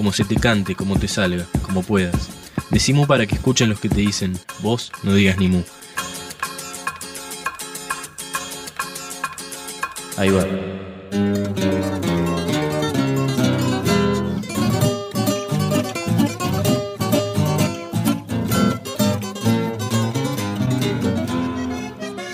como 0.00 0.14
se 0.14 0.24
te 0.24 0.36
cante, 0.36 0.74
como 0.74 0.98
te 0.98 1.06
salga, 1.08 1.44
como 1.60 1.82
puedas. 1.82 2.30
Decimu 2.70 3.06
para 3.06 3.26
que 3.26 3.34
escuchen 3.34 3.68
los 3.68 3.80
que 3.80 3.90
te 3.90 4.00
dicen. 4.00 4.32
Vos 4.60 4.90
no 5.02 5.12
digas 5.12 5.36
ni 5.36 5.48
mu. 5.48 5.62
Ahí 10.16 10.30
va. 10.30 11.79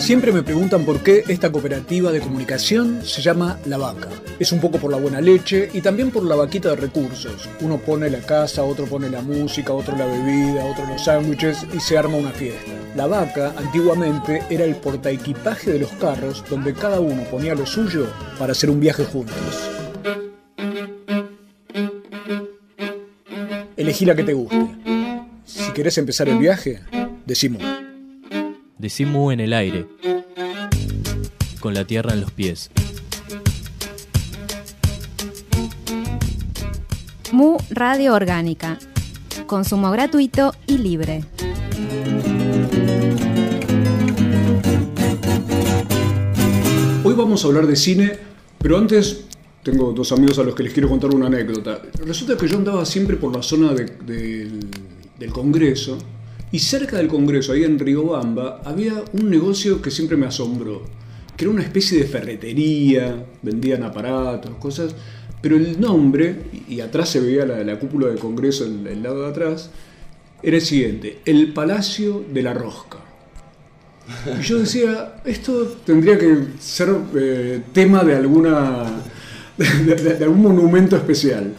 Siempre 0.06 0.30
me 0.30 0.44
preguntan 0.44 0.84
por 0.84 1.02
qué 1.02 1.24
esta 1.26 1.50
cooperativa 1.50 2.12
de 2.12 2.20
comunicación 2.20 3.04
se 3.04 3.22
llama 3.22 3.58
La 3.64 3.76
Vaca. 3.76 4.08
Es 4.38 4.52
un 4.52 4.60
poco 4.60 4.78
por 4.78 4.92
la 4.92 4.98
buena 4.98 5.20
leche 5.20 5.68
y 5.72 5.80
también 5.80 6.12
por 6.12 6.22
la 6.22 6.36
vaquita 6.36 6.68
de 6.68 6.76
recursos. 6.76 7.48
Uno 7.60 7.78
pone 7.78 8.08
la 8.08 8.20
casa, 8.20 8.62
otro 8.62 8.86
pone 8.86 9.10
la 9.10 9.20
música, 9.20 9.72
otro 9.72 9.96
la 9.96 10.06
bebida, 10.06 10.64
otro 10.64 10.86
los 10.86 11.02
sándwiches 11.02 11.66
y 11.74 11.80
se 11.80 11.98
arma 11.98 12.18
una 12.18 12.30
fiesta. 12.30 12.70
La 12.94 13.08
Vaca 13.08 13.52
antiguamente 13.56 14.44
era 14.48 14.62
el 14.62 14.76
portaequipaje 14.76 15.72
de 15.72 15.80
los 15.80 15.90
carros 15.94 16.44
donde 16.48 16.72
cada 16.72 17.00
uno 17.00 17.24
ponía 17.24 17.56
lo 17.56 17.66
suyo 17.66 18.06
para 18.38 18.52
hacer 18.52 18.70
un 18.70 18.78
viaje 18.78 19.04
juntos. 19.06 19.34
Elegí 23.76 24.04
la 24.04 24.14
que 24.14 24.22
te 24.22 24.34
guste. 24.34 24.68
Si 25.44 25.72
querés 25.72 25.98
empezar 25.98 26.28
el 26.28 26.38
viaje, 26.38 26.78
decimos. 27.26 27.85
Decimu 28.78 29.30
en 29.30 29.40
el 29.40 29.52
aire. 29.52 29.86
Con 31.60 31.74
la 31.74 31.84
tierra 31.86 32.12
en 32.12 32.20
los 32.20 32.30
pies. 32.30 32.70
Mu 37.32 37.56
Radio 37.70 38.14
Orgánica. 38.14 38.78
Consumo 39.46 39.90
gratuito 39.90 40.54
y 40.66 40.78
libre. 40.78 41.24
Hoy 47.04 47.14
vamos 47.14 47.44
a 47.44 47.48
hablar 47.48 47.66
de 47.66 47.76
cine, 47.76 48.12
pero 48.58 48.78
antes 48.78 49.24
tengo 49.62 49.92
dos 49.92 50.12
amigos 50.12 50.38
a 50.38 50.42
los 50.42 50.54
que 50.54 50.62
les 50.62 50.72
quiero 50.72 50.88
contar 50.88 51.14
una 51.14 51.26
anécdota. 51.26 51.80
Resulta 52.04 52.36
que 52.36 52.48
yo 52.48 52.56
andaba 52.56 52.84
siempre 52.84 53.16
por 53.16 53.34
la 53.34 53.42
zona 53.42 53.72
de- 53.72 53.84
del, 54.04 54.60
del 55.18 55.30
Congreso 55.32 55.98
y 56.52 56.58
cerca 56.58 56.96
del 56.98 57.08
Congreso, 57.08 57.52
ahí 57.52 57.64
en 57.64 57.78
Riobamba, 57.78 58.60
había 58.64 59.02
un 59.12 59.30
negocio 59.30 59.82
que 59.82 59.90
siempre 59.90 60.16
me 60.16 60.26
asombró, 60.26 60.82
que 61.36 61.44
era 61.44 61.52
una 61.52 61.62
especie 61.62 61.98
de 61.98 62.04
ferretería, 62.04 63.26
vendían 63.42 63.82
aparatos, 63.82 64.52
cosas, 64.56 64.94
pero 65.42 65.56
el 65.56 65.80
nombre, 65.80 66.36
y 66.68 66.80
atrás 66.80 67.10
se 67.10 67.20
veía 67.20 67.44
la, 67.44 67.62
la 67.62 67.78
cúpula 67.78 68.08
del 68.08 68.18
Congreso, 68.18 68.64
el, 68.64 68.86
el 68.86 69.02
lado 69.02 69.22
de 69.22 69.28
atrás, 69.28 69.70
era 70.42 70.56
el 70.56 70.62
siguiente, 70.62 71.20
el 71.24 71.52
Palacio 71.52 72.24
de 72.32 72.42
la 72.42 72.54
Rosca. 72.54 72.98
Y 74.38 74.42
yo 74.42 74.58
decía, 74.58 75.20
esto 75.24 75.78
tendría 75.84 76.16
que 76.16 76.36
ser 76.60 76.94
eh, 77.16 77.62
tema 77.72 78.04
de 78.04 78.14
alguna 78.14 78.84
de 79.56 80.24
algún 80.24 80.42
monumento 80.42 80.96
especial. 80.96 81.54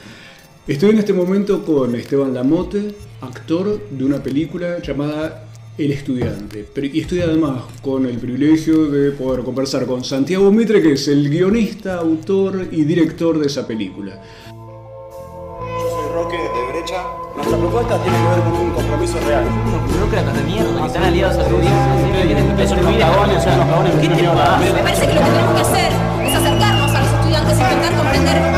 Estoy 0.68 0.92
en 0.92 1.00
este 1.00 1.14
momento 1.14 1.66
con 1.66 1.96
Esteban 1.96 2.34
Lamote, 2.34 2.96
actor 3.22 3.80
de 3.90 4.06
una 4.06 4.18
película 4.22 4.80
llamada 4.82 5.44
El 5.78 5.92
Estudiante. 5.92 6.66
Pero- 6.74 6.88
Y 6.88 7.02
estoy 7.02 7.22
además 7.22 7.64
con 7.82 8.06
el 8.06 8.18
privilegio 8.18 8.86
de 8.90 9.12
poder 9.12 9.44
conversar 9.44 9.86
con 9.86 10.04
Santiago 10.04 10.52
Mitre, 10.52 10.82
que 10.82 10.94
es 10.94 11.08
el 11.08 11.30
guionista, 11.30 11.96
autor 12.00 12.68
y 12.72 12.84
director 12.84 13.38
de 13.40 13.48
esa 13.48 13.68
película. 13.68 14.22
Yo 14.48 15.90
soy 15.90 16.14
Roque, 16.14 16.38
de 16.38 16.74
derecha. 16.74 17.04
Nuestra 17.36 17.58
propuesta 17.60 18.02
tiene 18.02 18.18
que 18.18 18.24
ver 18.30 18.40
con 18.40 18.54
un 18.54 18.72
compromiso 18.72 19.20
real. 19.28 19.46
burócratas 19.94 20.34
de 20.38 20.44
mierda 20.44 20.82
que 20.82 20.88
están 20.88 21.04
aliados 21.04 21.38
al 21.38 21.52
gobierno, 21.52 21.98
siempre 22.00 22.24
vienen 22.26 22.68
son 22.68 22.80
cagones, 23.00 23.44
son 23.44 23.58
nada. 23.60 24.58
Me 24.58 24.82
parece 24.84 25.08
que 25.08 25.14
lo 25.14 25.22
que 25.22 25.30
tenemos 25.30 25.56
que 25.56 25.62
hacer 25.62 25.92
es 26.26 26.36
acercarnos 26.36 26.92
a 26.96 27.00
los 27.02 27.12
estudiantes, 27.14 27.54
intentar 27.60 27.96
comprender 27.98 28.56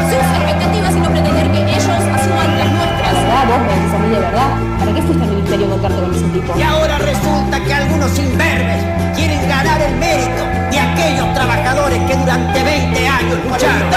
Y 6.58 6.62
ahora 6.62 6.98
resulta 7.00 7.64
que 7.64 7.74
algunos 7.74 8.18
imberbes 8.18 8.84
quieren 9.16 9.48
ganar 9.48 9.82
el 9.82 9.96
mérito 9.98 10.44
de 10.72 10.80
aquellos 10.80 11.34
trabajadores 11.34 12.00
que 12.08 12.16
durante 12.16 12.64
20 12.64 13.08
años 13.08 13.40
lucharon. 13.44 13.90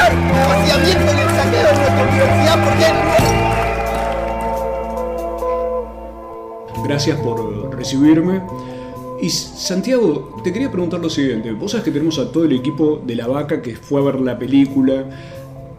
Vaciamiento 0.49 1.13
y 1.13 1.21
el 1.21 1.29
saqueo 1.29 1.67
de 1.67 1.75
nuestra 1.79 2.03
universidad 2.03 2.65
porque 2.65 2.87
Gracias 6.85 7.19
por 7.21 7.75
recibirme. 7.77 8.43
Y 9.21 9.31
Santiago, 9.31 10.37
te 10.43 10.53
quería 10.53 10.71
preguntar 10.71 10.99
lo 10.99 11.09
siguiente. 11.09 11.53
Vos 11.53 11.71
sabés 11.71 11.85
que 11.85 11.93
tenemos 11.93 12.19
a 12.19 12.33
todo 12.33 12.45
el 12.45 12.53
equipo 12.53 13.01
de 13.07 13.15
La 13.15 13.29
Vaca 13.29 13.63
que 13.63 13.77
fue 13.77 14.01
a 14.01 14.05
ver 14.05 14.21
la 14.21 14.37
película, 14.37 15.05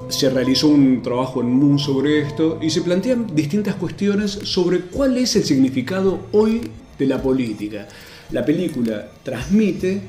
se 0.09 0.29
realizó 0.29 0.67
un 0.67 1.01
trabajo 1.01 1.41
en 1.41 1.47
MUN 1.47 1.79
sobre 1.79 2.21
esto 2.21 2.59
y 2.61 2.69
se 2.69 2.81
plantean 2.81 3.27
distintas 3.35 3.75
cuestiones 3.75 4.31
sobre 4.31 4.81
cuál 4.81 5.17
es 5.17 5.35
el 5.35 5.43
significado 5.43 6.27
hoy 6.31 6.61
de 6.97 7.05
la 7.05 7.21
política. 7.21 7.87
La 8.31 8.45
película 8.45 9.09
transmite 9.23 10.01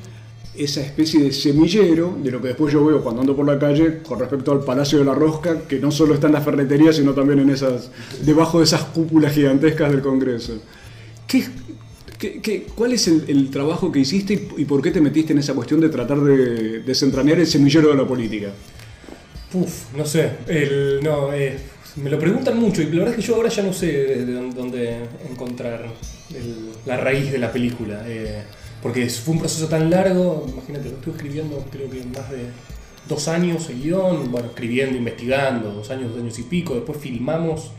esa 0.57 0.81
especie 0.81 1.21
de 1.21 1.31
semillero 1.33 2.17
de 2.23 2.31
lo 2.31 2.41
que 2.41 2.49
después 2.49 2.71
yo 2.71 2.85
veo 2.85 3.03
cuando 3.03 3.21
ando 3.21 3.35
por 3.35 3.45
la 3.45 3.59
calle 3.59 3.99
con 4.07 4.19
respecto 4.19 4.51
al 4.51 4.63
Palacio 4.63 4.99
de 4.99 5.05
la 5.05 5.13
Rosca, 5.13 5.67
que 5.67 5.79
no 5.79 5.91
solo 5.91 6.13
está 6.13 6.27
en 6.27 6.33
las 6.33 6.45
ferreterías, 6.45 6.95
sino 6.95 7.13
también 7.13 7.39
en 7.39 7.49
esas, 7.49 7.91
debajo 8.23 8.59
de 8.59 8.65
esas 8.65 8.83
cúpulas 8.83 9.33
gigantescas 9.33 9.91
del 9.91 10.01
Congreso. 10.01 10.53
¿Qué, 11.27 12.67
cuál 12.73 12.93
es 12.93 13.07
el, 13.07 13.25
el 13.27 13.49
trabajo 13.49 13.91
que 13.91 13.99
hiciste 13.99 14.33
y, 14.33 14.61
y 14.61 14.65
por 14.65 14.81
qué 14.81 14.91
te 14.91 15.01
metiste 15.01 15.33
en 15.33 15.39
esa 15.39 15.53
cuestión 15.53 15.81
de 15.81 15.89
tratar 15.89 16.21
de 16.21 16.79
desentrañar 16.79 17.39
el 17.39 17.47
semillero 17.47 17.89
de 17.89 17.95
la 17.95 18.07
política? 18.07 18.53
No 19.97 20.05
sé. 20.05 20.29
El, 20.47 20.99
no, 21.03 21.33
eh, 21.33 21.57
me 21.97 22.09
lo 22.09 22.19
preguntan 22.19 22.57
mucho 22.59 22.81
y 22.81 22.85
la 22.85 22.99
verdad 22.99 23.09
es 23.11 23.15
que 23.15 23.21
yo 23.21 23.35
ahora 23.35 23.49
ya 23.49 23.63
no 23.63 23.71
sé 23.73 23.87
de 23.87 24.33
dónde, 24.53 24.97
encontrar 25.29 25.85
el- 26.33 26.69
la 26.85 26.97
raíz 26.97 27.31
de 27.31 27.37
la 27.39 27.51
película. 27.51 28.03
eh, 28.07 28.43
porque 28.81 29.09
fue 29.09 29.33
un 29.33 29.39
proceso 29.39 29.67
tan 29.67 29.89
largo, 29.89 30.45
imagínate, 30.47 30.89
lo 30.89 30.95
estuve 30.97 31.15
escribiendo 31.15 31.65
creo 31.71 31.89
que 31.89 32.03
más 32.03 32.29
de 32.29 32.37
dos 33.07 33.27
años 33.27 33.67
el 33.69 33.81
guion, 33.81 34.31
bueno, 34.31 34.47
escribiendo, 34.49 34.95
investigando, 34.97 35.71
dos 35.71 35.89
años, 35.89 36.11
dos 36.11 36.21
años 36.21 36.37
y 36.37 36.43
pico, 36.43 36.75
después 36.75 36.99
filmamos, 36.99 37.71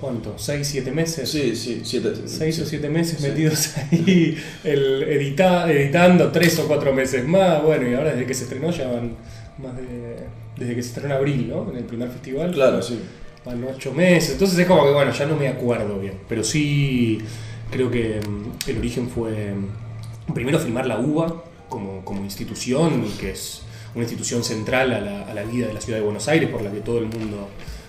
¿cuánto? 0.00 0.34
¿Seis, 0.38 0.68
siete 0.68 0.92
meses? 0.92 1.28
Sí, 1.30 1.56
sí, 1.56 1.80
siete. 1.82 2.10
Seis 2.26 2.60
o 2.60 2.66
siete 2.66 2.88
meses 2.88 3.18
Sí. 3.20 3.26
metidos 3.28 3.70
ahí, 3.76 4.36
el, 4.62 5.02
edita- 5.04 5.68
editando 5.70 6.30
tres 6.30 6.56
o 6.60 6.66
cuatro 6.68 6.92
meses 6.92 7.26
más, 7.26 7.60
bueno, 7.62 7.88
y 7.90 7.94
ahora 7.94 8.10
desde 8.12 8.26
que 8.26 8.34
se 8.34 8.44
estrenó 8.44 8.70
ya 8.70 8.86
van 8.88 9.16
más 9.58 9.76
de... 9.76 10.16
Desde 10.56 10.74
que 10.74 10.82
se 10.82 10.88
estrenó 10.88 11.14
en 11.14 11.18
abril, 11.18 11.48
¿no? 11.48 11.70
En 11.70 11.76
el 11.76 11.84
primer 11.84 12.08
festival. 12.10 12.52
Claro, 12.52 12.82
sí. 12.82 13.00
Van 13.44 13.62
ocho 13.64 13.92
meses, 13.92 14.32
entonces 14.32 14.58
es 14.58 14.66
como 14.66 14.84
que, 14.84 14.90
bueno, 14.90 15.12
ya 15.12 15.26
no 15.26 15.36
me 15.36 15.46
acuerdo 15.46 16.00
bien, 16.00 16.14
pero 16.28 16.42
sí 16.42 17.20
creo 17.70 17.90
que 17.90 18.20
mm, 18.20 18.70
el 18.70 18.78
origen 18.78 19.08
fue 19.08 19.54
mm, 19.54 20.32
primero 20.32 20.58
filmar 20.58 20.86
la 20.86 20.98
UBA 20.98 21.44
como, 21.68 22.04
como 22.04 22.24
institución, 22.24 23.04
que 23.20 23.30
es 23.30 23.62
una 23.94 24.02
institución 24.02 24.42
central 24.42 24.92
a 24.92 25.00
la, 25.00 25.22
a 25.22 25.34
la 25.34 25.44
vida 25.44 25.68
de 25.68 25.74
la 25.74 25.80
ciudad 25.80 25.98
de 25.98 26.04
Buenos 26.04 26.26
Aires, 26.26 26.50
por 26.50 26.62
la 26.62 26.72
que 26.72 26.80
todo 26.80 26.98
el 26.98 27.06
mundo 27.06 27.48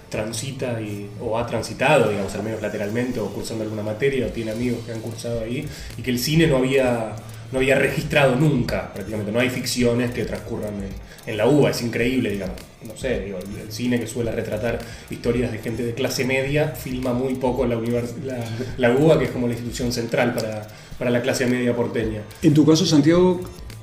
transita 0.09 0.79
y, 0.81 1.09
o 1.19 1.37
ha 1.37 1.45
transitado, 1.45 2.09
digamos, 2.09 2.33
al 2.35 2.43
menos 2.43 2.61
lateralmente, 2.61 3.19
o 3.19 3.27
cursando 3.27 3.63
alguna 3.63 3.83
materia, 3.83 4.27
o 4.27 4.29
tiene 4.29 4.51
amigos 4.51 4.79
que 4.85 4.93
han 4.93 5.01
cursado 5.01 5.41
ahí, 5.41 5.67
y 5.97 6.01
que 6.01 6.11
el 6.11 6.19
cine 6.19 6.47
no 6.47 6.57
había, 6.57 7.15
no 7.51 7.59
había 7.59 7.77
registrado 7.77 8.35
nunca, 8.35 8.93
prácticamente, 8.93 9.31
no 9.31 9.39
hay 9.39 9.49
ficciones 9.49 10.11
que 10.11 10.25
transcurran 10.25 10.75
en, 10.75 11.06
en 11.27 11.37
la 11.37 11.47
UBA, 11.47 11.71
es 11.71 11.81
increíble, 11.81 12.31
digamos, 12.31 12.55
no 12.87 12.95
sé, 12.97 13.19
digo, 13.19 13.37
el, 13.37 13.61
el 13.61 13.71
cine 13.71 13.99
que 13.99 14.07
suele 14.07 14.31
retratar 14.31 14.79
historias 15.09 15.51
de 15.51 15.59
gente 15.59 15.83
de 15.83 15.93
clase 15.93 16.25
media, 16.25 16.69
filma 16.69 17.13
muy 17.13 17.35
poco 17.35 17.65
la, 17.65 17.75
la, 17.75 18.43
la 18.77 18.91
UBA, 18.95 19.19
que 19.19 19.25
es 19.25 19.31
como 19.31 19.47
la 19.47 19.53
institución 19.53 19.91
central 19.91 20.33
para, 20.33 20.67
para 20.97 21.11
la 21.11 21.21
clase 21.21 21.45
media 21.45 21.75
porteña. 21.75 22.21
En 22.41 22.53
tu 22.53 22.65
caso, 22.65 22.85
Santiago, 22.85 23.41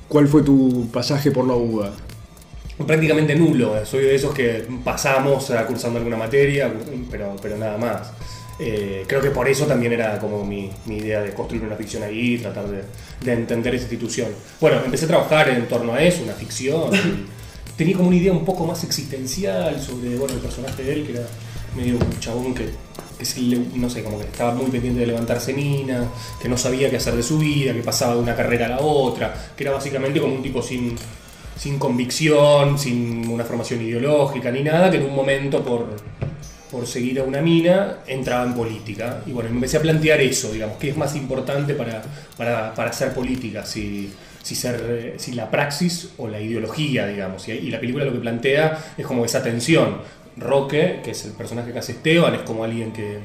¿cuál 0.08 0.26
fue 0.26 0.43
tu 0.43 0.88
pasaje 0.91 1.31
por 1.31 1.46
la 1.46 1.55
UBA? 1.55 1.93
prácticamente 2.87 3.37
nulo. 3.37 3.87
Soy 3.87 4.02
de 4.02 4.17
esos 4.17 4.35
que 4.35 4.67
pasamos 4.82 5.49
a 5.50 5.64
cursando 5.64 5.99
alguna 5.99 6.17
materia, 6.17 6.73
pero, 7.11 7.37
pero 7.41 7.56
nada 7.56 7.79
más. 7.79 8.11
Eh, 8.58 9.05
creo 9.06 9.20
que 9.20 9.31
por 9.31 9.49
eso 9.49 9.67
también 9.67 9.93
era 9.93 10.19
como 10.19 10.44
mi, 10.44 10.70
mi 10.87 10.99
idea 10.99 11.20
de 11.20 11.32
construir 11.32 11.64
una 11.64 11.76
ficción 11.76 12.02
ahí, 12.02 12.38
tratar 12.38 12.67
de, 12.69 12.82
de 13.25 13.32
entender 13.32 13.75
esa 13.75 13.85
institución. 13.85 14.29
Bueno, 14.61 14.81
empecé 14.85 15.05
a 15.05 15.08
trabajar 15.08 15.49
en 15.50 15.67
torno 15.67 15.94
a 15.94 16.02
eso, 16.02 16.23
una 16.23 16.35
ficción. 16.35 16.91
Tenía 17.76 17.96
como 17.96 18.08
una 18.08 18.16
idea 18.16 18.32
un 18.32 18.44
poco 18.44 18.66
más 18.66 18.84
existencial 18.84 19.80
sobre 19.80 20.16
bueno, 20.16 20.34
el 20.34 20.40
personaje 20.40 20.82
de 20.82 20.92
él, 20.92 21.06
que 21.06 21.12
era 21.12 21.26
medio 21.76 21.96
un 21.96 22.20
chabón 22.20 22.54
que, 22.54 22.70
no 23.74 23.90
sé, 23.90 24.02
como 24.04 24.18
que 24.18 24.26
estaba 24.26 24.54
muy 24.54 24.70
pendiente 24.70 25.00
de 25.00 25.06
levantarse 25.06 25.52
mina, 25.52 26.08
que 26.40 26.48
no 26.48 26.56
sabía 26.56 26.90
qué 26.90 26.96
hacer 26.96 27.14
de 27.14 27.22
su 27.22 27.38
vida, 27.38 27.72
que 27.72 27.82
pasaba 27.82 28.14
de 28.14 28.20
una 28.20 28.36
carrera 28.36 28.66
a 28.66 28.68
la 28.70 28.80
otra, 28.80 29.34
que 29.56 29.64
era 29.64 29.72
básicamente 29.72 30.20
como 30.20 30.34
un 30.34 30.42
tipo 30.42 30.62
sin, 30.62 30.94
sin 31.56 31.78
convicción, 31.78 32.78
sin 32.78 33.28
una 33.28 33.44
formación 33.44 33.82
ideológica 33.82 34.50
ni 34.50 34.62
nada, 34.62 34.90
que 34.90 34.98
en 34.98 35.06
un 35.06 35.14
momento 35.14 35.64
por, 35.64 35.96
por 36.70 36.86
seguir 36.86 37.18
a 37.20 37.24
una 37.24 37.40
mina 37.40 37.98
entraba 38.06 38.44
en 38.44 38.54
política. 38.54 39.22
Y 39.26 39.32
bueno, 39.32 39.50
me 39.50 39.56
empecé 39.56 39.78
a 39.78 39.80
plantear 39.80 40.20
eso, 40.20 40.52
digamos, 40.52 40.76
qué 40.78 40.90
es 40.90 40.96
más 40.96 41.16
importante 41.16 41.74
para, 41.74 42.02
para, 42.36 42.72
para 42.74 42.90
hacer 42.90 43.12
política, 43.12 43.64
si, 43.64 44.12
eh, 44.52 45.14
si 45.17 45.32
la 45.32 45.50
praxis 45.50 46.11
o 46.19 46.29
la 46.29 46.41
ideología, 46.41 47.06
digamos. 47.06 47.49
Y, 47.49 47.70
la 47.70 47.81
película 47.81 48.05
lo 48.05 48.12
que 48.12 48.19
plantea 48.19 48.79
es 48.96 49.06
como 49.06 49.25
esa 49.25 49.43
tensión. 49.43 49.99
Roque, 50.37 51.00
que 51.05 51.12
es 51.12 51.25
el 51.26 51.32
personaje 51.32 51.73
que 51.73 51.79
hace 51.79 51.93
Esteban, 51.93 52.35
es 52.35 52.43
como 52.43 52.64
alguien 52.64 52.93
que, 52.93 53.19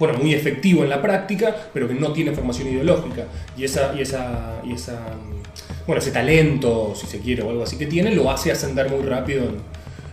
bueno, 0.00 0.18
muy 0.18 0.34
efectivo 0.34 0.82
en 0.82 0.90
la 0.90 1.00
práctica, 1.00 1.54
pero 1.72 1.86
que 1.86 1.94
no 1.94 2.12
tiene 2.12 2.32
formación 2.32 2.68
ideológica. 2.68 3.24
Y 3.56 3.64
esa, 3.64 3.94
y 3.96 4.02
esa, 4.02 4.60
y 4.64 4.72
esa 4.72 4.98
bueno, 5.86 6.00
ese 6.00 6.10
talento, 6.10 6.92
si 6.94 7.06
se 7.06 7.20
quiere, 7.20 7.42
o 7.42 7.50
algo 7.50 7.62
así 7.62 7.76
que 7.76 7.86
tiene, 7.86 8.14
lo 8.14 8.30
hace 8.30 8.52
ascender 8.52 8.90
muy 8.90 9.02
rápido 9.02 9.44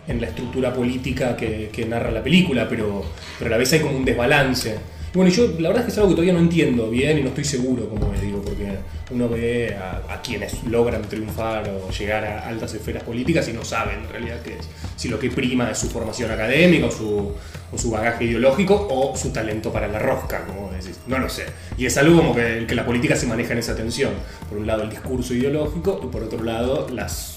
en, 0.08 0.22
la 0.22 0.28
estructura 0.28 0.74
política 0.74 1.36
que, 1.36 1.70
que 1.72 1.86
narra 1.86 2.12
la 2.12 2.24
película, 2.24 2.68
pero, 2.70 3.04
pero 3.38 3.48
a 3.48 3.52
la 3.52 3.58
vez 3.58 3.74
hay 3.74 3.82
como 3.82 3.98
un 3.98 4.06
desbalance. 4.06 4.78
Bueno, 5.14 5.32
yo 5.32 5.48
la 5.60 5.70
verdad 5.70 5.80
es 5.80 5.86
que 5.86 5.92
es 5.92 5.98
algo 5.98 6.10
que 6.10 6.16
todavía 6.16 6.34
no 6.34 6.40
entiendo 6.40 6.90
bien 6.90 7.18
y 7.18 7.22
no 7.22 7.30
estoy 7.30 7.46
seguro, 7.46 7.90
como 7.90 8.12
les 8.12 8.22
digo, 8.22 8.42
porque 8.42 8.78
uno 9.10 9.30
ve 9.30 9.76
a, 9.76 10.14
a 10.14 10.22
quienes 10.22 10.64
logran 10.66 11.02
triunfar 11.04 11.70
o 11.70 11.90
llegar 11.92 12.26
a 12.26 12.48
altas 12.48 12.74
esferas 12.74 13.04
políticas 13.04 13.48
y 13.48 13.54
no 13.54 13.64
saben 13.64 14.00
en 14.00 14.10
realidad 14.10 14.42
qué 14.44 14.58
es. 14.58 14.68
Si 14.96 15.08
lo 15.08 15.20
que 15.20 15.32
prima 15.32 15.72
es 15.72 15.78
su 15.78 15.88
formación 15.90 16.30
académica 16.30 16.88
o 16.88 16.92
su, 16.92 17.32
o 17.72 17.78
su 17.78 17.92
bagaje 17.92 18.26
ideológico 18.26 18.88
o 18.90 19.16
su 19.16 19.32
talento 19.32 19.72
para 19.72 19.88
la 19.88 20.00
rosca, 20.00 20.46
como 20.46 20.72
decís. 20.72 21.00
No 21.08 21.20
lo 21.20 21.30
sé. 21.30 21.46
Y 21.78 21.86
es 21.86 21.98
algo 21.98 22.18
como 22.18 22.36
que, 22.36 22.66
que 22.68 22.76
la 22.76 22.86
política 22.86 23.16
se 23.16 23.28
maneja 23.28 23.54
en 23.54 23.60
esa 23.60 23.76
tensión. 23.76 24.12
Por 24.50 24.58
un 24.58 24.68
lado 24.68 24.84
el 24.84 24.90
discurso 24.90 25.34
ideológico 25.34 26.02
y 26.04 26.08
por 26.08 26.24
otro 26.24 26.44
lado 26.44 26.88
las 26.90 27.36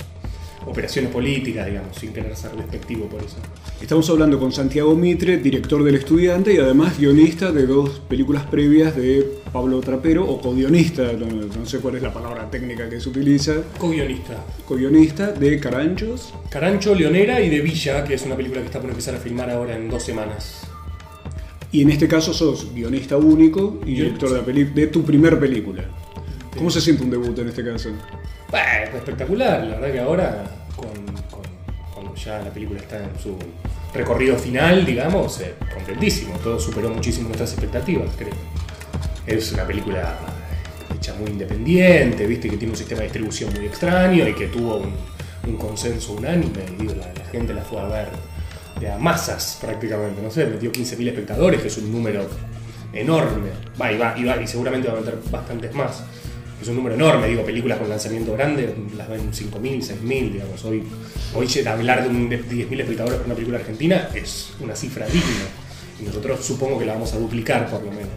operaciones 0.67 1.11
políticas, 1.11 1.67
digamos, 1.67 1.97
sin 1.97 2.13
querer 2.13 2.37
ser 2.37 2.53
despectivo 2.53 3.07
por 3.07 3.23
eso. 3.23 3.37
Estamos 3.81 4.09
hablando 4.11 4.39
con 4.39 4.53
Santiago 4.53 4.95
Mitre, 4.95 5.39
director 5.39 5.83
del 5.83 5.95
estudiante 5.97 6.53
y 6.55 6.59
además 6.59 6.99
guionista 6.99 7.51
de 7.51 7.67
dos 7.67 8.01
películas 8.09 8.45
previas 8.45 8.95
de 8.95 9.27
Pablo 9.53 9.81
Trapero, 9.81 10.25
o 10.29 10.41
co-guionista, 10.41 11.13
no, 11.15 11.27
no 11.27 11.67
sé 11.67 11.79
cuál 11.79 11.97
es 11.97 12.03
la 12.03 12.13
palabra 12.13 12.49
técnica 12.51 12.89
que 12.89 13.01
se 13.01 13.09
utiliza, 13.09 13.55
Co-guionista. 13.79 14.45
co-guionista 14.67 15.33
de 15.33 15.59
Caranchos. 15.59 16.35
Carancho, 16.51 16.95
Leonera 16.95 17.41
y 17.41 17.49
De 17.49 17.61
Villa, 17.61 18.05
que 18.05 18.15
es 18.15 18.23
una 18.27 18.37
película 18.37 18.61
que 18.61 18.67
está 18.67 18.81
por 18.81 18.91
empezar 18.91 19.15
a 19.15 19.19
filmar 19.19 19.51
ahora 19.51 19.77
en 19.77 19.89
dos 19.89 20.03
semanas. 20.03 20.61
Y 21.73 21.83
en 21.83 21.91
este 21.91 22.07
caso 22.09 22.35
sos 22.35 22.75
guionista 22.75 23.17
único 23.17 23.79
y 23.87 23.95
director 23.95 24.31
de, 24.31 24.39
la 24.39 24.45
peli- 24.45 24.65
de 24.75 24.89
tu 24.89 25.03
primer 25.05 25.39
película. 25.39 25.85
¿Cómo 26.57 26.69
se 26.69 26.81
siente 26.81 27.03
un 27.05 27.11
debut 27.11 27.39
en 27.39 27.49
este 27.49 27.65
caso? 27.65 27.91
Espectacular, 28.53 29.65
la 29.65 29.77
verdad 29.77 29.93
que 29.93 30.01
ahora, 30.01 30.45
cuando 30.77 32.15
ya 32.15 32.41
la 32.41 32.51
película 32.51 32.81
está 32.81 32.99
en 32.99 33.19
su 33.19 33.37
recorrido 33.95 34.37
final, 34.37 34.85
digamos, 34.85 35.41
eh, 35.41 35.55
contentísimo, 35.73 36.35
todo 36.39 36.59
superó 36.59 36.91
muchísimo 36.91 37.29
nuestras 37.29 37.53
expectativas, 37.53 38.11
creo. 38.17 38.35
Es 39.27 39.53
una 39.53 39.65
película 39.65 40.17
hecha 40.95 41.15
muy 41.15 41.31
independiente, 41.31 42.27
viste 42.27 42.49
que 42.49 42.57
tiene 42.57 42.73
un 42.73 42.77
sistema 42.77 43.01
de 43.01 43.07
distribución 43.07 43.53
muy 43.55 43.67
extraño 43.67 44.29
y 44.29 44.35
que 44.35 44.49
tuvo 44.49 44.79
un, 44.79 45.57
consenso 45.57 46.13
unánime, 46.13 46.63
la 46.97 47.25
gente 47.31 47.53
la 47.53 47.63
fue 47.63 47.81
a 47.81 47.87
ver 47.87 48.09
de 48.79 48.91
a 48.91 48.99
masas 48.99 49.59
prácticamente, 49.61 50.23
no 50.23 50.31
sé, 50.31 50.47
metió 50.47 50.71
15.000 50.71 51.09
espectadores, 51.09 51.61
que 51.61 51.69
es 51.69 51.79
un 51.79 51.91
número 51.91 52.27
enorme, 52.93 53.51
va 53.81 53.93
y 53.93 53.99
va, 53.99 54.15
y 54.17 54.25
va, 54.25 54.41
y 54.41 54.47
seguramente 54.47 54.89
va 54.89 54.99
a 54.99 55.01
meter 55.01 55.19
bastantes 55.31 55.75
más. 55.75 56.05
Es 56.61 56.69
un 56.69 56.77
número 56.77 56.95
enorme, 56.95 57.29
digo, 57.29 57.43
películas 57.43 57.79
con 57.79 57.89
lanzamiento 57.89 58.35
grande 58.35 58.75
las 58.97 59.09
ven 59.09 59.33
5.000, 59.33 59.79
6.000, 59.79 60.33
digamos. 60.33 60.65
Hoy, 60.65 60.83
hoy 61.35 61.67
hablar 61.67 62.03
de, 62.03 62.09
un, 62.11 62.29
de 62.29 62.45
10.000 62.45 62.81
espectadores 62.81 63.17
para 63.17 63.27
una 63.27 63.35
película 63.35 63.59
argentina 63.59 64.11
es 64.15 64.53
una 64.61 64.77
cifra 64.77 65.07
digna. 65.07 65.47
Y 66.01 66.05
nosotros 66.05 66.45
supongo 66.45 66.79
que 66.79 66.85
la 66.85 66.95
vamos 66.95 67.13
a 67.15 67.19
duplicar 67.19 67.71
por 67.71 67.83
lo 67.83 67.91
menos. 67.91 68.11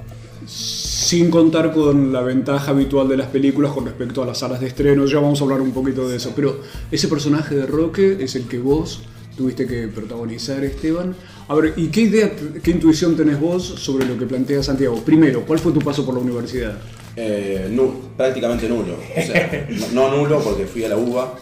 Sin 0.46 1.30
contar 1.30 1.72
con 1.72 2.12
la 2.12 2.22
ventaja 2.22 2.72
habitual 2.72 3.08
de 3.08 3.16
las 3.16 3.28
películas 3.28 3.72
con 3.72 3.86
respecto 3.86 4.24
a 4.24 4.26
las 4.26 4.40
salas 4.40 4.60
de 4.60 4.68
estreno, 4.68 5.06
ya 5.06 5.20
vamos 5.20 5.40
a 5.40 5.44
hablar 5.46 5.62
un 5.62 5.72
poquito 5.72 6.10
de 6.10 6.18
eso. 6.18 6.34
Pero 6.36 6.60
ese 6.92 7.08
personaje 7.08 7.56
de 7.56 7.66
Roque 7.66 8.18
es 8.20 8.36
el 8.36 8.48
que 8.48 8.60
vos 8.60 9.04
tuviste 9.38 9.66
que 9.66 9.88
protagonizar, 9.88 10.64
Esteban. 10.66 11.16
A 11.48 11.56
ver, 11.56 11.74
¿y 11.78 11.88
qué 11.88 12.02
idea, 12.02 12.32
qué 12.62 12.72
intuición 12.72 13.16
tenés 13.16 13.40
vos 13.40 13.64
sobre 13.64 14.06
lo 14.06 14.18
que 14.18 14.26
plantea 14.26 14.62
Santiago? 14.64 15.02
Primero, 15.04 15.46
¿cuál 15.46 15.60
fue 15.60 15.72
tu 15.72 15.80
paso 15.80 16.06
por 16.06 16.16
la 16.16 16.22
universidad? 16.22 16.78
Eh, 17.16 17.68
nu- 17.70 17.94
prácticamente 18.18 18.68
nulo. 18.68 18.94
O 18.96 19.22
sea, 19.22 19.68
no, 19.94 20.10
no 20.10 20.18
nulo 20.18 20.40
porque 20.44 20.66
fui 20.66 20.84
a 20.84 20.90
la 20.90 20.98
UBA 20.98 21.34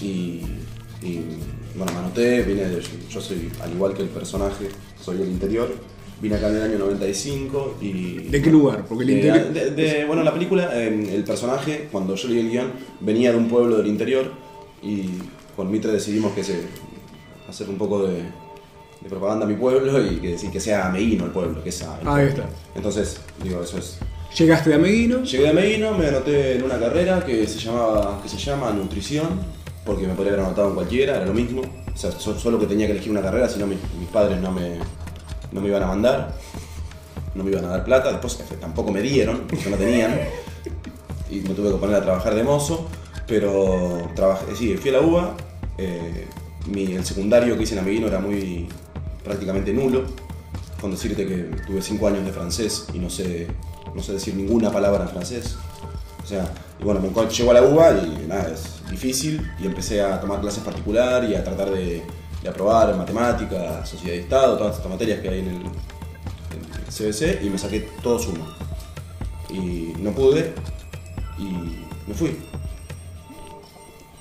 y, 0.00 0.40
y, 1.02 1.20
bueno, 1.74 1.92
me 1.92 1.98
anoté, 1.98 2.42
vine 2.42 2.64
de- 2.66 2.82
yo 3.10 3.20
soy, 3.20 3.50
al 3.62 3.72
igual 3.72 3.94
que 3.94 4.02
el 4.02 4.08
personaje, 4.08 4.68
soy 5.02 5.18
del 5.18 5.28
interior. 5.28 5.68
Vine 6.22 6.34
acá 6.36 6.48
en 6.50 6.56
el 6.56 6.62
año 6.62 6.78
95 6.80 7.76
y... 7.80 8.18
¿De 8.28 8.42
qué 8.42 8.50
lugar? 8.50 8.84
Porque 8.86 9.04
el 9.04 9.10
interior- 9.10 9.52
de- 9.54 9.70
de- 9.70 10.04
bueno, 10.04 10.22
la 10.22 10.32
película, 10.34 10.68
eh, 10.74 11.14
el 11.14 11.24
personaje, 11.24 11.88
cuando 11.90 12.14
yo 12.14 12.28
leí 12.28 12.40
el 12.40 12.50
guion, 12.50 12.72
venía 13.00 13.32
de 13.32 13.38
un 13.38 13.48
pueblo 13.48 13.78
del 13.78 13.86
interior 13.86 14.30
y 14.82 15.08
con 15.56 15.70
Mitre 15.70 15.90
decidimos 15.92 16.34
que 16.34 16.44
se, 16.44 16.60
hacer 17.48 17.68
un 17.70 17.76
poco 17.78 18.06
de, 18.06 18.16
de 19.00 19.08
propaganda 19.08 19.46
a 19.46 19.48
mi 19.48 19.54
pueblo 19.56 19.98
y 20.06 20.16
que, 20.16 20.28
decir 20.32 20.50
que 20.50 20.60
sea 20.60 20.90
Meguino 20.90 21.24
el 21.24 21.30
pueblo, 21.30 21.62
que 21.64 21.70
es 21.70 21.82
a- 21.82 21.98
el 22.02 22.06
Ahí 22.06 22.26
está. 22.28 22.44
Entonces, 22.74 23.18
digo, 23.42 23.62
eso 23.62 23.78
es 23.78 23.98
Llegaste 24.36 24.70
de 24.70 24.76
Ameguino, 24.76 25.22
Llegué 25.24 25.48
a 25.48 25.52
Medina, 25.52 25.90
me 25.92 26.06
anoté 26.06 26.56
en 26.56 26.62
una 26.62 26.78
carrera 26.78 27.24
que 27.24 27.46
se, 27.46 27.58
llamaba, 27.58 28.20
que 28.22 28.28
se 28.28 28.38
llama 28.38 28.70
nutrición, 28.70 29.28
porque 29.84 30.06
me 30.06 30.14
podría 30.14 30.34
haber 30.34 30.46
anotado 30.46 30.68
en 30.68 30.74
cualquiera, 30.74 31.16
era 31.16 31.26
lo 31.26 31.34
mismo. 31.34 31.62
O 31.92 31.96
sea, 31.96 32.12
so- 32.12 32.38
solo 32.38 32.58
que 32.58 32.66
tenía 32.66 32.86
que 32.86 32.92
elegir 32.92 33.10
una 33.10 33.22
carrera, 33.22 33.48
si 33.48 33.58
no 33.58 33.66
mis, 33.66 33.78
padres 34.12 34.40
no 34.40 34.52
me, 34.52 34.78
no 35.52 35.60
me 35.60 35.68
iban 35.68 35.82
a 35.82 35.86
mandar, 35.86 36.34
no 37.34 37.42
me 37.44 37.50
iban 37.50 37.64
a 37.64 37.68
dar 37.68 37.84
plata, 37.84 38.10
después 38.12 38.38
eh, 38.40 38.54
tampoco 38.60 38.92
me 38.92 39.02
dieron, 39.02 39.42
porque 39.48 39.68
no 39.68 39.76
tenían, 39.76 40.16
y 41.28 41.40
me 41.40 41.50
tuve 41.50 41.72
que 41.72 41.76
poner 41.78 41.96
a 41.96 42.02
trabajar 42.02 42.34
de 42.34 42.44
mozo, 42.44 42.86
pero 43.26 44.08
trabajé, 44.14 44.54
sí, 44.56 44.76
fui 44.76 44.90
a 44.90 44.94
la 44.94 45.00
UBA, 45.00 45.36
eh, 45.78 46.26
mi- 46.66 46.94
el 46.94 47.04
secundario 47.04 47.56
que 47.56 47.64
hice 47.64 47.74
en 47.74 47.80
Ameguino 47.80 48.06
era 48.06 48.20
muy 48.20 48.68
prácticamente 49.24 49.72
nulo, 49.72 50.04
con 50.80 50.92
decirte 50.92 51.26
que 51.26 51.34
tuve 51.66 51.82
5 51.82 52.06
años 52.08 52.24
de 52.24 52.32
francés 52.32 52.86
y 52.94 52.98
no 53.00 53.10
sé, 53.10 53.48
no 53.94 54.02
sé 54.02 54.12
decir 54.12 54.34
ninguna 54.34 54.70
palabra 54.70 55.04
en 55.04 55.10
francés. 55.10 55.56
O 56.22 56.26
sea, 56.26 56.52
y 56.78 56.84
bueno, 56.84 57.00
me 57.00 57.08
llego 57.28 57.50
a 57.50 57.54
la 57.54 57.62
UBA 57.62 57.90
y 57.98 58.26
nada, 58.28 58.50
es 58.50 58.82
difícil 58.90 59.50
y 59.60 59.66
empecé 59.66 60.02
a 60.02 60.20
tomar 60.20 60.40
clases 60.40 60.62
particular 60.62 61.24
y 61.24 61.34
a 61.34 61.42
tratar 61.42 61.70
de, 61.70 62.02
aprobar 62.48 62.96
matemáticas, 62.96 63.88
sociedad 63.88 64.14
de 64.14 64.22
Estado, 64.22 64.56
todas 64.56 64.76
estas 64.76 64.90
materias 64.90 65.20
que 65.20 65.28
hay 65.28 65.40
en 65.40 65.48
el, 65.48 65.56
en 65.56 65.66
el 66.74 66.86
CBC 66.86 67.44
y 67.44 67.50
me 67.50 67.58
saqué 67.58 67.88
todo 68.02 68.18
sumo. 68.18 68.46
Y 69.50 69.92
no 69.98 70.12
pude 70.12 70.54
y 71.38 71.44
me 72.06 72.14
fui. 72.14 72.36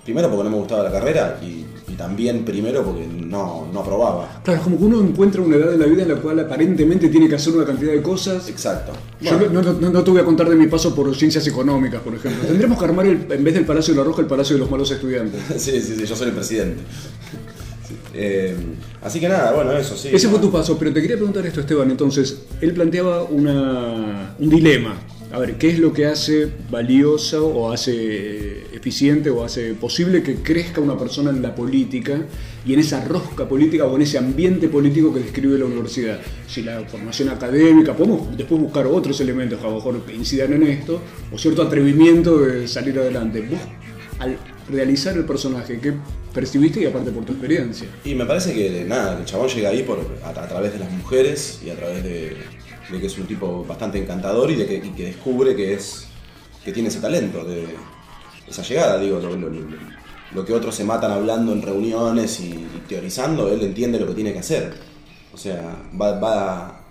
Primero 0.10 0.28
porque 0.32 0.44
no 0.46 0.50
me 0.50 0.58
gustaba 0.58 0.84
la 0.84 0.92
carrera 0.92 1.40
y, 1.44 1.66
y 1.92 1.96
también 1.96 2.44
primero 2.44 2.84
porque 2.84 3.06
no, 3.06 3.68
no 3.72 3.80
aprobaba. 3.82 4.42
claro, 4.44 4.58
es 4.60 4.64
como 4.64 4.78
que 4.80 4.84
uno 4.86 5.02
encuentra 5.02 5.40
una 5.40 5.56
edad 5.56 5.72
en 5.72 5.80
la 5.80 5.86
vida 5.86 6.02
en 6.02 6.10
la 6.10 6.16
cual 6.16 6.40
aparentemente 6.40 7.10
tiene 7.10 7.30
que 7.30 7.36
hacer 7.36 7.54
una 7.54 7.64
cantidad 7.64 7.92
de 7.92 8.02
cosas. 8.02 8.50
Exacto. 8.50 8.92
Yo 9.22 9.38
no, 9.52 9.62
no- 9.62 9.74
no 9.92 10.04
te 10.04 10.10
voy 10.10 10.20
a 10.20 10.26
contar 10.26 10.50
de 10.50 10.56
mi 10.56 10.66
paso 10.66 10.96
por 10.96 11.16
ciencias 11.16 11.46
económicas, 11.46 12.02
por 12.02 12.16
ejemplo. 12.16 12.48
Tendremos 12.48 12.80
que 12.80 12.86
armar, 12.86 13.06
el- 13.06 13.28
en 13.32 13.44
vez 13.44 13.54
del 13.54 13.66
Palacio 13.66 13.94
de 13.94 14.00
la 14.00 14.04
Roja, 14.04 14.22
el 14.22 14.28
Palacio 14.28 14.56
de 14.56 14.62
los 14.62 14.72
Malos 14.72 14.90
Estudiantes. 14.90 15.40
Sí, 15.58 15.80
sí, 15.80 15.94
sí, 15.96 16.06
yo 16.08 16.16
soy 16.16 16.30
el 16.30 16.34
presidente. 16.34 16.82
Eh, 18.14 18.56
así 19.04 19.20
que 19.20 19.30
nada, 19.30 19.52
bueno, 19.54 19.72
eso 19.78 19.96
sí. 19.96 20.10
Ese 20.12 20.28
fue 20.28 20.40
tu 20.40 20.52
paso, 20.52 20.78
pero 20.78 20.92
te 20.92 21.02
quería 21.02 21.16
preguntar 21.18 21.46
esto, 21.46 21.60
Esteban. 21.62 21.90
Entonces, 21.92 22.44
él 22.62 22.74
planteaba 22.74 23.24
una, 23.24 24.36
un 24.40 24.50
dilema. 24.50 24.96
A 25.32 25.38
ver, 25.38 25.60
¿qué 25.60 25.70
es 25.70 25.78
lo 25.78 25.94
que 25.94 26.08
hace 26.08 26.50
valiosa 26.72 27.40
o 27.40 27.72
hace 27.72 27.94
eh, 27.94 28.68
eficiente 28.74 29.30
o 29.30 29.44
hace 29.44 29.76
posible 29.76 30.24
que 30.24 30.38
crezca 30.38 30.82
una 30.82 30.98
persona 30.98 31.30
en 31.30 31.44
la 31.44 31.54
política 31.54 32.26
y 32.66 32.74
en 32.74 32.80
esa 32.80 33.06
rosca 33.06 33.48
política 33.48 33.86
o 33.86 33.96
en 33.96 34.02
ese 34.02 34.18
ambiente 34.18 34.70
político 34.70 35.14
que 35.14 35.20
describe 35.20 35.60
la 35.60 35.66
universidad? 35.66 36.20
Si 36.48 36.64
la 36.64 36.82
formación 36.82 37.30
académica, 37.30 37.96
podemos 37.96 38.36
después 38.36 38.60
buscar 38.60 38.88
otros 38.88 39.22
elementos 39.22 39.60
que 39.60 39.68
a 39.68 39.70
lo 39.70 39.76
mejor 39.76 40.02
incidan 40.12 40.54
en 40.54 40.64
esto, 40.64 41.00
o 41.32 41.38
cierto 41.38 41.62
atrevimiento 41.62 42.40
de 42.40 42.68
salir 42.68 42.98
adelante. 42.98 43.42
Vos, 43.42 43.60
al 44.18 44.36
realizar 44.68 45.16
el 45.16 45.26
personaje, 45.26 45.80
¿qué 45.80 45.94
percibiste 46.34 46.82
y 46.82 46.86
aparte 46.86 47.12
por 47.12 47.24
tu 47.26 47.34
experiencia? 47.34 47.88
Y 48.04 48.16
me 48.16 48.26
parece 48.26 48.56
que 48.56 48.84
nada, 48.84 49.20
el 49.20 49.26
chabón 49.26 49.48
llega 49.48 49.70
ahí 49.70 49.86
a 50.24 50.34
través 50.34 50.74
de 50.74 50.80
las 50.80 50.92
mujeres 50.92 51.62
y 51.64 51.70
a 51.70 51.76
través 51.76 52.04
de, 52.04 52.36
de 52.92 53.00
que 53.00 53.08
es 53.08 53.18
un 53.18 53.28
tipo 53.28 53.64
bastante 53.66 54.00
encantador 54.02 54.50
y 54.52 54.56
de 54.56 54.66
que, 54.66 55.04
descubre 55.04 55.56
que 55.56 55.74
es 55.74 56.08
que 56.64 56.72
tiene 56.72 56.90
ese 56.90 57.00
talento, 57.00 57.44
de 57.44 57.68
esa 58.48 58.64
llegada, 58.64 59.00
digo, 59.00 59.20
lo, 59.20 60.46
que 60.46 60.54
otros 60.54 60.76
se 60.76 60.84
matan 60.84 61.12
hablando 61.12 61.54
en 61.54 61.62
reuniones 61.62 62.40
y, 62.40 62.68
teorizando, 62.88 63.50
él 63.50 63.62
entiende 63.62 64.00
lo 64.00 64.08
que 64.08 64.14
tiene 64.14 64.34
que 64.34 64.40
hacer. 64.40 64.74
O 65.34 65.38
sea, 65.38 65.62
va, 66.00 66.20
va 66.20 66.82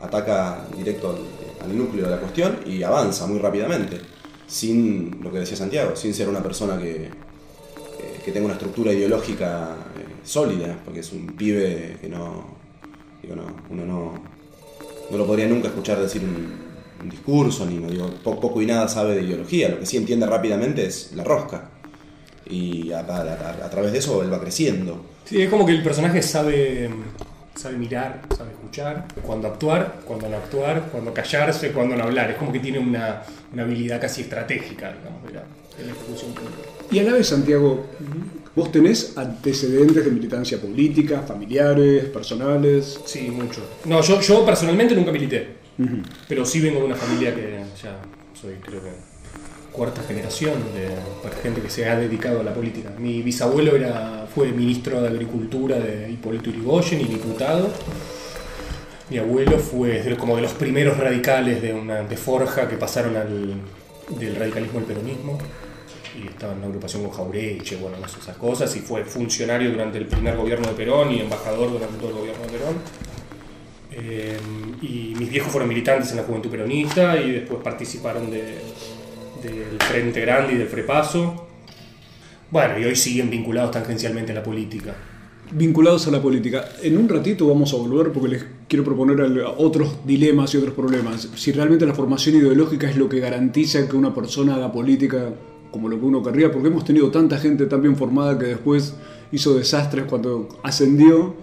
ataca 0.00 0.66
directo 0.76 1.10
al, 1.10 1.68
al 1.68 1.76
núcleo 1.76 2.04
de 2.04 2.10
la 2.10 2.20
cuestión 2.20 2.60
y 2.66 2.82
avanza 2.82 3.26
muy 3.26 3.38
rápidamente, 3.38 4.00
sin 4.46 5.22
lo 5.22 5.32
que 5.32 5.40
decía 5.40 5.56
Santiago, 5.56 5.96
sin 5.96 6.14
ser 6.14 6.28
una 6.28 6.42
persona 6.42 6.78
que, 6.78 7.06
eh, 7.06 8.20
que 8.24 8.32
tenga 8.32 8.46
una 8.46 8.54
estructura 8.54 8.92
ideológica 8.92 9.76
eh, 9.96 10.16
sólida, 10.24 10.78
porque 10.84 11.00
es 11.00 11.12
un 11.12 11.26
pibe 11.28 11.96
que 12.00 12.08
no, 12.08 12.44
digo, 13.22 13.36
no, 13.36 13.44
uno 13.70 13.86
no, 13.86 14.14
no 15.10 15.16
lo 15.18 15.26
podría 15.26 15.46
nunca 15.46 15.68
escuchar 15.68 15.98
decir 16.00 16.22
un, 16.22 16.68
un 17.02 17.08
discurso, 17.10 17.64
ni 17.66 17.76
no 17.76 17.88
digo, 17.90 18.10
po- 18.22 18.38
poco 18.40 18.60
y 18.62 18.66
nada 18.66 18.88
sabe 18.88 19.14
de 19.14 19.22
ideología, 19.22 19.68
lo 19.68 19.78
que 19.80 19.86
sí 19.86 19.96
entiende 19.96 20.26
rápidamente 20.26 20.84
es 20.86 21.12
la 21.14 21.24
rosca. 21.24 21.70
Y 22.46 22.92
a, 22.92 23.00
a- 23.00 23.22
a- 23.22 23.66
a 23.66 23.70
través 23.70 23.92
de 23.92 23.98
eso 23.98 24.22
él 24.22 24.32
va 24.32 24.40
creciendo. 24.40 25.04
Sí, 25.24 25.42
es 25.42 25.50
como 25.50 25.66
que 25.66 25.72
el 25.72 25.82
personaje 25.82 26.22
sabe, 26.22 26.88
sabe 27.54 27.76
mirar, 27.76 28.22
sabe 28.36 28.52
escuchar, 28.52 29.06
cuándo 29.22 29.48
actuar, 29.48 30.00
cuándo 30.06 30.28
no 30.28 30.36
actuar, 30.36 30.88
cuándo 30.90 31.12
callarse, 31.12 31.72
cuándo 31.72 31.94
no 31.96 32.04
hablar. 32.04 32.30
Es 32.30 32.36
como 32.38 32.50
que 32.52 32.60
tiene 32.60 32.78
una, 32.78 33.22
una 33.52 33.62
habilidad 33.64 34.00
casi 34.00 34.22
estratégica, 34.22 34.92
digamos, 34.92 35.22
de 35.26 35.32
la, 35.34 35.42
de 35.76 35.84
la 35.84 35.92
ejecución 35.92 36.32
política. 36.32 36.68
Y 36.90 36.98
a 37.00 37.02
la 37.02 37.12
vez, 37.12 37.26
Santiago, 37.26 37.84
vos 38.58 38.72
tenés 38.72 39.16
antecedentes 39.16 40.04
de 40.04 40.10
militancia 40.10 40.60
política, 40.60 41.22
familiares, 41.22 42.06
personales. 42.06 43.00
Sí, 43.04 43.30
mucho. 43.30 43.62
No, 43.84 44.02
yo, 44.02 44.20
yo 44.20 44.44
personalmente 44.44 44.94
nunca 44.94 45.12
milité, 45.12 45.46
pero 46.28 46.44
sí 46.44 46.60
vengo 46.60 46.80
de 46.80 46.86
una 46.86 46.96
familia 46.96 47.34
que 47.34 47.60
ya 47.82 48.00
soy, 48.34 48.54
creo 48.54 48.82
que, 48.82 48.90
cuarta 49.72 50.02
generación 50.02 50.54
de 50.74 50.88
gente 51.40 51.60
que 51.60 51.70
se 51.70 51.88
ha 51.88 51.96
dedicado 51.96 52.40
a 52.40 52.42
la 52.42 52.52
política. 52.52 52.90
Mi 52.98 53.22
bisabuelo 53.22 53.76
era, 53.76 54.26
fue 54.34 54.48
ministro 54.48 55.00
de 55.00 55.08
Agricultura 55.08 55.78
de 55.78 56.10
Hipólito 56.10 56.50
Yrigoyen 56.50 57.00
y 57.00 57.04
diputado. 57.04 57.70
Mi 59.08 59.18
abuelo 59.18 59.58
fue 59.58 60.16
como 60.18 60.34
de 60.34 60.42
los 60.42 60.52
primeros 60.52 60.98
radicales 60.98 61.62
de, 61.62 61.72
una, 61.72 62.02
de 62.02 62.16
Forja 62.16 62.68
que 62.68 62.76
pasaron 62.76 63.16
al, 63.16 63.54
del 64.18 64.34
radicalismo 64.34 64.80
al 64.80 64.84
peronismo. 64.84 65.38
Y 66.22 66.26
estaba 66.28 66.52
en 66.52 66.58
una 66.58 66.66
agrupación 66.68 67.02
con 67.04 67.12
Jaureche, 67.12 67.76
bueno, 67.76 67.96
esas 68.04 68.36
cosas. 68.36 68.74
Y 68.76 68.80
fue 68.80 69.04
funcionario 69.04 69.70
durante 69.70 69.98
el 69.98 70.06
primer 70.06 70.36
gobierno 70.36 70.68
de 70.68 70.74
Perón 70.74 71.12
y 71.12 71.20
embajador 71.20 71.70
durante 71.70 71.96
todo 71.98 72.08
el 72.10 72.14
gobierno 72.16 72.42
de 72.44 72.50
Perón. 72.50 72.74
Eh, 73.92 74.36
y 74.82 75.14
mis 75.18 75.30
viejos 75.30 75.50
fueron 75.50 75.68
militantes 75.68 76.10
en 76.10 76.18
la 76.18 76.22
Juventud 76.22 76.50
Peronista 76.50 77.16
y 77.20 77.32
después 77.32 77.60
participaron 77.62 78.30
de- 78.30 78.58
del 79.42 79.78
Frente 79.88 80.20
Grande 80.20 80.54
y 80.54 80.56
del 80.56 80.68
Frepaso. 80.68 81.46
Bueno, 82.50 82.78
y 82.78 82.84
hoy 82.84 82.96
siguen 82.96 83.30
vinculados 83.30 83.70
tangencialmente 83.70 84.32
a 84.32 84.36
la 84.36 84.42
política. 84.42 84.94
Vinculados 85.50 86.06
a 86.08 86.10
la 86.10 86.20
política. 86.20 86.68
En 86.82 86.98
un 86.98 87.08
ratito 87.08 87.46
vamos 87.48 87.72
a 87.72 87.76
volver 87.76 88.12
porque 88.12 88.28
les 88.28 88.44
quiero 88.68 88.84
proponer 88.84 89.20
otros 89.56 90.04
dilemas 90.04 90.52
y 90.54 90.58
otros 90.58 90.74
problemas. 90.74 91.28
Si 91.36 91.52
realmente 91.52 91.86
la 91.86 91.94
formación 91.94 92.36
ideológica 92.36 92.88
es 92.90 92.96
lo 92.96 93.08
que 93.08 93.20
garantiza 93.20 93.88
que 93.88 93.96
una 93.96 94.14
persona 94.14 94.56
haga 94.56 94.70
política 94.72 95.30
como 95.70 95.88
lo 95.88 95.98
que 95.98 96.04
uno 96.04 96.22
querría, 96.22 96.50
porque 96.50 96.68
hemos 96.68 96.84
tenido 96.84 97.10
tanta 97.10 97.38
gente 97.38 97.66
tan 97.66 97.82
bien 97.82 97.96
formada 97.96 98.38
que 98.38 98.46
después 98.46 98.94
hizo 99.32 99.54
desastres 99.54 100.04
cuando 100.06 100.48
ascendió. 100.62 101.34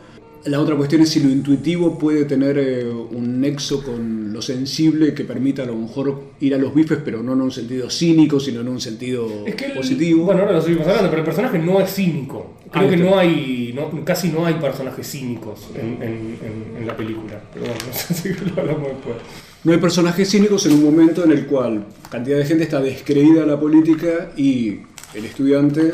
La 0.45 0.59
otra 0.59 0.75
cuestión 0.75 1.01
es 1.01 1.09
si 1.09 1.21
lo 1.21 1.29
intuitivo 1.29 1.97
puede 1.97 2.25
tener 2.25 2.57
eh, 2.59 2.85
un 2.87 3.41
nexo 3.41 3.83
con 3.83 4.31
lo 4.31 4.43
sensible 4.43 5.15
que 5.15 5.23
permita 5.23 5.63
a 5.63 5.65
lo 5.65 5.75
mejor 5.75 6.21
ir 6.39 6.53
a 6.53 6.59
los 6.59 6.73
bifes, 6.75 6.99
pero 7.03 7.23
no 7.23 7.33
en 7.33 7.41
un 7.41 7.51
sentido 7.51 7.89
cínico, 7.89 8.39
sino 8.39 8.61
en 8.61 8.67
un 8.67 8.79
sentido 8.79 9.27
Es 9.45 9.55
que 9.55 9.65
el- 9.65 9.73
positivo. 9.73 10.25
Bueno, 10.25 10.41
ahora 10.41 10.53
lo 10.53 10.61
seguimos 10.61 10.85
hablando, 10.87 11.09
pero 11.09 11.21
el 11.21 11.25
personaje 11.25 11.57
no 11.57 11.81
es 11.81 11.91
cínico. 11.91 12.53
Creo 12.71 12.87
Ah, 12.87 12.89
que 12.91 12.97
no 12.97 13.17
hay, 13.17 13.73
no- 13.75 14.05
casi 14.05 14.27
no 14.29 14.45
hay 14.45 14.53
personajes 14.55 15.09
cínicos 15.09 15.69
en, 15.73 16.03
en- 16.03 16.37
en- 16.43 16.77
en 16.79 16.85
la 16.87 16.95
película. 16.95 17.41
Pero 17.51 17.65
bueno, 17.65 17.79
no 17.87 17.93
sé 17.93 18.13
si 18.13 18.29
lo 18.29 18.61
hablamos 18.61 18.87
después. 18.89 19.15
No 19.63 19.71
hay 19.71 19.79
personajes 19.79 20.29
cínicos 20.29 20.63
en 20.67 20.73
un 20.73 20.83
momento 20.83 21.23
en 21.23 21.31
el 21.31 21.47
cual 21.47 21.85
cantidad 22.11 22.37
de 22.37 22.45
gente 22.45 22.65
está 22.65 22.79
descreída 22.81 23.41
de 23.41 23.47
la 23.47 23.59
política 23.59 24.31
y 24.37 24.77
el 25.15 25.25
estudiante 25.25 25.91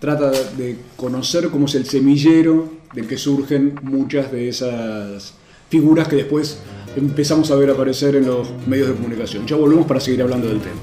trata 0.00 0.30
de 0.32 0.76
conocer 0.96 1.50
cómo 1.50 1.66
es 1.66 1.74
el 1.76 1.84
semillero 1.84 2.77
del 2.94 3.06
que 3.06 3.16
surgen 3.16 3.78
muchas 3.82 4.30
de 4.32 4.48
esas 4.48 5.34
figuras 5.68 6.08
que 6.08 6.16
después 6.16 6.60
empezamos 6.96 7.50
a 7.50 7.56
ver 7.56 7.70
aparecer 7.70 8.16
en 8.16 8.26
los 8.26 8.50
medios 8.66 8.88
de 8.88 8.94
comunicación. 8.94 9.46
Ya 9.46 9.56
volvemos 9.56 9.86
para 9.86 10.00
seguir 10.00 10.22
hablando 10.22 10.48
del 10.48 10.60
tema. 10.60 10.80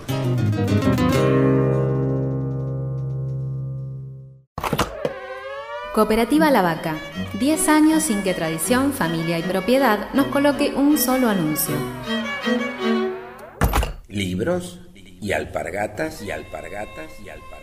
Cooperativa 5.94 6.52
La 6.52 6.62
Vaca. 6.62 6.98
10 7.40 7.70
años 7.70 8.04
sin 8.04 8.22
que 8.22 8.34
tradición, 8.34 8.92
familia 8.92 9.40
y 9.40 9.44
propiedad 9.44 10.14
nos 10.14 10.28
coloque 10.28 10.74
un 10.76 10.98
solo 10.98 11.30
anuncio. 11.30 11.76
libros 14.10 14.80
y 15.22 15.32
alpargatas 15.32 16.22
y 16.22 16.32
alpargatas 16.32 17.12
y 17.26 17.30
alpargatas 17.30 17.55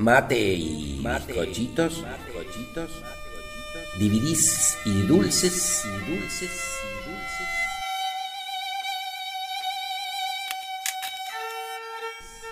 Mate 0.00 0.54
y 0.54 0.98
bizcochitos, 1.04 2.02
bizcochitos, 2.02 2.90
dividís 3.98 4.78
y 4.86 5.02
dulces 5.02 5.84
y 5.84 6.10
dulces 6.10 6.10
y 6.10 6.10
dulces. 6.10 6.89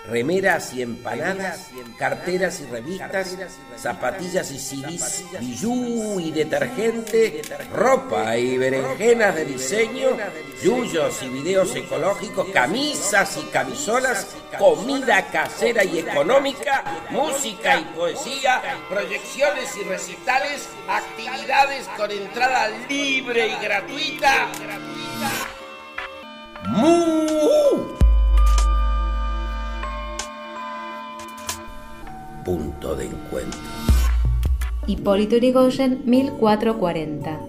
Remeras 0.08 0.72
y 0.72 0.82
empanadas, 0.82 1.68
carteras 1.98 2.60
y 2.60 2.66
revistas, 2.66 3.36
zapatillas 3.76 4.50
y 4.50 4.58
CDs, 4.58 5.24
bijú 5.40 6.18
y 6.20 6.30
detergente, 6.30 7.42
ropa 7.72 8.36
y 8.36 8.56
berenjenas 8.56 9.34
de 9.34 9.44
diseño, 9.44 10.16
yuyos 10.62 11.22
y 11.22 11.28
videos 11.28 11.74
ecológicos, 11.76 12.48
camisas 12.52 13.36
y 13.36 13.46
camisolas, 13.46 14.28
comida 14.58 15.30
casera 15.30 15.84
y 15.84 15.98
económica, 15.98 16.84
música 17.10 17.78
y 17.78 17.84
poesía, 17.96 18.62
proyecciones 18.88 19.76
y 19.76 19.84
recitales, 19.84 20.68
actividades 20.88 21.86
con 21.96 22.10
entrada 22.10 22.68
libre 22.88 23.48
y 23.48 23.64
gratuita. 23.64 24.48
¡Mu! 26.68 27.37
Punto 32.88 32.96
de 32.96 33.04
encuentro. 33.06 33.60
Hipólito 34.86 35.36
Yrigoyen, 35.36 36.02
1440. 36.06 37.40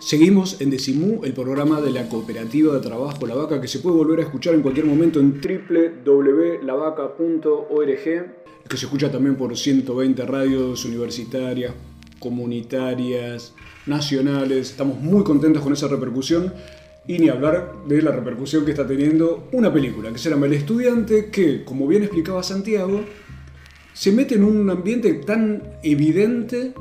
Seguimos 0.00 0.60
en 0.60 0.70
Decimú, 0.70 1.20
el 1.22 1.34
programa 1.34 1.80
de 1.80 1.92
la 1.92 2.08
cooperativa 2.08 2.74
de 2.74 2.80
trabajo 2.80 3.28
La 3.28 3.36
Vaca, 3.36 3.60
que 3.60 3.68
se 3.68 3.78
puede 3.78 3.96
volver 3.96 4.18
a 4.18 4.24
escuchar 4.24 4.54
en 4.54 4.62
cualquier 4.62 4.86
momento 4.86 5.20
en 5.20 5.40
www.lavaca.org, 5.40 8.34
que 8.68 8.76
se 8.76 8.86
escucha 8.86 9.12
también 9.12 9.36
por 9.36 9.56
120 9.56 10.26
radios 10.26 10.84
universitarias, 10.84 11.74
comunitarias, 12.20 13.54
nacionales. 13.86 14.70
Estamos 14.70 15.00
muy 15.00 15.24
contentos 15.24 15.62
con 15.62 15.72
esa 15.72 15.88
repercusión. 15.88 16.52
Y 17.08 17.18
ni 17.18 17.28
hablar 17.28 17.72
de 17.88 18.02
la 18.02 18.12
repercusión 18.12 18.64
que 18.64 18.70
está 18.70 18.86
teniendo 18.86 19.48
una 19.50 19.72
película 19.72 20.12
que 20.12 20.18
se 20.18 20.30
llama 20.30 20.46
El 20.46 20.52
Estudiante, 20.52 21.30
que, 21.30 21.64
como 21.64 21.88
bien 21.88 22.04
explicaba 22.04 22.42
Santiago, 22.44 23.00
se 23.92 24.12
mete 24.12 24.36
en 24.36 24.44
un 24.44 24.70
ambiente 24.70 25.12
tan 25.14 25.62
evidente 25.82 26.72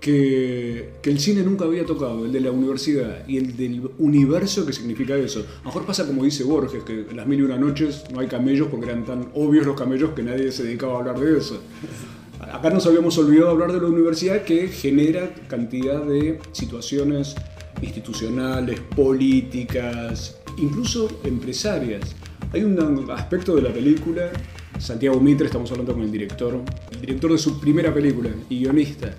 que, 0.00 0.94
que 1.02 1.10
el 1.10 1.18
cine 1.20 1.42
nunca 1.42 1.66
había 1.66 1.84
tocado, 1.84 2.24
el 2.24 2.32
de 2.32 2.40
la 2.40 2.50
universidad 2.50 3.26
y 3.28 3.36
el 3.36 3.56
del 3.56 3.90
universo 3.98 4.64
que 4.66 4.72
significa 4.72 5.14
eso. 5.16 5.40
A 5.40 5.58
lo 5.60 5.64
mejor 5.66 5.86
pasa 5.86 6.06
como 6.06 6.24
dice 6.24 6.42
Borges, 6.44 6.82
que 6.84 7.06
en 7.10 7.16
las 7.16 7.26
mil 7.26 7.40
y 7.40 7.42
una 7.42 7.56
noches 7.56 8.04
no 8.12 8.20
hay 8.20 8.28
camellos 8.28 8.68
porque 8.68 8.86
eran 8.86 9.04
tan 9.04 9.28
obvios 9.34 9.66
los 9.66 9.76
camellos 9.76 10.10
que 10.10 10.22
nadie 10.22 10.50
se 10.52 10.64
dedicaba 10.64 10.94
a 10.94 10.98
hablar 10.98 11.18
de 11.18 11.38
eso. 11.38 11.60
Acá 12.40 12.70
nos 12.70 12.86
habíamos 12.86 13.16
olvidado 13.18 13.50
hablar 13.50 13.72
de 13.72 13.80
la 13.80 13.86
universidad 13.86 14.42
que 14.42 14.68
genera 14.68 15.32
cantidad 15.48 16.02
de 16.02 16.38
situaciones 16.52 17.34
institucionales, 17.80 18.80
políticas, 18.94 20.38
incluso 20.58 21.20
empresarias. 21.24 22.14
Hay 22.52 22.62
un 22.62 23.10
aspecto 23.10 23.56
de 23.56 23.62
la 23.62 23.72
película, 23.72 24.30
Santiago 24.78 25.18
Mitre, 25.20 25.46
estamos 25.46 25.70
hablando 25.70 25.94
con 25.94 26.02
el 26.02 26.12
director, 26.12 26.60
el 26.92 27.00
director 27.00 27.32
de 27.32 27.38
su 27.38 27.58
primera 27.58 27.92
película 27.92 28.30
y 28.50 28.60
guionista. 28.60 29.14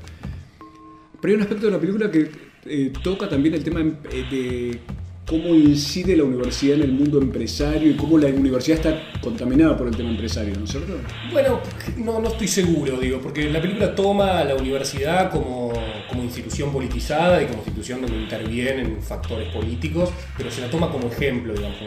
Pero 1.20 1.32
hay 1.32 1.36
un 1.36 1.42
aspecto 1.42 1.66
de 1.66 1.72
la 1.72 1.80
película 1.80 2.12
que 2.12 2.30
eh, 2.66 2.94
toca 3.04 3.28
también 3.28 3.56
el 3.56 3.64
tema 3.64 3.82
em- 3.82 3.98
eh, 4.12 4.26
de 4.30 4.80
cómo 5.28 5.54
incide 5.54 6.16
la 6.16 6.24
universidad 6.24 6.78
en 6.78 6.84
el 6.84 6.94
mundo 6.94 7.20
empresario 7.22 7.92
y 7.92 7.96
cómo 7.96 8.18
la 8.18 8.28
universidad 8.30 8.78
está 8.78 9.20
contaminada 9.20 9.78
por 9.78 9.88
el 9.88 9.96
tema 9.98 10.10
empresario, 10.10 10.56
¿no 10.58 10.64
es 10.64 10.72
cierto? 10.72 10.94
Bueno, 11.34 11.60
no, 11.98 12.20
no 12.22 12.30
estoy 12.30 12.48
seguro, 12.48 12.98
digo, 12.98 13.20
porque 13.20 13.50
la 13.52 13.60
película 13.62 13.94
toma 13.94 14.40
a 14.40 14.46
la 14.46 14.56
universidad 14.56 15.30
como, 15.30 15.74
como 16.08 16.24
institución 16.24 16.72
politizada 16.72 17.44
y 17.44 17.48
como 17.48 17.58
institución 17.60 18.02
donde 18.02 18.18
intervienen 18.22 19.02
factores 19.04 19.50
políticos, 19.54 20.10
pero 20.38 20.50
se 20.50 20.62
la 20.62 20.70
toma 20.70 20.90
como 20.90 21.08
ejemplo, 21.10 21.54
digamos, 21.54 21.78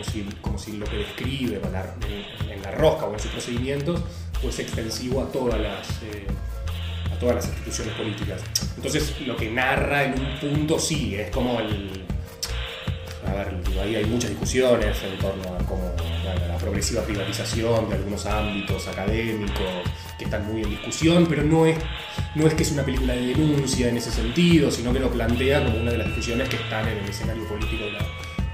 como 0.43 0.59
si, 0.59 0.73
lo 0.77 0.85
que 0.85 0.99
describe 0.99 1.61
en 1.65 1.73
la, 1.73 1.95
en- 2.07 2.51
en 2.53 2.63
la 2.63 2.73
rosca 2.73 3.07
o 3.07 3.15
en 3.15 3.19
sus 3.21 3.31
procedimientos 3.31 4.01
fuese 4.43 4.63
extensivo 4.63 5.23
a 5.23 5.33
todas 5.33 5.59
las... 5.59 5.89
eh, 6.03 6.27
a 7.11 7.19
todas 7.19 7.37
las 7.37 7.47
instituciones 7.49 7.95
políticas. 7.95 8.41
Entonces, 8.77 9.15
lo 9.27 9.37
que 9.37 9.51
narra 9.51 10.05
en 10.05 10.13
un 10.15 10.39
punto 10.41 10.79
sí, 10.79 11.15
es 11.17 11.31
como 11.31 11.59
el, 11.61 11.91
a 13.27 13.33
ver, 13.35 13.55
ahí 13.83 13.97
hay 13.97 14.05
muchas 14.07 14.31
discusiones 14.31 14.97
en 15.03 15.19
torno 15.19 15.43
a 15.55 15.59
cómo, 15.67 15.83
bueno, 16.25 16.47
la 16.49 16.57
progresiva 16.57 17.03
privatización 17.03 17.89
de 17.89 17.97
algunos 17.97 18.25
ámbitos 18.27 18.89
académicos 18.89 19.85
que 20.19 20.25
están 20.25 20.47
muy 20.47 20.63
en 20.63 20.71
discusión, 20.71 21.27
pero 21.29 21.43
no 21.43 21.67
es, 21.67 21.77
no 22.35 22.47
es 22.47 22.55
que 22.55 22.63
es 22.63 22.73
una 22.73 22.83
película 22.83 23.15
de 23.15 23.27
denuncia 23.35 23.89
en 23.89 23.97
ese 23.97 24.11
sentido, 24.11 24.71
sino 24.71 24.93
que 24.93 25.01
lo 25.01 25.11
plantea 25.11 25.65
como 25.65 25.81
una 25.81 25.91
de 25.93 25.99
las 25.99 26.07
discusiones 26.09 26.49
que 26.49 26.57
están 26.57 26.89
en 26.89 26.99
el 26.99 27.09
escenario 27.09 27.45
político 27.47 27.85
de 27.85 27.93
la, 27.93 28.07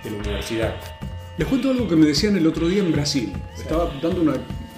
de 0.02 0.10
la 0.10 0.16
universidad. 0.16 0.74
Les 1.38 1.46
cuento 1.46 1.70
algo 1.70 1.86
que 1.86 1.96
me 1.96 2.06
decían 2.06 2.36
el 2.36 2.46
otro 2.46 2.66
día 2.66 2.82
en 2.82 2.92
Brasil. 2.92 3.32
Estaba 3.56 3.92
dando 4.02 4.22
una. 4.22 4.34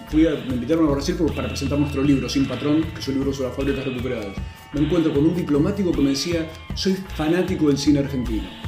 Fui 0.09 0.27
a, 0.27 0.31
me 0.31 0.55
invitaron 0.55 0.89
a 0.89 0.93
Brasil 0.93 1.17
para 1.37 1.49
presentar 1.49 1.79
nuestro 1.79 2.03
libro, 2.03 2.29
Sin 2.29 2.47
Patrón, 2.47 2.83
que 2.95 3.01
es 3.01 3.09
un 3.09 3.15
libro 3.15 3.33
sobre 3.33 3.49
las 3.49 3.57
fábricas 3.57 3.85
recuperadas. 3.85 4.37
Me 4.73 4.81
encuentro 4.81 5.13
con 5.13 5.25
un 5.25 5.37
diplomático 5.37 5.93
que 5.93 6.01
me 6.01 6.11
decía: 6.11 6.51
Soy 6.75 6.95
fanático 6.95 7.69
del 7.69 7.79
cine 7.79 8.01
argentino. 8.01 8.68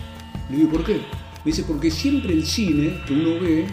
Le 0.51 0.57
digo, 0.57 0.71
¿por 0.71 0.85
qué? 0.85 0.95
Me 0.95 1.53
dice, 1.53 1.63
porque 1.63 1.91
siempre 1.91 2.33
el 2.33 2.45
cine 2.45 3.01
que 3.07 3.15
uno 3.15 3.41
ve 3.41 3.67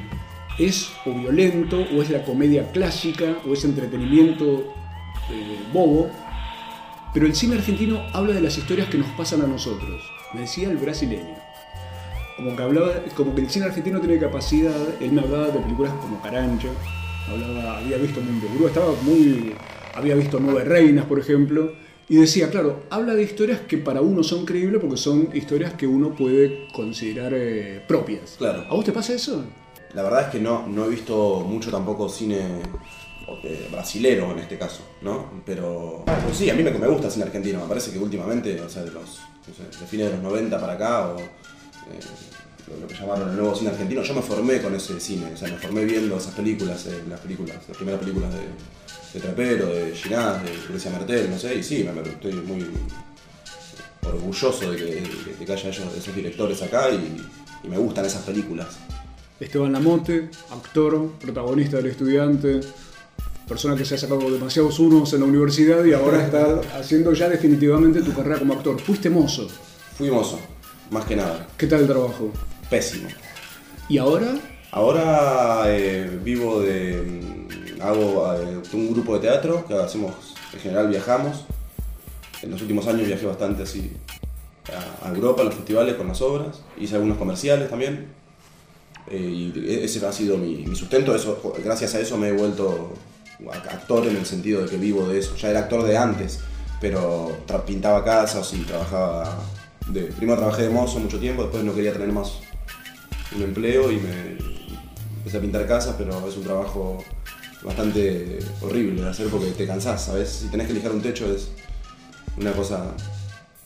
es 0.57 0.89
o 1.05 1.13
violento, 1.13 1.85
o 1.95 2.01
es 2.01 2.09
la 2.09 2.23
comedia 2.23 2.71
clásica, 2.71 3.37
o 3.47 3.53
es 3.53 3.63
entretenimiento 3.65 4.73
eh, 5.29 5.59
bobo, 5.73 6.09
pero 7.13 7.25
el 7.25 7.35
cine 7.35 7.55
argentino 7.55 8.01
habla 8.13 8.33
de 8.33 8.41
las 8.41 8.57
historias 8.57 8.89
que 8.89 8.97
nos 8.97 9.09
pasan 9.11 9.41
a 9.41 9.47
nosotros. 9.47 10.01
Me 10.33 10.41
decía 10.41 10.69
el 10.69 10.77
brasileño. 10.77 11.35
Como 12.35 12.55
que 12.55 12.63
hablaba, 12.63 12.91
como 13.15 13.33
que 13.33 13.41
el 13.41 13.49
cine 13.49 13.65
argentino 13.65 13.99
tiene 13.99 14.19
capacidad, 14.19 15.01
él 15.01 15.11
me 15.11 15.21
hablaba 15.21 15.47
de 15.47 15.59
películas 15.59 15.93
como 15.99 16.21
Carancho, 16.21 16.69
hablaba, 17.27 17.79
había 17.79 17.97
visto 17.97 18.21
Mundo 18.21 18.47
Gurú, 18.53 18.67
estaba 18.67 18.93
muy, 19.01 19.55
había 19.95 20.15
visto 20.15 20.39
Nueve 20.39 20.63
Reinas, 20.63 21.05
por 21.05 21.19
ejemplo, 21.19 21.73
y 22.09 22.15
decía, 22.15 22.49
claro, 22.49 22.83
habla 22.89 23.15
de 23.15 23.23
historias 23.23 23.61
que 23.61 23.77
para 23.77 24.01
uno 24.01 24.23
son 24.23 24.45
creíbles 24.45 24.79
porque 24.79 24.97
son 24.97 25.29
historias 25.33 25.73
que 25.73 25.87
uno 25.87 26.15
puede 26.15 26.67
considerar 26.73 27.33
eh, 27.35 27.83
propias. 27.87 28.35
Claro. 28.37 28.65
¿A 28.69 28.73
vos 28.73 28.85
te 28.85 28.93
pasa 28.93 29.13
eso? 29.13 29.43
La 29.93 30.03
verdad 30.03 30.21
es 30.21 30.27
que 30.27 30.39
no, 30.39 30.67
no 30.67 30.85
he 30.85 30.89
visto 30.89 31.41
mucho 31.41 31.69
tampoco 31.69 32.07
cine 32.07 32.61
eh, 33.43 33.67
brasilero 33.69 34.31
en 34.31 34.39
este 34.39 34.57
caso, 34.57 34.83
¿no? 35.01 35.41
Pero 35.45 36.03
pues 36.23 36.37
sí, 36.37 36.49
a 36.49 36.53
mí 36.53 36.63
me, 36.63 36.71
me 36.71 36.87
gusta 36.87 37.07
el 37.07 37.11
cine 37.11 37.25
argentino. 37.25 37.59
Me 37.61 37.67
parece 37.67 37.91
que 37.91 37.99
últimamente, 37.99 38.59
o 38.61 38.69
sea, 38.69 38.83
de 38.83 38.91
los 38.91 39.19
no 39.47 39.53
sé, 39.53 39.79
de 39.79 39.87
fines 39.87 40.07
de 40.07 40.13
los 40.13 40.23
90 40.23 40.59
para 40.59 40.73
acá, 40.73 41.07
o 41.09 41.19
eh, 41.19 41.25
lo, 42.69 42.81
lo 42.81 42.87
que 42.87 42.95
llamaron 42.95 43.29
el 43.29 43.35
nuevo 43.35 43.53
cine 43.53 43.71
argentino, 43.71 44.01
yo 44.01 44.13
me 44.13 44.21
formé 44.21 44.61
con 44.61 44.73
ese 44.75 44.97
cine. 45.01 45.33
O 45.33 45.37
sea, 45.37 45.49
me 45.49 45.57
formé 45.57 45.83
viendo 45.83 46.15
esas 46.17 46.33
películas, 46.33 46.85
eh, 46.85 47.03
las 47.09 47.19
películas, 47.19 47.57
las 47.67 47.75
primeras 47.75 47.99
películas 47.99 48.33
de, 48.33 48.39
de 49.13 49.19
Trapero, 49.19 49.67
de 49.67 49.95
Ginás, 49.95 50.43
de 50.43 50.53
Lucrecia 50.55 50.91
Mertel, 50.91 51.29
no 51.29 51.37
sé, 51.39 51.55
y 51.55 51.63
sí, 51.63 51.83
me, 51.83 51.91
me- 51.93 52.07
estoy 52.07 52.33
muy 52.33 52.65
orgulloso 54.03 54.71
de 54.71 54.77
que, 54.77 54.85
de 55.39 55.45
que 55.45 55.51
haya 55.53 55.69
ellos- 55.69 55.95
esos 55.97 56.15
directores 56.15 56.61
acá 56.61 56.89
y, 56.91 57.21
y 57.63 57.67
me 57.67 57.77
gustan 57.77 58.05
esas 58.05 58.23
películas. 58.23 58.67
Esteban 59.39 59.71
Lamote, 59.73 60.29
actor, 60.51 61.11
protagonista 61.19 61.77
del 61.77 61.87
estudiante, 61.87 62.59
persona 63.47 63.75
que 63.75 63.85
se 63.85 63.95
ha 63.95 63.97
sacado 63.97 64.29
demasiados 64.31 64.79
unos 64.79 65.13
en 65.13 65.19
la 65.21 65.25
universidad 65.25 65.83
y 65.85 65.93
ahora 65.93 66.23
está 66.25 66.61
haciendo 66.79 67.13
ya 67.13 67.29
definitivamente 67.29 68.01
tu 68.01 68.13
carrera 68.13 68.39
como 68.39 68.53
actor. 68.53 68.79
Fuiste 68.81 69.09
mozo. 69.09 69.47
Fui 69.97 70.09
mozo, 70.09 70.39
más 70.91 71.05
que 71.05 71.15
nada. 71.15 71.47
¿Qué 71.57 71.67
tal 71.67 71.81
el 71.81 71.87
trabajo? 71.87 72.31
Pésimo. 72.69 73.07
¿Y 73.89 73.97
ahora? 73.99 74.33
Ahora 74.71 75.63
eh, 75.67 76.19
vivo 76.23 76.59
de. 76.61 77.35
Hago 77.81 78.33
eh, 78.33 78.61
un 78.73 78.93
grupo 78.93 79.15
de 79.15 79.21
teatro 79.21 79.65
que 79.67 79.73
hacemos. 79.73 80.13
En 80.53 80.59
general 80.59 80.87
viajamos. 80.87 81.45
En 82.41 82.51
los 82.51 82.61
últimos 82.61 82.87
años 82.87 83.07
viajé 83.07 83.25
bastante 83.25 83.63
así 83.63 83.91
a, 85.03 85.09
Europa, 85.09 85.41
a 85.41 85.45
los 85.45 85.55
festivales 85.55 85.95
con 85.95 86.07
las 86.07 86.21
obras. 86.21 86.61
Hice 86.79 86.95
algunos 86.95 87.17
comerciales 87.17 87.69
también. 87.69 88.07
Eh, 89.09 89.17
y 89.17 89.83
ese 89.83 90.05
ha 90.05 90.11
sido 90.11 90.37
mi, 90.37 90.75
sustento. 90.75 91.15
Eso, 91.15 91.53
gracias 91.63 91.95
a 91.95 91.99
eso 91.99 92.17
me 92.17 92.29
he 92.29 92.31
vuelto 92.31 92.93
actor 93.69 94.07
en 94.07 94.17
el 94.17 94.25
sentido 94.25 94.61
de 94.61 94.69
que 94.69 94.77
vivo 94.77 95.07
de 95.07 95.19
eso. 95.19 95.35
Ya 95.35 95.49
era 95.49 95.61
actor 95.61 95.83
de 95.83 95.97
antes, 95.97 96.39
pero 96.81 97.37
pintaba 97.65 98.03
casas 98.03 98.53
y 98.53 98.63
trabajaba. 98.63 99.39
Primero 100.17 100.37
trabajé 100.37 100.63
de 100.63 100.69
mozo 100.69 100.99
mucho 100.99 101.19
tiempo, 101.19 101.43
después 101.43 101.63
no 101.63 101.73
quería 101.73 101.93
tener 101.93 102.11
más 102.11 102.39
un 103.35 103.43
empleo 103.43 103.91
y 103.91 103.97
me 103.97 104.37
empecé 105.17 105.37
a 105.37 105.41
pintar 105.41 105.65
casas, 105.67 105.95
pero 105.97 106.27
es 106.27 106.35
un 106.35 106.43
trabajo 106.43 107.03
bastante 107.63 108.39
horrible 108.61 109.01
de 109.01 109.09
hacer 109.09 109.27
porque 109.27 109.51
te 109.51 109.65
cansás, 109.67 110.05
¿sabes? 110.05 110.29
Si 110.29 110.47
tenés 110.47 110.67
que 110.67 110.73
lijar 110.73 110.91
un 110.91 111.01
techo 111.01 111.31
es 111.33 111.47
una 112.37 112.51
cosa 112.51 112.93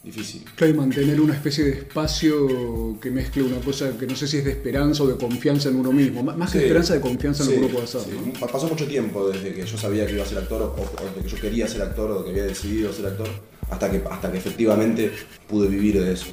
difícil. 0.03 0.43
Claro, 0.55 0.73
y 0.73 0.77
mantener 0.77 1.21
una 1.21 1.33
especie 1.35 1.63
de 1.65 1.71
espacio 1.71 2.97
que 2.99 3.11
mezcle 3.11 3.43
una 3.43 3.57
cosa 3.57 3.95
que 3.97 4.07
no 4.07 4.15
sé 4.15 4.27
si 4.27 4.37
es 4.37 4.45
de 4.45 4.51
esperanza 4.51 5.03
o 5.03 5.07
de 5.07 5.15
confianza 5.15 5.69
en 5.69 5.75
uno 5.75 5.91
mismo. 5.91 6.23
Más 6.23 6.51
que 6.51 6.59
esperanza, 6.59 6.93
de 6.95 7.01
confianza 7.01 7.43
en 7.43 7.49
Sí, 7.49 7.55
lo 7.55 7.59
que 7.61 7.65
uno 7.67 7.73
puede 7.75 7.85
hacer. 7.85 8.01
sí. 8.01 8.31
¿no? 8.41 8.47
Pasó 8.47 8.67
mucho 8.67 8.87
tiempo 8.87 9.29
desde 9.29 9.53
que 9.53 9.65
yo 9.65 9.77
sabía 9.77 10.07
que 10.07 10.13
iba 10.13 10.23
a 10.23 10.25
ser 10.25 10.39
actor 10.39 10.61
o, 10.61 10.65
o 10.81 11.05
desde 11.05 11.21
que 11.21 11.27
yo 11.35 11.39
quería 11.41 11.67
ser 11.67 11.81
actor 11.83 12.09
o 12.11 12.23
que 12.23 12.31
había 12.31 12.43
decidido 12.43 12.91
ser 12.93 13.05
actor 13.07 13.27
hasta 13.69 13.91
que, 13.91 14.01
hasta 14.09 14.31
que 14.31 14.37
efectivamente 14.39 15.11
pude 15.47 15.67
vivir 15.67 16.01
de 16.03 16.13
eso. 16.13 16.27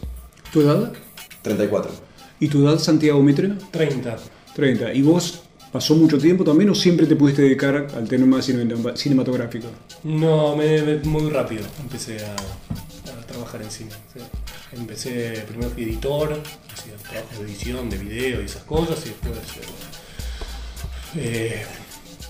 ¿Tu 0.52 0.62
edad? 0.62 0.92
34. 1.42 1.90
¿Y 2.40 2.48
tu 2.48 2.66
edad, 2.66 2.78
Santiago 2.78 3.22
Mitre? 3.22 3.52
30. 3.70 4.16
30. 4.54 4.94
¿Y 4.94 5.02
vos 5.02 5.42
pasó 5.72 5.94
mucho 5.94 6.18
tiempo 6.18 6.44
también 6.44 6.70
o 6.70 6.74
siempre 6.74 7.06
te 7.06 7.16
pudiste 7.16 7.42
dedicar 7.42 7.88
al 7.94 8.08
tema 8.08 8.40
cinema- 8.42 8.96
cinematográfico? 8.96 9.68
No, 10.04 10.56
me, 10.56 10.82
me- 10.82 10.96
muy 11.00 11.30
rápido 11.30 11.62
empecé 11.80 12.18
a, 12.24 12.36
trabajar 13.26 13.60
en 13.62 13.70
cine. 13.70 13.90
Empecé, 14.72 15.44
primero 15.46 15.70
fui 15.70 15.82
editor, 15.84 16.40
hacía 16.72 16.94
trabajos 16.96 17.38
de 17.38 17.44
edición, 17.44 17.90
de 17.90 17.98
video 17.98 18.40
y 18.42 18.46
esas 18.46 18.62
cosas, 18.64 18.98
y 19.04 19.08
después... 19.10 19.32
eh, 21.16 21.16
eh, 21.16 21.62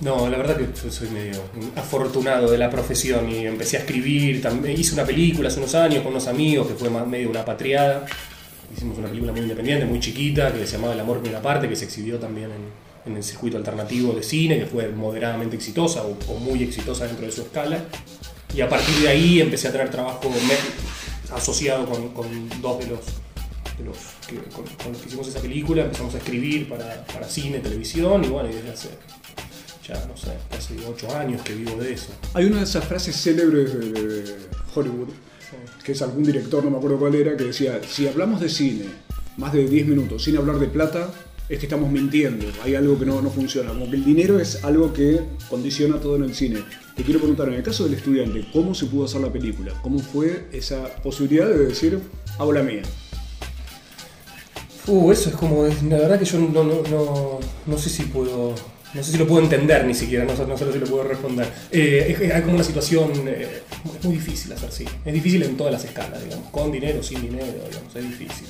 no, 0.00 0.28
la 0.28 0.36
verdad 0.38 0.56
que 0.56 0.90
soy 0.90 1.08
medio 1.10 1.40
afortunado 1.76 2.50
de 2.50 2.58
la 2.58 2.70
profesión 2.70 3.28
y 3.30 3.46
empecé 3.46 3.76
a 3.76 3.80
escribir, 3.80 4.40
también 4.40 4.78
hice 4.78 4.94
una 4.94 5.04
película 5.04 5.48
hace 5.48 5.58
unos 5.58 5.74
años 5.74 6.02
con 6.02 6.12
unos 6.12 6.26
amigos 6.28 6.68
que 6.68 6.74
fue 6.74 6.88
medio 6.90 7.30
una 7.30 7.44
patriada. 7.44 8.06
Hicimos 8.76 8.98
una 8.98 9.08
película 9.08 9.32
muy 9.32 9.40
independiente, 9.40 9.86
muy 9.86 9.98
chiquita, 9.98 10.52
que 10.52 10.66
se 10.66 10.76
llamaba 10.76 10.92
El 10.94 11.00
amor 11.00 11.20
primera 11.20 11.42
parte, 11.42 11.68
que 11.68 11.74
se 11.74 11.86
exhibió 11.86 12.18
también 12.18 12.50
en, 12.50 12.87
en 13.08 13.16
el 13.16 13.24
circuito 13.24 13.56
alternativo 13.56 14.12
de 14.12 14.22
cine, 14.22 14.58
que 14.58 14.66
fue 14.66 14.88
moderadamente 14.88 15.56
exitosa 15.56 16.04
o, 16.04 16.16
o 16.28 16.38
muy 16.38 16.62
exitosa 16.62 17.06
dentro 17.06 17.26
de 17.26 17.32
su 17.32 17.42
escala. 17.42 17.84
Y 18.54 18.60
a 18.60 18.68
partir 18.68 18.94
de 18.96 19.08
ahí 19.08 19.40
empecé 19.40 19.68
a 19.68 19.72
tener 19.72 19.90
trabajo 19.90 20.30
asociado 21.34 21.86
con, 21.86 22.08
con 22.10 22.48
dos 22.60 22.78
de 22.78 22.86
los, 22.86 23.00
de 23.78 23.84
los 23.84 23.96
que, 24.26 24.36
con, 24.50 24.64
con 24.64 24.92
los 24.92 25.02
que 25.02 25.08
hicimos 25.08 25.28
esa 25.28 25.40
película. 25.40 25.82
Empezamos 25.82 26.14
a 26.14 26.18
escribir 26.18 26.68
para, 26.68 27.04
para 27.06 27.28
cine, 27.28 27.58
televisión 27.58 28.24
y 28.24 28.28
bueno, 28.28 28.48
y 28.48 28.54
desde 28.54 28.70
hace 28.70 28.88
ya, 29.86 30.04
no 30.06 30.16
sé, 30.16 30.32
casi 30.50 30.76
ocho 30.86 31.14
años 31.16 31.40
que 31.42 31.54
vivo 31.54 31.76
de 31.76 31.94
eso. 31.94 32.08
Hay 32.34 32.44
una 32.44 32.58
de 32.58 32.64
esas 32.64 32.84
frases 32.84 33.16
célebres 33.16 33.72
de, 33.72 33.90
de 33.90 34.36
Hollywood, 34.74 35.08
que 35.82 35.92
es 35.92 36.02
algún 36.02 36.24
director, 36.24 36.62
no 36.62 36.70
me 36.70 36.76
acuerdo 36.76 36.98
cuál 36.98 37.14
era, 37.14 37.36
que 37.36 37.44
decía, 37.44 37.80
si 37.88 38.06
hablamos 38.06 38.40
de 38.40 38.50
cine 38.50 38.84
más 39.38 39.52
de 39.52 39.66
10 39.66 39.86
minutos 39.86 40.24
sin 40.24 40.36
hablar 40.36 40.58
de 40.58 40.66
plata, 40.66 41.10
es 41.48 41.58
que 41.58 41.66
estamos 41.66 41.90
mintiendo, 41.90 42.46
hay 42.62 42.74
algo 42.74 42.98
que 42.98 43.06
no, 43.06 43.22
no 43.22 43.30
funciona, 43.30 43.70
como 43.70 43.88
que 43.88 43.96
el 43.96 44.04
dinero 44.04 44.38
es 44.38 44.64
algo 44.64 44.92
que 44.92 45.20
condiciona 45.48 45.98
todo 45.98 46.16
en 46.16 46.24
el 46.24 46.34
cine. 46.34 46.60
Te 46.94 47.02
quiero 47.02 47.20
preguntar, 47.20 47.48
en 47.48 47.54
el 47.54 47.62
caso 47.62 47.84
del 47.84 47.94
estudiante, 47.94 48.46
¿cómo 48.52 48.74
se 48.74 48.86
pudo 48.86 49.06
hacer 49.06 49.20
la 49.20 49.32
película? 49.32 49.72
¿Cómo 49.82 49.98
fue 49.98 50.48
esa 50.52 50.88
posibilidad 51.02 51.48
de 51.48 51.58
decir, 51.66 52.00
hago 52.38 52.52
la 52.52 52.62
mía? 52.62 52.82
Uh, 54.86 55.12
eso 55.12 55.30
es 55.30 55.36
como, 55.36 55.64
la 55.64 55.96
verdad 55.96 56.18
que 56.18 56.24
yo 56.24 56.38
no, 56.38 56.64
no, 56.64 56.82
no, 56.90 57.40
no 57.66 57.78
sé 57.78 57.88
si 57.88 58.02
puedo, 58.04 58.54
no 58.94 59.02
sé 59.02 59.12
si 59.12 59.18
lo 59.18 59.26
puedo 59.26 59.42
entender 59.42 59.84
ni 59.84 59.94
siquiera, 59.94 60.24
no, 60.24 60.46
no 60.46 60.56
sé 60.58 60.72
si 60.72 60.78
lo 60.78 60.86
puedo 60.86 61.04
responder. 61.04 61.46
Eh, 61.70 62.16
es, 62.20 62.42
como 62.42 62.54
una 62.54 62.64
situación, 62.64 63.12
eh, 63.26 63.62
es 63.98 64.04
muy 64.04 64.14
difícil 64.14 64.52
hacer 64.52 64.70
cine, 64.70 64.90
es 65.04 65.14
difícil 65.14 65.42
en 65.42 65.56
todas 65.56 65.72
las 65.72 65.84
escalas, 65.84 66.22
digamos, 66.22 66.50
con 66.50 66.72
dinero, 66.72 67.02
sin 67.02 67.22
dinero, 67.22 67.46
digamos, 67.46 67.96
es 67.96 68.02
difícil. 68.02 68.46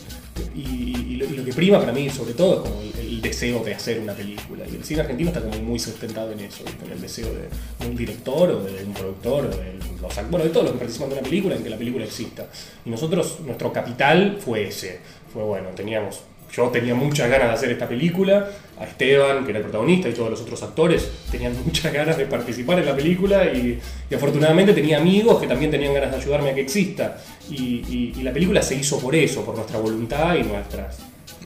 Y, 0.55 1.17
lo, 1.17 1.45
que 1.45 1.53
prima 1.53 1.81
para 1.81 1.93
mí, 1.93 2.09
sobre 2.11 2.35
todo, 2.35 2.65
es 2.65 2.71
como 2.71 2.81
el, 2.81 3.21
deseo 3.21 3.65
de 3.65 3.75
hacer 3.75 3.99
una 3.99 4.15
película. 4.15 4.65
Y 4.71 4.77
el 4.77 4.85
cine 4.85 5.01
argentino 5.01 5.31
está 5.31 5.41
muy 5.41 5.79
sustentado 5.79 6.31
en 6.33 6.41
eso, 6.41 6.63
en 6.85 6.93
el 6.93 7.01
deseo 7.01 7.27
de, 7.27 7.87
un 7.87 7.97
director 7.97 8.51
o 8.51 8.63
de 8.63 8.85
un 8.85 8.95
productor, 8.95 9.51
de 9.51 10.49
todos 10.51 10.65
los 10.65 10.73
que 10.73 10.79
participan 10.79 11.09
de 11.09 11.15
una 11.17 11.23
película, 11.23 11.57
en 11.57 11.63
que 11.63 11.71
la 11.71 11.77
película 11.77 12.05
exista. 12.05 12.47
Y 12.85 12.91
nosotros, 12.91 13.39
nuestro 13.45 13.73
capital 13.73 14.39
fue 14.41 14.69
ese. 14.69 15.01
Fue 15.33 15.43
bueno, 15.43 15.69
teníamos. 15.75 16.21
Yo 16.51 16.69
tenía 16.69 16.95
muchas 16.95 17.29
ganas 17.29 17.49
de 17.49 17.55
hacer 17.55 17.71
esta 17.73 17.87
película, 17.87 18.49
a 18.79 18.85
Esteban, 18.85 19.45
que 19.45 19.51
era 19.51 19.59
el 19.59 19.65
protagonista, 19.65 20.09
y 20.09 20.13
todos 20.13 20.31
los 20.31 20.41
otros 20.41 20.63
actores 20.63 21.11
tenían 21.31 21.55
muchas 21.65 21.93
ganas 21.93 22.17
de 22.17 22.25
participar 22.25 22.79
en 22.79 22.87
la 22.87 22.97
película, 22.97 23.45
y, 23.45 23.79
y 24.09 24.15
afortunadamente 24.15 24.73
tenía 24.73 24.99
amigos 24.99 25.41
que 25.41 25.47
también 25.47 25.71
tenían 25.71 25.93
ganas 25.93 26.13
de 26.13 26.17
ayudarme 26.17 26.51
a 26.51 26.55
que 26.55 26.63
exista. 26.63 27.19
Y, 27.51 27.55
y- 27.89 28.15
y 28.19 28.23
la 28.23 28.33
película 28.33 28.61
se 28.63 28.75
hizo 28.75 28.99
por 28.99 29.15
eso, 29.15 29.45
por 29.45 29.55
nuestra 29.57 29.79
voluntad 29.81 30.35
y 30.37 30.43
nuestras, 30.43 30.99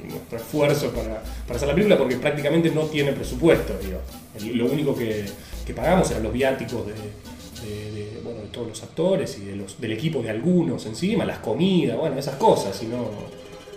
nuestro 0.09 0.39
esfuerzo 0.39 0.91
para, 0.91 1.23
para 1.47 1.57
hacer 1.57 1.69
la 1.69 1.75
película, 1.75 1.97
porque 1.99 2.17
prácticamente 2.17 2.71
no 2.71 2.83
tiene 2.87 3.13
presupuesto. 3.13 3.75
Digo. 3.83 3.99
El- 4.39 4.57
lo 4.59 4.67
único 4.67 4.95
que, 4.97 5.25
que 5.67 5.75
pagamos 5.75 6.11
eran 6.11 6.23
los 6.25 6.33
viáticos 6.33 6.87
de, 6.87 6.93
de- 6.95 7.93
de, 7.93 8.21
bueno, 8.25 8.41
de 8.41 8.49
todos 8.49 8.69
los 8.69 8.83
actores 8.83 9.39
y 9.39 9.55
los, 9.55 9.81
del 9.81 9.93
equipo 9.93 10.23
de 10.23 10.31
algunos 10.31 10.85
encima, 10.87 11.25
las 11.25 11.39
comidas, 11.39 11.97
bueno, 11.97 12.19
esas 12.19 12.35
cosas. 12.37 12.83
Y, 12.83 12.87
no- 12.87 13.09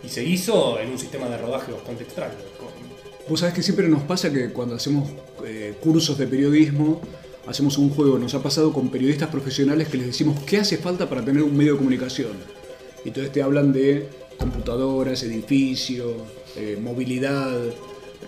y 0.04 0.10
se 0.10 0.24
hizo 0.24 0.80
en 0.80 0.90
un 0.92 0.98
sistema 1.00 1.28
de 1.30 1.38
rodaje 1.38 1.72
bastante 1.72 2.04
extraño. 2.04 2.34
Vos 3.28 3.40
sabés 3.40 3.56
que 3.56 3.64
siempre 3.64 3.88
nos 3.88 4.04
pasa 4.04 4.32
que 4.32 4.50
cuando 4.52 4.76
hacemos 4.76 5.10
eh, 5.46 5.74
cursos 5.82 6.18
de 6.20 6.28
periodismo, 6.28 7.02
hacemos 7.48 7.78
un 7.78 7.90
juego. 7.90 8.18
Nos 8.18 8.34
ha 8.34 8.42
pasado 8.42 8.74
con 8.74 8.90
periodistas 8.90 9.30
profesionales 9.30 9.88
que 9.88 9.98
les 9.98 10.08
decimos 10.08 10.40
qué 10.46 10.58
hace 10.58 10.78
falta 10.78 11.10
para 11.10 11.24
tener 11.24 11.44
un 11.44 11.56
medio 11.56 11.74
de 11.74 11.78
comunicación. 11.78 12.34
Y 13.04 13.10
entonces 13.10 13.32
te 13.32 13.42
hablan 13.42 13.72
de 13.72 14.08
computadoras, 14.38 15.24
edificio, 15.24 16.16
eh, 16.56 16.78
movilidad, 16.82 17.60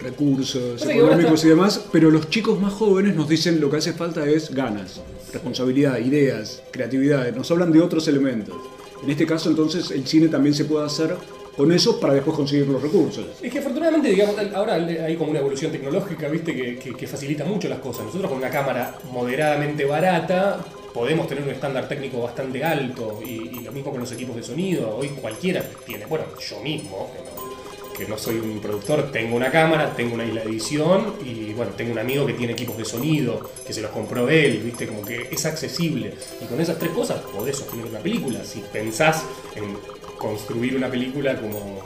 recursos 0.01 0.86
económicos 0.86 1.43
y 1.43 1.49
demás, 1.49 1.86
pero 1.91 2.12
los 2.12 2.30
chicos 2.30 2.60
más 2.60 2.73
jóvenes 2.73 3.15
nos 3.15 3.27
dicen 3.27 3.60
lo 3.60 3.69
que 3.69 3.77
hace 3.77 3.93
falta 3.93 4.27
es 4.27 4.53
ganas, 4.53 5.01
responsabilidad, 5.34 5.97
ideas, 5.99 6.62
creatividad, 6.71 7.34
nos 7.36 7.49
hablan 7.51 7.71
de 7.71 7.82
otros 7.82 8.08
elementos. 8.08 8.56
En 9.03 9.10
este 9.10 9.25
caso 9.25 9.49
entonces 9.49 9.91
el 9.91 10.06
cine 10.08 10.27
también 10.27 10.53
se 10.53 10.65
puede 10.65 10.86
hacer 10.86 11.15
con 11.58 11.72
eso 11.72 12.00
para 12.00 12.13
después 12.13 12.38
conseguir 12.38 12.67
los 12.67 12.80
recursos. 12.82 13.26
Es 13.41 13.52
que 13.52 13.58
afortunadamente, 13.60 14.10
digamos, 14.10 14.36
ahora 14.54 14.76
hay 14.76 15.15
como 15.15 15.32
una 15.32 15.39
evolución 15.39 15.72
tecnológica, 15.72 16.28
viste, 16.28 16.56
que, 16.56 16.78
que- 16.96 17.08
facilita 17.08 17.43
mucho 17.46 17.67
las 17.67 17.80
cosas. 17.80 18.06
Nosotros 18.06 18.30
con 18.30 18.38
una 18.38 18.50
cámara 18.52 18.96
moderadamente 19.12 19.84
barata 19.86 20.63
podemos 20.93 21.28
tener 21.28 21.43
un 21.43 21.50
estándar 21.50 21.88
técnico 21.88 22.22
bastante 22.22 22.63
alto 22.63 23.20
y, 23.26 23.62
lo 23.62 23.72
mismo 23.72 23.91
con 23.91 24.00
los 24.02 24.12
equipos 24.12 24.36
de 24.36 24.43
sonido. 24.43 24.96
Hoy 24.96 25.10
cualquiera 25.10 25.63
tiene, 25.86 26.06
bueno, 26.06 26.26
yo 26.48 26.60
mismo, 26.62 27.10
que 27.13 27.24
no, 27.24 27.93
que 27.98 28.06
no 28.08 28.17
soy 28.20 28.36
un 28.38 28.60
productor, 28.60 29.12
tengo 29.12 29.36
una 29.36 29.50
cámara, 29.50 29.93
tengo 29.96 30.13
una 30.13 30.26
isla 30.26 30.41
de 30.41 30.50
edición 30.50 31.15
y 31.26 31.54
bueno, 31.54 31.72
tengo 31.76 31.91
un 31.93 32.00
amigo 32.00 32.26
que 32.28 32.34
tiene 32.34 32.54
equipos 32.54 32.78
de 32.78 32.86
sonido, 32.86 33.50
que 33.65 33.74
se 33.74 33.82
los 33.82 33.89
compró 33.91 34.30
él, 34.30 34.60
viste, 34.63 34.86
como 34.88 35.04
que 35.04 35.28
es 35.32 35.46
accesible. 35.46 36.13
Y 36.41 36.46
con 36.46 36.62
esas 36.62 36.78
tres 36.78 36.91
cosas 36.91 37.20
podés 37.36 37.58
sostener 37.58 37.86
una 37.88 38.00
película. 38.00 38.43
Si 38.43 38.60
pensás 38.72 39.24
en 39.56 39.76
construir 40.17 40.75
una 40.75 40.89
película 40.89 41.39
como 41.39 41.82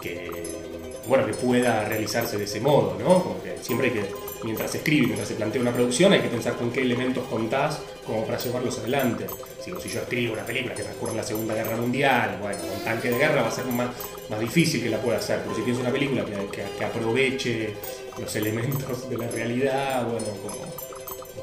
que 0.00 0.30
bueno 1.06 1.26
que 1.26 1.34
pueda 1.34 1.84
realizarse 1.88 2.38
de 2.38 2.44
ese 2.44 2.60
modo, 2.60 2.96
¿no? 2.98 3.22
Como 3.22 3.42
que 3.42 3.56
siempre 3.60 3.88
hay 3.88 3.92
que, 3.94 4.04
mientras 4.44 4.70
se 4.70 4.78
escribe, 4.78 5.06
mientras 5.06 5.28
se 5.28 5.34
plantea 5.34 5.60
una 5.60 5.72
producción, 5.72 6.12
hay 6.12 6.20
que 6.20 6.28
pensar 6.28 6.54
con 6.54 6.70
qué 6.70 6.82
elementos 6.82 7.26
contás 7.28 7.80
como 8.06 8.24
para 8.24 8.38
llevarlos 8.38 8.78
adelante. 8.78 9.26
Si, 9.62 9.70
yo 9.70 10.00
escribo 10.00 10.34
una 10.34 10.44
película 10.46 10.74
que 10.74 10.82
transcurre 10.82 11.12
en 11.12 11.16
la 11.18 11.22
Segunda 11.24 11.54
Guerra 11.54 11.76
Mundial, 11.76 12.38
bueno, 12.40 12.58
con 12.58 12.84
tanque 12.84 13.10
de 13.10 13.18
guerra 13.18 13.42
va 13.42 13.48
a 13.48 13.52
ser 13.52 13.64
más, 13.66 13.90
más 14.30 14.40
difícil 14.40 14.82
que 14.82 14.90
la 14.90 14.98
pueda 14.98 15.18
hacer, 15.18 15.40
pero 15.42 15.54
si 15.56 15.62
pienso 15.62 15.82
una 15.82 15.90
película 15.92 16.24
que- 16.24 16.62
que 16.78 16.84
aproveche 16.84 17.74
los 18.20 18.34
elementos 18.36 19.08
de 19.10 19.18
la 19.18 19.28
realidad, 19.28 20.04
bueno, 20.06 20.26
como, 20.42 20.91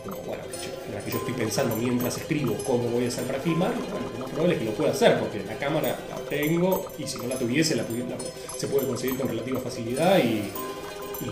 como, 0.04 0.18
bueno, 0.24 0.44
en 0.88 0.96
la 0.96 1.02
que 1.04 1.12
yo 1.12 1.18
estoy 1.18 1.34
pensando 1.34 1.76
mientras 1.76 2.18
escribo 2.18 2.56
cómo 2.66 2.90
voy 2.90 3.06
a 3.06 3.08
hacer 3.08 3.24
para 3.26 3.40
filmar, 3.40 3.72
bueno, 3.92 4.08
lo 4.14 4.20
más 4.20 4.30
probable 4.30 4.54
es 4.56 4.60
que 4.60 4.66
lo 4.66 4.72
pueda 4.74 4.92
hacer, 4.92 5.20
porque 5.20 5.44
la 5.44 5.56
cámara 5.58 5.98
la 6.10 6.16
tengo 6.30 6.86
y 6.98 7.08
si 7.08 7.18
no 7.18 7.28
la 7.28 7.36
tuviese, 7.38 7.76
la, 7.76 7.84
pudiera- 7.84 8.18
se 8.58 8.68
puede 8.68 8.88
conseguir 8.88 9.18
con 9.18 9.28
relativa 9.28 9.60
facilidad 9.60 10.18
y, 10.20 10.52
y, 11.26 11.30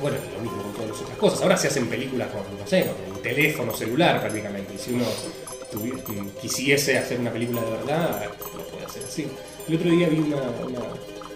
bueno, 0.00 0.16
lo 0.36 0.40
mismo 0.42 0.62
con 0.62 0.72
todas 0.72 0.90
las 0.90 1.00
otras 1.00 1.18
cosas. 1.18 1.42
Ahora 1.42 1.56
se 1.56 1.68
hacen 1.68 1.86
películas 1.88 2.28
con, 2.30 2.40
no 2.58 2.66
sé, 2.66 2.86
con 3.06 3.14
el 3.16 3.22
teléfono 3.22 3.74
celular 3.76 4.20
prácticamente, 4.20 4.74
y 4.74 4.78
si 4.78 4.92
uno 4.92 5.04
quisiese 6.40 6.98
hacer 6.98 7.18
una 7.20 7.32
película 7.32 7.62
de 7.62 7.70
verdad, 7.70 8.24
lo 8.56 8.64
puede 8.64 8.84
hacer 8.86 9.04
así. 9.04 9.26
El 9.68 9.76
otro 9.76 9.90
día 9.90 10.08
vi 10.08 10.18
una, 10.18 10.36
una- 10.36 10.94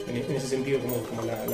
en, 0.09 0.37
ese 0.37 0.47
sentido 0.49 0.81
como, 0.81 0.97
como 1.03 1.23
la- 1.23 1.45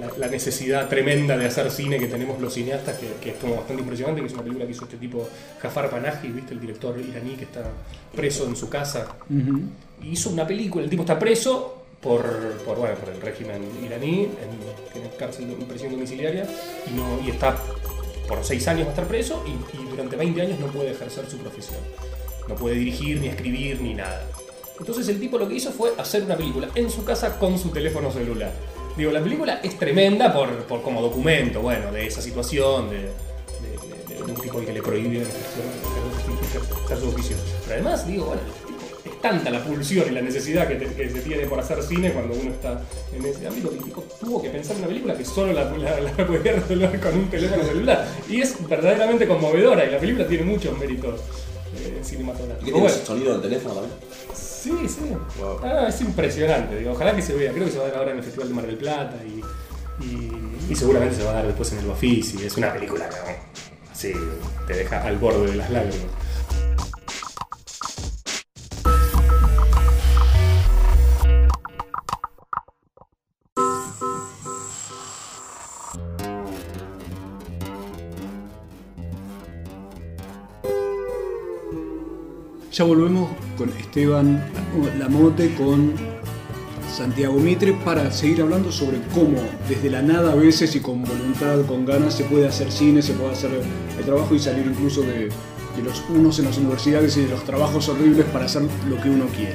la- 0.00 0.12
la 0.18 0.26
necesidad 0.28 0.88
tremenda 0.88 1.36
de 1.36 1.46
hacer 1.46 1.70
cine 1.70 1.98
que 1.98 2.06
tenemos 2.06 2.40
los 2.40 2.54
cineastas, 2.54 2.96
que, 2.98 3.08
que 3.22 3.30
es 3.30 3.36
como 3.36 3.56
bastante 3.56 3.82
impresionante, 3.82 4.20
que 4.20 4.26
es 4.26 4.32
una 4.32 4.42
película 4.42 4.66
que 4.66 4.72
hizo 4.72 4.84
este 4.84 4.96
tipo 4.96 5.28
Jafar 5.60 5.90
Panahi, 5.90 6.28
¿viste? 6.28 6.54
el 6.54 6.60
director 6.60 6.98
iraní 6.98 7.34
que 7.36 7.44
está 7.44 7.62
preso 8.14 8.46
en 8.46 8.56
su 8.56 8.68
casa. 8.68 9.06
Y 10.02 10.08
hizo 10.10 10.30
una 10.30 10.46
película, 10.46 10.84
el 10.84 10.90
tipo 10.90 11.02
está 11.02 11.18
preso 11.18 11.82
por, 12.00 12.22
por, 12.66 12.76
bueno, 12.78 12.94
por 12.96 13.08
el 13.14 13.20
régimen 13.20 13.62
iraní, 13.84 14.24
en, 14.24 14.92
tiene 14.92 15.08
cárcel 15.18 15.48
de 15.48 15.54
prisión 15.64 15.92
domiciliaria, 15.92 16.46
y, 16.90 16.94
no, 16.94 17.20
y 17.26 17.30
está 17.30 17.56
por 18.28 18.42
seis 18.44 18.66
años 18.68 18.84
va 18.84 18.88
a 18.88 18.94
estar 18.94 19.06
preso 19.06 19.44
y, 19.46 19.76
y 19.82 19.84
durante 19.90 20.16
20 20.16 20.40
años 20.42 20.58
no 20.60 20.66
puede 20.68 20.90
ejercer 20.92 21.28
su 21.30 21.38
profesión. 21.38 21.78
No 22.48 22.54
puede 22.56 22.76
dirigir, 22.76 23.20
ni 23.20 23.28
escribir, 23.28 23.80
ni 23.80 23.94
nada. 23.94 24.22
Entonces 24.78 25.08
el 25.08 25.20
tipo 25.20 25.38
lo 25.38 25.48
que 25.48 25.54
hizo 25.54 25.70
fue 25.72 25.92
hacer 25.98 26.24
una 26.24 26.36
película 26.36 26.68
en 26.74 26.90
su 26.90 27.04
casa 27.04 27.38
con 27.38 27.58
su 27.58 27.70
teléfono 27.70 28.10
celular. 28.10 28.50
Digo, 28.96 29.10
la 29.10 29.20
película 29.22 29.60
es 29.62 29.76
tremenda 29.78 30.32
por, 30.32 30.48
por 30.66 30.82
como 30.82 31.02
documento, 31.02 31.60
bueno, 31.60 31.90
de 31.90 32.06
esa 32.06 32.22
situación, 32.22 32.90
de, 32.90 32.96
de- 32.98 33.08
de- 34.08 34.14
de 34.14 34.22
un 34.22 34.34
tipo 34.40 34.58
al 34.58 34.64
que 34.66 34.72
le 34.72 34.78
ejercer, 34.78 35.32
ejercer 36.42 36.98
su 37.00 37.08
oficio. 37.08 37.36
Pero 37.64 37.74
además, 37.74 38.06
digo, 38.06 38.26
bueno, 38.26 38.40
es 39.04 39.20
tanta 39.20 39.50
la 39.50 39.62
pulsión 39.64 40.06
y 40.08 40.12
la 40.12 40.22
necesidad 40.22 40.68
que, 40.68 40.76
te- 40.76 40.94
que 40.94 41.10
se 41.10 41.20
tiene 41.22 41.44
por 41.46 41.58
hacer 41.58 41.82
cine 41.82 42.12
cuando 42.12 42.34
uno 42.34 42.50
está 42.52 42.80
en 43.12 43.24
ese 43.24 43.46
ámbito 43.46 43.70
que 43.70 43.76
el 43.78 43.84
tipo 43.84 44.04
tuvo 44.20 44.40
que 44.40 44.50
pensar 44.50 44.72
en 44.76 44.78
una 44.82 44.88
película 44.88 45.16
que 45.16 45.24
solo 45.24 45.52
la, 45.52 45.64
la, 45.76 46.00
la 46.00 46.12
podía 46.26 46.52
resolver 46.52 47.00
con 47.00 47.14
un 47.18 47.28
teléfono 47.30 47.64
celular. 47.64 48.06
Y 48.28 48.40
es 48.42 48.68
verdaderamente 48.68 49.26
conmovedora 49.26 49.84
y 49.84 49.90
la 49.90 49.98
película 49.98 50.26
tiene 50.26 50.44
muchos 50.44 50.78
méritos 50.78 51.20
eh, 51.76 51.98
¿Y 52.00 52.04
cinematográficos. 52.04 52.64
qué 52.64 52.72
tiene 52.72 52.80
Bueno, 52.88 53.04
sonido 53.04 53.32
del 53.32 53.42
teléfono 53.42 53.74
también? 53.74 53.94
Sí, 54.64 54.88
sí. 54.88 55.12
Ah, 55.62 55.86
es 55.88 56.00
impresionante. 56.00 56.76
Digo, 56.78 56.92
ojalá 56.92 57.14
que 57.14 57.20
se 57.20 57.34
vea. 57.34 57.52
Creo 57.52 57.66
que 57.66 57.72
se 57.72 57.78
va 57.78 57.84
a 57.84 57.88
dar 57.88 57.98
ahora 57.98 58.12
en 58.12 58.16
el 58.18 58.24
Festival 58.24 58.48
de 58.48 58.54
Mar 58.54 58.66
del 58.66 58.78
Plata 58.78 59.16
y, 59.22 59.42
y, 60.02 60.56
y 60.70 60.74
seguramente 60.74 61.16
se 61.16 61.22
va 61.22 61.32
a 61.32 61.34
dar 61.34 61.46
después 61.46 61.70
en 61.72 61.80
el 61.80 61.86
Bafisi. 61.86 62.46
Es 62.46 62.56
una 62.56 62.72
película 62.72 63.06
que 63.10 63.16
¿no? 63.16 63.92
así 63.92 64.12
te 64.66 64.72
deja 64.72 65.02
al 65.02 65.18
borde 65.18 65.50
de 65.50 65.56
las 65.56 65.68
lágrimas. 65.68 66.06
Ya 82.74 82.82
volvemos 82.82 83.30
con 83.56 83.70
Esteban 83.78 84.44
Lamote, 84.98 85.54
con 85.54 85.94
Santiago 86.92 87.38
Mitre, 87.38 87.72
para 87.72 88.10
seguir 88.10 88.42
hablando 88.42 88.72
sobre 88.72 88.98
cómo 89.14 89.38
desde 89.68 89.90
la 89.90 90.02
nada 90.02 90.32
a 90.32 90.34
veces 90.34 90.74
y 90.74 90.80
con 90.80 91.04
voluntad, 91.04 91.64
con 91.68 91.86
ganas, 91.86 92.14
se 92.14 92.24
puede 92.24 92.48
hacer 92.48 92.72
cine, 92.72 93.00
se 93.00 93.12
puede 93.12 93.30
hacer 93.30 93.52
el 93.96 94.04
trabajo 94.04 94.34
y 94.34 94.40
salir 94.40 94.66
incluso 94.66 95.02
de, 95.02 95.28
los 95.84 96.02
unos 96.08 96.40
en 96.40 96.46
las 96.46 96.58
universidades 96.58 97.16
y 97.16 97.20
de 97.20 97.28
los 97.28 97.44
trabajos 97.44 97.88
horribles 97.88 98.26
para 98.26 98.46
hacer 98.46 98.62
lo 98.88 99.00
que 99.00 99.08
uno 99.08 99.26
quiere. 99.26 99.54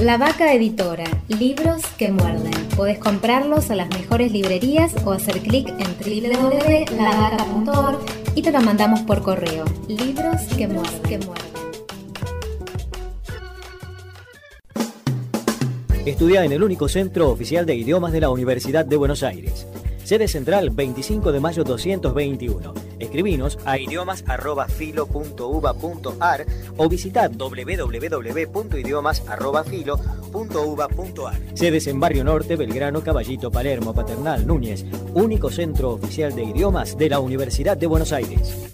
La 0.00 0.18
Vaca 0.18 0.54
Editora, 0.54 1.06
libros 1.26 1.82
que 1.98 2.12
muerden. 2.12 2.54
Podés 2.76 3.00
comprarlos 3.00 3.72
a 3.72 3.74
las 3.74 3.88
mejores 3.88 4.30
librerías 4.30 4.94
o 5.04 5.10
hacer 5.10 5.40
clic 5.40 5.68
en 5.68 5.96
www.lavaca.org 5.98 8.23
y 8.34 8.42
te 8.42 8.52
lo 8.52 8.60
mandamos 8.60 9.00
por 9.02 9.22
correo. 9.22 9.64
Libros 9.88 10.42
que 10.56 10.68
muerden. 10.68 11.02
Que 11.02 11.18
muerden. 11.18 11.54
Estudia 16.04 16.44
en 16.44 16.52
el 16.52 16.62
único 16.62 16.88
centro 16.88 17.30
oficial 17.30 17.64
de 17.64 17.74
idiomas 17.74 18.12
de 18.12 18.20
la 18.20 18.28
Universidad 18.28 18.84
de 18.84 18.96
Buenos 18.96 19.22
Aires. 19.22 19.66
Sede 20.04 20.28
central 20.28 20.68
25 20.68 21.32
de 21.32 21.40
mayo 21.40 21.64
221. 21.64 22.74
Escribinos 22.98 23.58
a 23.64 23.78
idiomas.filo.uva.ar 23.78 26.46
o 26.76 26.88
visita 26.90 27.26
www.idiomas.filo.uva.ar. 30.34 31.34
Sedes 31.54 31.86
en 31.86 32.00
Barrio 32.00 32.24
Norte, 32.24 32.56
Belgrano, 32.56 33.02
Caballito, 33.02 33.50
Palermo, 33.50 33.94
Paternal, 33.94 34.46
Núñez. 34.46 34.84
Único 35.14 35.50
centro 35.50 35.92
oficial 35.92 36.34
de 36.34 36.44
idiomas 36.44 36.98
de 36.98 37.08
la 37.08 37.20
Universidad 37.20 37.76
de 37.76 37.86
Buenos 37.86 38.12
Aires. 38.12 38.73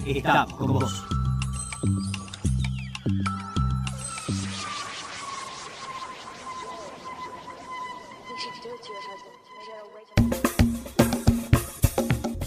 Estamos 0.05 0.55
con 0.55 0.73
vos. 0.73 1.18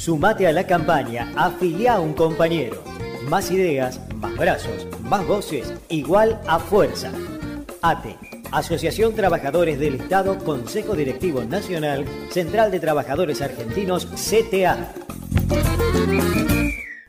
Sumate 0.01 0.47
a 0.47 0.51
la 0.51 0.65
campaña, 0.65 1.31
afilia 1.35 1.93
a 1.93 1.99
un 1.99 2.13
compañero. 2.13 2.83
Más 3.29 3.51
ideas, 3.51 4.01
más 4.15 4.35
brazos, 4.35 4.87
más 5.03 5.27
voces, 5.27 5.75
igual 5.89 6.41
a 6.47 6.57
fuerza. 6.57 7.11
ATE, 7.83 8.17
Asociación 8.51 9.13
Trabajadores 9.13 9.77
del 9.77 10.01
Estado, 10.01 10.39
Consejo 10.39 10.95
Directivo 10.95 11.43
Nacional, 11.43 12.07
Central 12.31 12.71
de 12.71 12.79
Trabajadores 12.79 13.43
Argentinos, 13.43 14.07
CTA. 14.07 14.91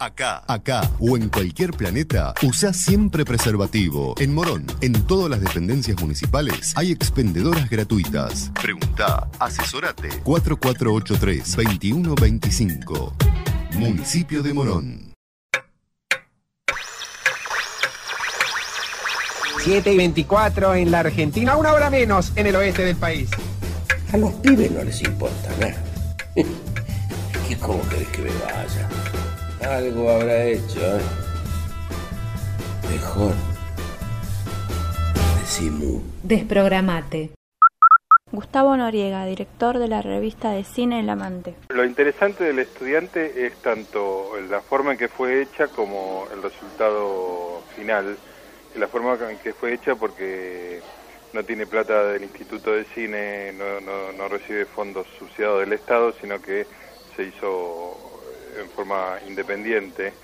Acá, 0.02 0.42
acá 0.48 0.90
o 0.98 1.16
en 1.16 1.28
cualquier 1.28 1.70
planeta, 1.74 2.34
usa 2.42 2.72
siempre 2.72 3.24
preservativo. 3.24 4.16
En 4.18 4.34
Morón, 4.34 4.66
en 4.80 4.94
todas 5.06 5.30
las 5.30 5.40
dependencias 5.40 6.00
municipales, 6.00 6.72
hay 6.74 6.90
expendedoras 6.90 7.70
gratuitas. 7.70 8.50
Pregunta, 8.60 9.28
asesorate. 9.38 10.08
4483-2125. 10.24 13.12
Municipio 13.74 14.42
de 14.42 14.52
Morón. 14.52 15.12
7 19.62 19.92
y 19.92 19.96
24 19.96 20.74
en 20.74 20.90
la 20.90 20.98
Argentina, 20.98 21.56
una 21.56 21.74
hora 21.74 21.90
menos 21.90 22.32
en 22.34 22.48
el 22.48 22.56
oeste 22.56 22.84
del 22.84 22.96
país. 22.96 23.30
A 24.12 24.16
los 24.16 24.32
pibes 24.32 24.68
no 24.72 24.82
les 24.82 25.00
importa 25.00 25.48
nada. 25.60 25.80
¿Qué 26.34 27.56
cómo 27.56 27.88
querés 27.88 28.08
que 28.08 28.22
me 28.22 28.30
vaya? 28.30 28.88
Algo 29.68 30.10
habrá 30.10 30.44
hecho, 30.44 30.80
¿eh? 30.80 31.00
Mejor. 32.90 33.32
Decimos. 35.40 36.02
Desprogramate. 36.24 37.30
Gustavo 38.32 38.76
Noriega, 38.76 39.24
director 39.26 39.78
de 39.78 39.88
la 39.88 40.02
revista 40.02 40.50
de 40.50 40.64
cine 40.64 41.00
El 41.00 41.10
Amante. 41.10 41.54
Lo 41.68 41.84
interesante 41.84 42.44
del 42.44 42.58
estudiante 42.58 43.46
es 43.46 43.54
tanto 43.56 44.32
la 44.50 44.60
forma 44.62 44.92
en 44.92 44.98
que 44.98 45.08
fue 45.08 45.42
hecha 45.42 45.68
como 45.68 46.26
el 46.34 46.42
resultado 46.42 47.62
final. 47.76 48.16
La 48.76 48.88
forma 48.88 49.16
en 49.30 49.38
que 49.38 49.52
fue 49.52 49.74
hecha 49.74 49.94
porque 49.94 50.80
no 51.34 51.44
tiene 51.44 51.66
plata 51.66 52.04
del 52.04 52.24
Instituto 52.24 52.72
de 52.72 52.84
Cine, 52.84 53.52
no, 53.52 53.80
no, 53.80 54.12
no 54.12 54.28
recibe 54.28 54.64
fondos 54.64 55.06
subsidiados 55.18 55.60
del 55.60 55.74
Estado, 55.74 56.12
sino 56.20 56.40
que 56.40 56.66
se 57.14 57.24
hizo 57.24 58.01
en 58.56 58.70
forma 58.70 59.18
independiente. 59.26 60.18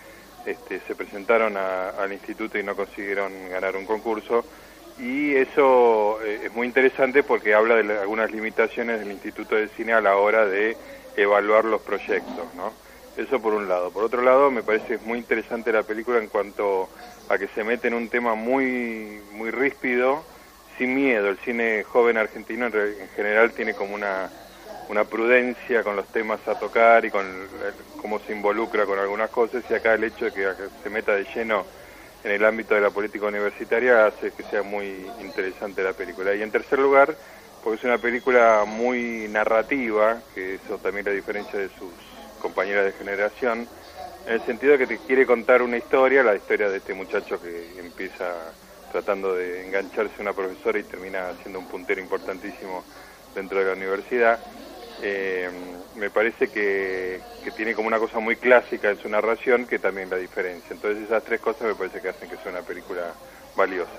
Este, 0.45 0.81
se 0.87 0.95
presentaron 0.97 1.57
a- 1.57 1.91
al 1.91 2.13
instituto 2.13 2.59
y 2.59 2.63
no 2.63 2.77
consiguieron 2.77 3.49
ganar 3.49 3.77
un 3.77 3.87
concurso. 3.87 4.47
Y 4.97 5.35
eso 5.37 6.21
eh, 6.23 6.47
es 6.47 6.53
muy 6.53 6.67
interesante 6.67 7.23
porque 7.23 7.55
habla 7.55 7.77
de 7.77 7.85
la- 7.85 8.01
algunas 8.03 8.31
limitaciones 8.33 8.99
del 8.99 9.13
Instituto 9.13 9.55
de 9.57 9.69
Cine 9.71 9.93
a 9.93 10.01
la 10.01 10.17
hora 10.17 10.47
de 10.47 10.79
evaluar 11.15 11.65
los 11.65 11.83
proyectos, 11.83 12.53
¿no? 12.55 12.77
Eso 13.17 13.41
por 13.43 13.55
un 13.55 13.69
lado. 13.69 13.93
Por 13.93 14.05
otro 14.05 14.23
lado, 14.23 14.51
me 14.51 14.63
parece 14.63 14.99
muy 14.99 15.19
interesante 15.19 15.73
la 15.73 15.83
película 15.85 16.19
en 16.19 16.29
cuanto 16.29 16.91
a 17.29 17.39
que 17.39 17.49
se 17.49 17.65
mete 17.65 17.89
en 17.89 17.95
un 17.95 18.09
tema 18.11 18.35
muy, 18.35 19.21
muy 19.31 19.51
ríspido, 19.51 20.27
sin 20.77 20.95
miedo. 20.95 21.29
El 21.29 21.39
cine 21.41 21.83
joven 21.85 22.17
argentino 22.17 22.67
en, 22.67 23.09
general 23.11 23.53
tiene 23.55 23.75
como 23.75 23.95
una, 23.95 24.33
una 24.89 25.05
prudencia 25.05 25.85
con 25.85 25.97
los 25.97 26.09
temas 26.09 26.41
a 26.49 26.55
tocar 26.55 27.05
y 27.05 27.11
con 27.11 27.49
cómo 27.97 28.21
se 28.21 28.33
involucra 28.33 28.87
con 28.87 28.99
algunas 28.99 29.31
cosas 29.31 29.63
y 29.69 29.75
acá 29.75 29.95
el 29.95 30.05
hecho 30.05 30.27
de 30.27 30.33
que 30.33 30.47
se 30.83 30.91
meta 30.91 31.15
de 31.15 31.27
lleno 31.35 31.67
en 32.25 32.33
el 32.33 32.45
ámbito 32.45 32.75
de 32.75 32.81
la 32.81 32.91
política 32.91 33.27
universitaria 33.27 34.07
hace 34.07 34.33
que 34.33 34.45
sea 34.45 34.63
muy 34.63 35.15
interesante 35.21 35.83
la 35.83 35.93
película. 35.93 36.35
Y 36.35 36.43
en 36.43 36.51
tercer 36.51 36.79
lugar, 36.79 37.17
porque 37.61 37.79
es 37.79 37.85
una 37.85 37.99
película 37.99 38.65
muy 38.67 39.29
narrativa, 39.29 40.23
que 40.35 40.57
eso 40.57 40.79
también 40.79 41.07
la 41.07 41.13
diferencia 41.13 41.59
de 41.59 41.69
sus 41.79 41.95
compañeras 42.39 42.85
de 42.87 42.93
generación, 42.93 43.69
en 44.25 44.33
el 44.35 44.45
sentido 44.47 44.73
de 44.73 44.79
que 44.79 44.87
te 44.87 45.01
quiere 45.01 45.27
contar 45.27 45.63
una 45.63 45.77
historia, 45.79 46.23
la 46.23 46.35
historia 46.35 46.69
de 46.71 46.79
este 46.79 46.95
muchacho 46.95 47.41
que 47.41 47.79
empieza 47.79 48.57
tratando 48.89 49.35
de 49.35 49.65
engancharse 49.67 50.15
a 50.19 50.23
una 50.23 50.35
profesora 50.35 50.79
y 50.79 50.85
termina 50.85 51.35
siendo 51.43 51.59
un 51.59 51.69
puntero 51.69 52.01
importantísimo 52.01 52.87
dentro 53.35 53.59
de 53.61 53.67
la 53.67 53.73
universidad. 53.73 54.41
Eh, 55.03 55.49
me 55.97 56.11
parece 56.11 56.49
que, 56.49 57.21
que 57.45 57.51
tiene 57.53 57.75
como 57.75 57.89
una 57.89 57.99
cosa 57.99 58.19
muy 58.19 58.37
clásica 58.37 58.91
en 58.91 58.99
su 58.99 59.09
narración 59.09 59.67
que 59.67 59.79
también 59.79 60.11
la 60.11 60.17
diferencia. 60.17 60.75
Entonces 60.75 61.05
esas 61.05 61.25
tres 61.25 61.41
cosas 61.41 61.63
me 61.63 61.75
parece 61.75 62.01
que 62.01 62.09
hacen 62.09 62.29
que 62.29 62.37
sea 62.37 62.53
una 62.53 62.63
película 62.63 63.13
valiosa. 63.57 63.91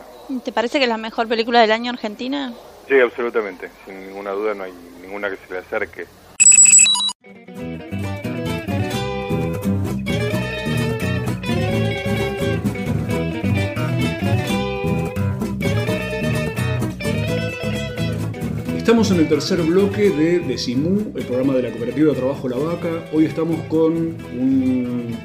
¿Te 0.43 0.51
parece 0.51 0.77
que 0.77 0.85
es 0.85 0.89
la 0.89 0.97
mejor 0.97 1.27
película 1.27 1.61
del 1.61 1.71
año 1.71 1.91
argentina? 1.91 2.53
Sí, 2.87 2.99
absolutamente. 2.99 3.69
Sin 3.85 4.07
ninguna 4.07 4.31
duda 4.31 4.53
no 4.53 4.63
hay 4.63 4.73
ninguna 5.01 5.29
que 5.29 5.37
se 5.37 5.53
le 5.53 5.59
acerque. 5.59 6.05
Estamos 18.89 19.11
en 19.11 19.19
el 19.19 19.29
tercer 19.29 19.61
bloque 19.61 20.09
de 20.09 20.39
Decimú, 20.39 21.11
el 21.15 21.23
programa 21.23 21.53
de 21.53 21.61
la 21.61 21.69
Cooperativa 21.69 22.11
de 22.11 22.17
Trabajo 22.17 22.49
La 22.49 22.57
Vaca. 22.57 23.05
Hoy 23.13 23.25
estamos 23.25 23.61
con 23.67 23.93
un 23.93 25.15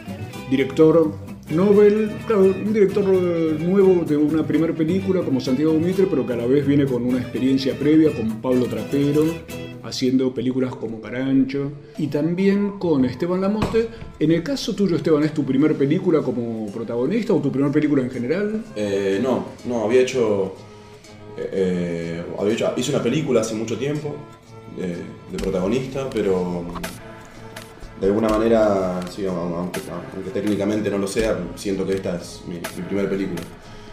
director 0.51 1.15
Nobel, 1.49 2.11
claro, 2.27 2.43
un 2.43 2.75
director 2.75 3.07
nuevo 3.07 4.05
de 4.05 4.19
una 4.19 4.47
primera 4.47 4.75
película 4.75 5.23
como 5.23 5.41
Santiago 5.41 5.73
Mitre, 5.79 6.07
pero 6.11 6.27
que 6.27 6.35
a 6.35 6.37
la 6.37 6.45
vez 6.45 6.67
viene 6.67 6.85
con 6.85 7.07
una 7.07 7.21
experiencia 7.21 7.75
previa 7.75 8.15
con 8.15 8.43
Pablo 8.43 8.67
Trapero, 8.67 9.25
haciendo 9.83 10.35
películas 10.35 10.77
como 10.77 11.01
Carancho, 11.01 11.73
y 11.97 12.09
también 12.09 12.73
con 12.73 13.07
Esteban 13.07 13.41
Lamote. 13.41 13.89
En 14.19 14.31
el 14.31 14.43
caso 14.43 14.75
tuyo, 14.75 14.95
Esteban, 14.97 15.25
¿es 15.25 15.33
tu 15.33 15.43
primera 15.43 15.73
película 15.73 16.21
como 16.21 16.67
protagonista 16.67 17.33
o 17.33 17.41
tu 17.41 17.51
primera 17.51 17.73
película 17.73 18.03
en 18.03 18.11
general? 18.11 18.63
Eh, 18.77 19.21
no, 19.23 19.47
no, 19.67 19.85
había 19.85 20.03
hecho, 20.03 20.55
eh, 21.37 21.49
eh, 21.53 22.25
había 22.39 22.53
hecho. 22.55 22.73
Hice 22.77 22.91
una 22.91 23.03
película 23.03 23.41
hace 23.41 23.55
mucho 23.55 23.77
tiempo 23.77 24.15
de, 24.77 24.89
de 24.89 25.43
protagonista, 25.43 26.09
pero 26.11 26.63
mm, 26.63 28.01
de 28.01 28.07
alguna 28.07 28.29
manera, 28.29 29.01
sí, 29.11 29.27
aunque, 29.27 29.81
aunque 30.15 30.31
técnicamente 30.31 30.91
no 30.91 30.99
lo 30.99 31.07
sea, 31.07 31.39
siento 31.55 31.87
que 31.87 31.95
esta 31.95 32.17
es 32.17 32.43
mi, 32.47 32.55
mi 32.55 32.83
primera 32.87 33.09
película. 33.09 33.43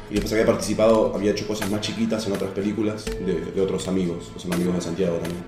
Y 0.10 0.16
después 0.16 0.34
había 0.34 0.46
participado, 0.46 1.14
había 1.16 1.32
hecho 1.32 1.48
cosas 1.48 1.72
más 1.72 1.82
chiquitas 1.82 2.28
en 2.28 2.34
otras 2.34 2.52
películas 2.52 3.06
de, 3.06 3.52
de 3.54 3.62
otros 3.62 3.88
amigos, 3.88 4.32
son 4.36 4.54
amigos 4.54 4.76
de 4.76 4.82
Santiago 4.82 5.16
también. 5.18 5.44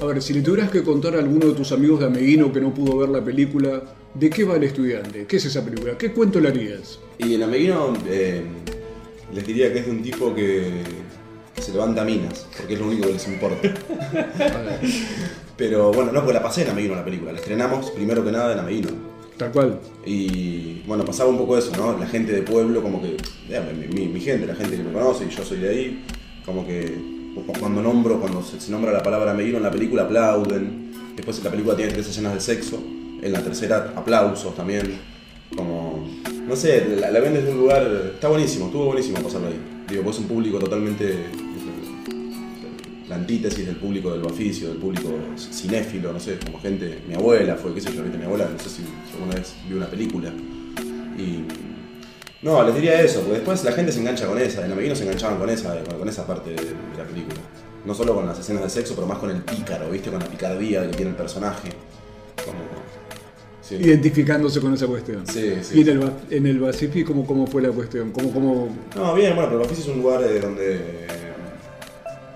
A 0.00 0.06
ver, 0.06 0.22
si 0.22 0.32
le 0.32 0.40
tuvieras 0.40 0.70
que 0.70 0.82
contar 0.82 1.14
a 1.14 1.18
alguno 1.18 1.46
de 1.46 1.52
tus 1.52 1.72
amigos 1.72 2.00
de 2.00 2.06
Ameguino 2.06 2.50
que 2.50 2.60
no 2.60 2.72
pudo 2.72 2.96
ver 2.96 3.10
la 3.10 3.22
película, 3.22 3.82
¿de 4.14 4.30
qué 4.30 4.44
va 4.44 4.56
el 4.56 4.64
estudiante? 4.64 5.26
¿Qué 5.26 5.36
es 5.36 5.44
esa 5.44 5.62
película? 5.62 5.96
¿Qué 5.98 6.10
cuento 6.12 6.40
le 6.40 6.48
harías? 6.48 6.98
Y 7.18 7.34
el 7.34 7.42
ameguino 7.42 7.92
eh, 8.08 8.42
les 9.32 9.46
diría 9.46 9.70
que 9.72 9.80
es 9.80 9.86
de 9.86 9.92
un 9.92 10.02
tipo 10.02 10.34
que 10.34 10.82
se 11.70 11.76
levanta 11.76 12.04
minas, 12.04 12.46
porque 12.56 12.74
es 12.74 12.80
lo 12.80 12.86
único 12.86 13.06
que 13.06 13.12
les 13.14 13.26
importa. 13.28 13.68
Pero 15.56 15.92
bueno, 15.92 16.12
no, 16.12 16.20
porque 16.20 16.34
la 16.34 16.42
pasé 16.42 16.62
en 16.62 16.70
Ameguino 16.70 16.94
la 16.94 17.04
película, 17.04 17.32
la 17.32 17.38
estrenamos 17.38 17.90
primero 17.90 18.24
que 18.24 18.32
nada 18.32 18.52
en 18.52 18.58
Ameguino. 18.60 18.88
Tal 19.36 19.52
cual. 19.52 19.78
Y 20.04 20.82
bueno, 20.86 21.04
pasaba 21.04 21.30
un 21.30 21.38
poco 21.38 21.56
eso, 21.56 21.72
¿no? 21.76 21.98
La 21.98 22.06
gente 22.06 22.32
de 22.32 22.42
pueblo, 22.42 22.82
como 22.82 23.00
que, 23.02 23.16
eh, 23.48 23.60
mi, 23.78 23.86
mi- 23.88 24.08
mi 24.08 24.20
gente, 24.20 24.46
la 24.46 24.54
gente 24.54 24.76
que 24.76 24.82
me 24.82 24.92
conoce 24.92 25.24
y 25.24 25.28
yo 25.30 25.44
soy 25.44 25.58
de 25.58 25.68
ahí, 25.68 26.04
como 26.44 26.66
que 26.66 26.94
cu- 27.34 27.52
cuando 27.58 27.82
nombro, 27.82 28.20
cuando 28.20 28.42
se, 28.42 28.60
se 28.60 28.70
nombra 28.70 28.92
la 28.92 29.02
palabra 29.02 29.32
Ameguino 29.32 29.58
en 29.58 29.62
la 29.62 29.70
película 29.70 30.02
aplauden. 30.02 30.90
Después 31.16 31.42
la 31.44 31.50
película 31.50 31.76
tiene 31.76 31.92
tres 31.92 32.08
escenas 32.08 32.34
de 32.34 32.40
sexo, 32.40 32.82
En 33.22 33.32
la 33.32 33.42
tercera, 33.42 33.92
aplausos 33.96 34.54
también. 34.56 34.98
Como, 35.54 36.08
no 36.46 36.56
sé, 36.56 36.96
la, 36.98 37.10
la 37.10 37.20
ven 37.20 37.34
desde 37.34 37.50
un 37.50 37.58
lugar, 37.58 38.12
está 38.14 38.28
buenísimo, 38.28 38.66
estuvo 38.66 38.86
buenísimo 38.86 39.18
pasarlo 39.20 39.48
ahí. 39.48 39.60
Digo, 39.90 40.02
pues 40.04 40.16
es 40.16 40.22
un 40.22 40.28
público 40.28 40.58
totalmente 40.58 41.26
la 43.10 43.16
antítesis 43.16 43.66
del 43.66 43.74
público 43.74 44.12
del 44.12 44.24
oficio, 44.24 44.68
del 44.68 44.76
público 44.76 45.10
cinéfilo, 45.36 46.12
no 46.12 46.20
sé, 46.20 46.38
como 46.38 46.60
gente, 46.60 47.02
mi 47.08 47.14
abuela 47.14 47.56
fue, 47.56 47.74
qué 47.74 47.80
sé 47.80 47.92
yo, 47.92 48.04
viste, 48.04 48.16
mi 48.16 48.24
abuela, 48.24 48.48
no 48.48 48.56
sé 48.56 48.70
si 48.70 48.82
alguna 49.14 49.34
vez 49.34 49.52
vio 49.66 49.78
una 49.78 49.88
película. 49.88 50.32
Y 51.18 51.44
no, 52.40 52.64
les 52.64 52.72
diría 52.72 53.02
eso, 53.02 53.18
porque 53.22 53.34
después 53.34 53.64
la 53.64 53.72
gente 53.72 53.90
se 53.90 53.98
engancha 53.98 54.28
con 54.28 54.38
esa, 54.38 54.64
en 54.64 54.70
Ameguino 54.70 54.94
se 54.94 55.02
enganchaban 55.02 55.38
con 55.40 55.50
esa, 55.50 55.82
con, 55.82 55.98
con 55.98 56.08
esa 56.08 56.24
parte 56.24 56.50
de, 56.50 56.56
de 56.56 56.98
la 56.98 57.04
película. 57.04 57.40
No 57.84 57.94
solo 57.94 58.14
con 58.14 58.26
las 58.26 58.38
escenas 58.38 58.62
de 58.62 58.70
sexo, 58.70 58.94
pero 58.94 59.08
más 59.08 59.18
con 59.18 59.30
el 59.30 59.42
pícaro, 59.42 59.90
¿viste? 59.90 60.08
Con 60.10 60.20
la 60.20 60.26
picardía 60.26 60.88
que 60.88 60.94
tiene 60.94 61.10
el 61.10 61.16
personaje. 61.16 61.70
Como, 62.44 62.58
sí. 63.60 63.74
Identificándose 63.74 64.60
con 64.60 64.72
esa 64.72 64.86
cuestión. 64.86 65.26
Sí, 65.26 65.54
sí. 65.62 65.80
Y 65.80 65.80
en 65.80 66.00
el, 66.00 66.12
en 66.30 66.46
el 66.46 67.04
¿cómo, 67.04 67.26
¿cómo 67.26 67.46
fue 67.48 67.60
la 67.60 67.70
cuestión? 67.70 68.12
¿Cómo, 68.12 68.32
cómo... 68.32 68.68
No, 68.94 69.14
bien, 69.14 69.34
bueno, 69.34 69.50
pero 69.50 69.62
el 69.62 69.66
Bafisi 69.66 69.82
es 69.82 69.88
un 69.88 70.02
lugar 70.02 70.22
eh, 70.22 70.38
donde 70.38 70.76
eh, 70.76 71.29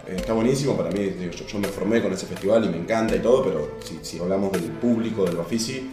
está 0.08 0.32
buenísimo 0.32 0.76
para 0.76 0.90
mí. 0.90 1.14
yo, 1.30 1.58
me 1.58 1.68
formé 1.68 2.02
con 2.02 2.12
ese 2.12 2.26
festival 2.26 2.64
y 2.64 2.68
me 2.68 2.78
encanta 2.78 3.16
y 3.16 3.20
todo, 3.20 3.44
pero 3.44 3.78
si, 4.02 4.18
hablamos 4.18 4.52
del 4.52 4.62
público 4.62 5.24
del 5.24 5.36
Bafisi, 5.36 5.90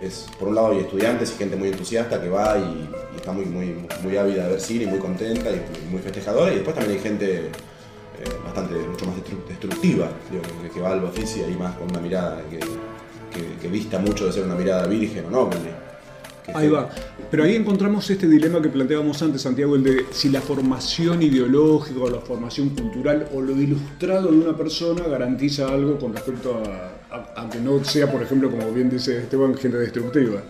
es 0.00 0.26
por 0.38 0.48
un 0.48 0.54
lado 0.54 0.72
hay 0.72 0.78
estudiantes 0.78 1.32
y 1.34 1.38
gente 1.38 1.56
muy 1.56 1.68
entusiasta 1.68 2.20
que 2.20 2.28
va 2.28 2.58
y, 2.58 2.88
está 3.16 3.32
muy, 3.32 3.44
muy, 3.44 3.74
muy 4.02 4.16
ávida 4.16 4.44
de 4.44 4.52
ver 4.52 4.60
cine 4.60 4.84
y 4.84 4.86
muy 4.86 4.98
contenta 4.98 5.50
y 5.50 5.90
muy 5.90 6.00
festejadora. 6.00 6.52
Y 6.52 6.56
después 6.56 6.74
también 6.74 6.96
hay 6.96 7.02
gente 7.02 7.36
eh, 7.46 7.50
bastante, 8.44 8.74
mucho 8.74 9.06
más 9.06 9.16
destru- 9.16 9.46
destructiva, 9.46 10.08
que, 10.72 10.80
va 10.80 10.92
al 10.92 11.00
Bafisi 11.00 11.42
ahí 11.42 11.54
más 11.54 11.76
con 11.76 11.90
una 11.90 12.00
mirada 12.00 12.42
que, 12.48 12.58
que, 12.58 13.68
que 13.68 13.98
mucho 13.98 14.26
de 14.26 14.32
ser 14.32 14.44
una 14.44 14.54
mirada 14.54 14.86
virgen 14.86 15.26
o 15.26 15.30
noble. 15.30 15.89
Ahí 16.54 16.68
va. 16.68 16.88
Pero 17.30 17.44
ahí 17.44 17.54
encontramos 17.54 18.08
este 18.10 18.26
dilema 18.26 18.60
que 18.60 18.68
planteábamos 18.68 19.22
antes, 19.22 19.42
Santiago, 19.42 19.76
el 19.76 19.84
de 19.84 20.06
si 20.10 20.30
la 20.30 20.40
formación 20.40 21.22
ideológica 21.22 22.00
o 22.00 22.10
la 22.10 22.20
formación 22.20 22.70
cultural 22.70 23.28
o 23.32 23.40
lo 23.40 23.52
ilustrado 23.52 24.30
de 24.30 24.38
una 24.38 24.56
persona 24.56 25.06
garantiza 25.06 25.68
algo 25.68 25.98
con 25.98 26.14
respecto 26.14 26.62
a, 26.64 27.48
que 27.50 27.58
no 27.58 27.82
sea, 27.84 28.10
por 28.10 28.22
ejemplo, 28.22 28.50
como 28.50 28.72
bien 28.72 28.90
dice 28.90 29.18
Esteban, 29.18 29.54
gente 29.56 29.78
destructiva. 29.78 30.42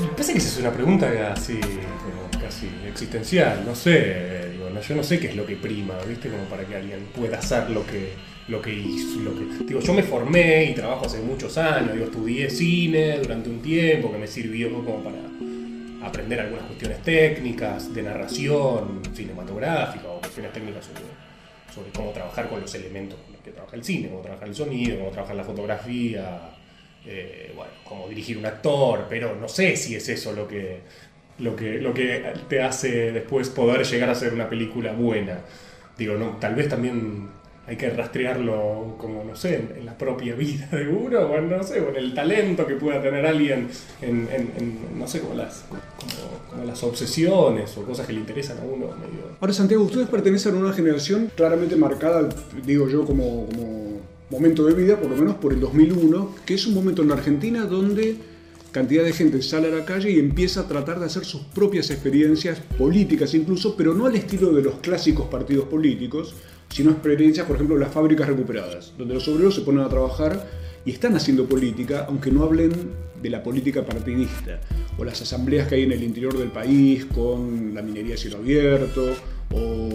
Me 0.00 0.06
parece 0.08 0.32
que 0.32 0.38
esa 0.38 0.48
es 0.48 0.58
una 0.58 0.72
pregunta 0.72 1.12
casi, 1.12 1.54
como 1.60 2.42
casi 2.42 2.68
existencial, 2.88 3.64
no 3.66 3.74
sé, 3.74 4.44
yo 4.88 4.96
no 4.96 5.02
sé 5.02 5.18
qué 5.18 5.28
es 5.28 5.36
lo 5.36 5.46
que 5.46 5.56
prima, 5.56 5.94
¿viste? 6.06 6.28
Como 6.28 6.44
para 6.44 6.64
que 6.64 6.76
alguien 6.76 7.06
pueda 7.14 7.38
hacer 7.38 7.70
lo 7.70 7.86
que, 7.86 8.12
lo 8.48 8.60
que. 8.60 8.74
Lo 9.22 9.34
que, 9.34 9.64
digo, 9.64 9.80
yo 9.80 9.94
me 9.94 10.02
formé 10.02 10.64
y 10.66 10.74
trabajo 10.74 11.06
hace 11.06 11.20
muchos 11.20 11.56
años, 11.56 11.92
digo, 11.92 12.06
estudié 12.06 12.50
cine 12.50 13.18
durante 13.18 13.48
un 13.48 13.62
tiempo 13.62 14.12
que 14.12 14.18
me 14.18 14.26
sirvió 14.26 14.72
como 14.84 15.02
para 15.02 15.16
aprender 16.04 16.40
algunas 16.40 16.66
cuestiones 16.66 17.02
técnicas 17.02 17.94
de 17.94 18.02
narración 18.02 19.00
cinematográfica 19.14 20.08
o 20.08 20.20
cuestiones 20.20 20.52
técnicas 20.52 20.90
sobre, 21.74 21.90
cómo 21.90 22.10
trabajar 22.10 22.48
con 22.48 22.60
los 22.60 22.74
elementos 22.74 23.18
con 23.20 23.32
los 23.32 23.42
que 23.42 23.50
trabaja 23.50 23.76
el 23.76 23.84
cine, 23.84 24.08
cómo 24.08 24.20
trabaja 24.20 24.44
el 24.44 24.54
sonido, 24.54 24.98
cómo 24.98 25.10
trabaja 25.10 25.34
la 25.34 25.44
fotografía, 25.44 26.50
eh, 27.06 27.52
bueno, 27.56 27.72
cómo 27.84 28.08
dirigir 28.08 28.38
un 28.38 28.46
actor, 28.46 29.06
pero 29.08 29.34
no 29.34 29.48
sé 29.48 29.76
si 29.76 29.94
es 29.96 30.08
eso 30.08 30.32
lo 30.32 30.46
que, 30.46 30.80
lo 31.38 31.56
que, 31.56 31.78
lo 31.80 31.92
que 31.94 32.32
te 32.48 32.62
hace 32.62 33.10
después 33.12 33.48
poder 33.48 33.84
llegar 33.84 34.10
a 34.10 34.14
ser 34.14 34.34
una 34.34 34.48
película 34.48 34.92
buena. 34.92 35.40
Digo, 35.96 36.16
no, 36.16 36.36
tal 36.38 36.54
vez 36.54 36.68
también 36.68 37.28
hay 37.66 37.76
que 37.76 37.88
rastrearlo 37.90 38.96
como, 38.98 39.24
no 39.24 39.34
sé, 39.36 39.56
en, 39.56 39.72
en 39.78 39.86
la 39.86 39.96
propia 39.96 40.34
vida 40.34 40.68
de 40.72 40.88
uno, 40.88 41.20
o 41.20 41.36
en, 41.36 41.48
no 41.50 41.62
sé, 41.62 41.80
o 41.80 41.88
en 41.90 41.96
el 41.96 42.14
talento 42.14 42.66
que 42.66 42.74
pueda 42.74 43.00
tener 43.00 43.24
alguien, 43.26 43.68
en, 44.02 44.28
en- 44.30 44.98
no 44.98 45.06
sé, 45.08 45.20
como 45.20 45.34
las, 45.34 45.64
como, 45.70 46.50
como 46.50 46.64
las 46.64 46.82
obsesiones 46.82 47.76
o 47.78 47.82
cosas 47.84 48.06
que 48.06 48.12
le 48.12 48.20
interesan 48.20 48.58
a 48.58 48.62
uno 48.64 48.86
medio... 48.88 49.36
Ahora, 49.40 49.52
Santiago, 49.52 49.84
ustedes 49.84 50.08
pertenecen 50.08 50.54
a 50.54 50.58
una 50.58 50.72
generación 50.72 51.30
claramente 51.34 51.76
marcada, 51.76 52.28
digo 52.66 52.88
yo, 52.88 53.04
como, 53.06 53.46
como 53.46 53.84
momento 54.30 54.64
de 54.64 54.74
vida, 54.74 54.96
por 54.96 55.10
lo 55.10 55.16
menos 55.16 55.36
por 55.36 55.52
el 55.52 55.60
2001, 55.60 56.34
que 56.44 56.54
es 56.54 56.66
un 56.66 56.74
momento 56.74 57.02
en 57.02 57.08
la 57.08 57.14
Argentina 57.14 57.64
donde 57.66 58.16
cantidad 58.72 59.04
de 59.04 59.12
gente 59.12 59.40
sale 59.40 59.68
a 59.68 59.70
la 59.70 59.84
calle 59.84 60.10
y 60.10 60.18
empieza 60.18 60.60
a 60.62 60.68
tratar 60.68 60.98
de 60.98 61.06
hacer 61.06 61.24
sus 61.24 61.42
propias 61.42 61.90
experiencias 61.90 62.58
políticas 62.76 63.32
incluso, 63.34 63.76
pero 63.76 63.94
no 63.94 64.06
al 64.06 64.16
estilo 64.16 64.52
de 64.52 64.62
los 64.62 64.74
clásicos 64.80 65.28
partidos 65.28 65.66
políticos, 65.66 66.34
sino 66.74 66.90
experiencias, 66.90 67.46
por 67.46 67.54
ejemplo, 67.54 67.78
las 67.78 67.92
fábricas 67.92 68.26
recuperadas, 68.26 68.92
donde 68.98 69.14
los 69.14 69.28
obreros 69.28 69.54
se 69.54 69.60
ponen 69.60 69.84
a 69.84 69.88
trabajar 69.88 70.44
y 70.84 70.90
están 70.90 71.14
haciendo 71.14 71.46
política, 71.46 72.06
aunque 72.08 72.32
no 72.32 72.42
hablen 72.42 72.72
de 73.22 73.30
la 73.30 73.44
política 73.44 73.86
partidista, 73.86 74.58
o 74.98 75.04
las 75.04 75.22
asambleas 75.22 75.68
que 75.68 75.76
hay 75.76 75.84
en 75.84 75.92
el 75.92 76.02
interior 76.02 76.36
del 76.36 76.50
país 76.50 77.04
con 77.04 77.72
la 77.72 77.80
minería 77.80 78.16
a 78.16 78.18
cielo 78.18 78.38
abierto, 78.38 79.06
o 79.52 79.88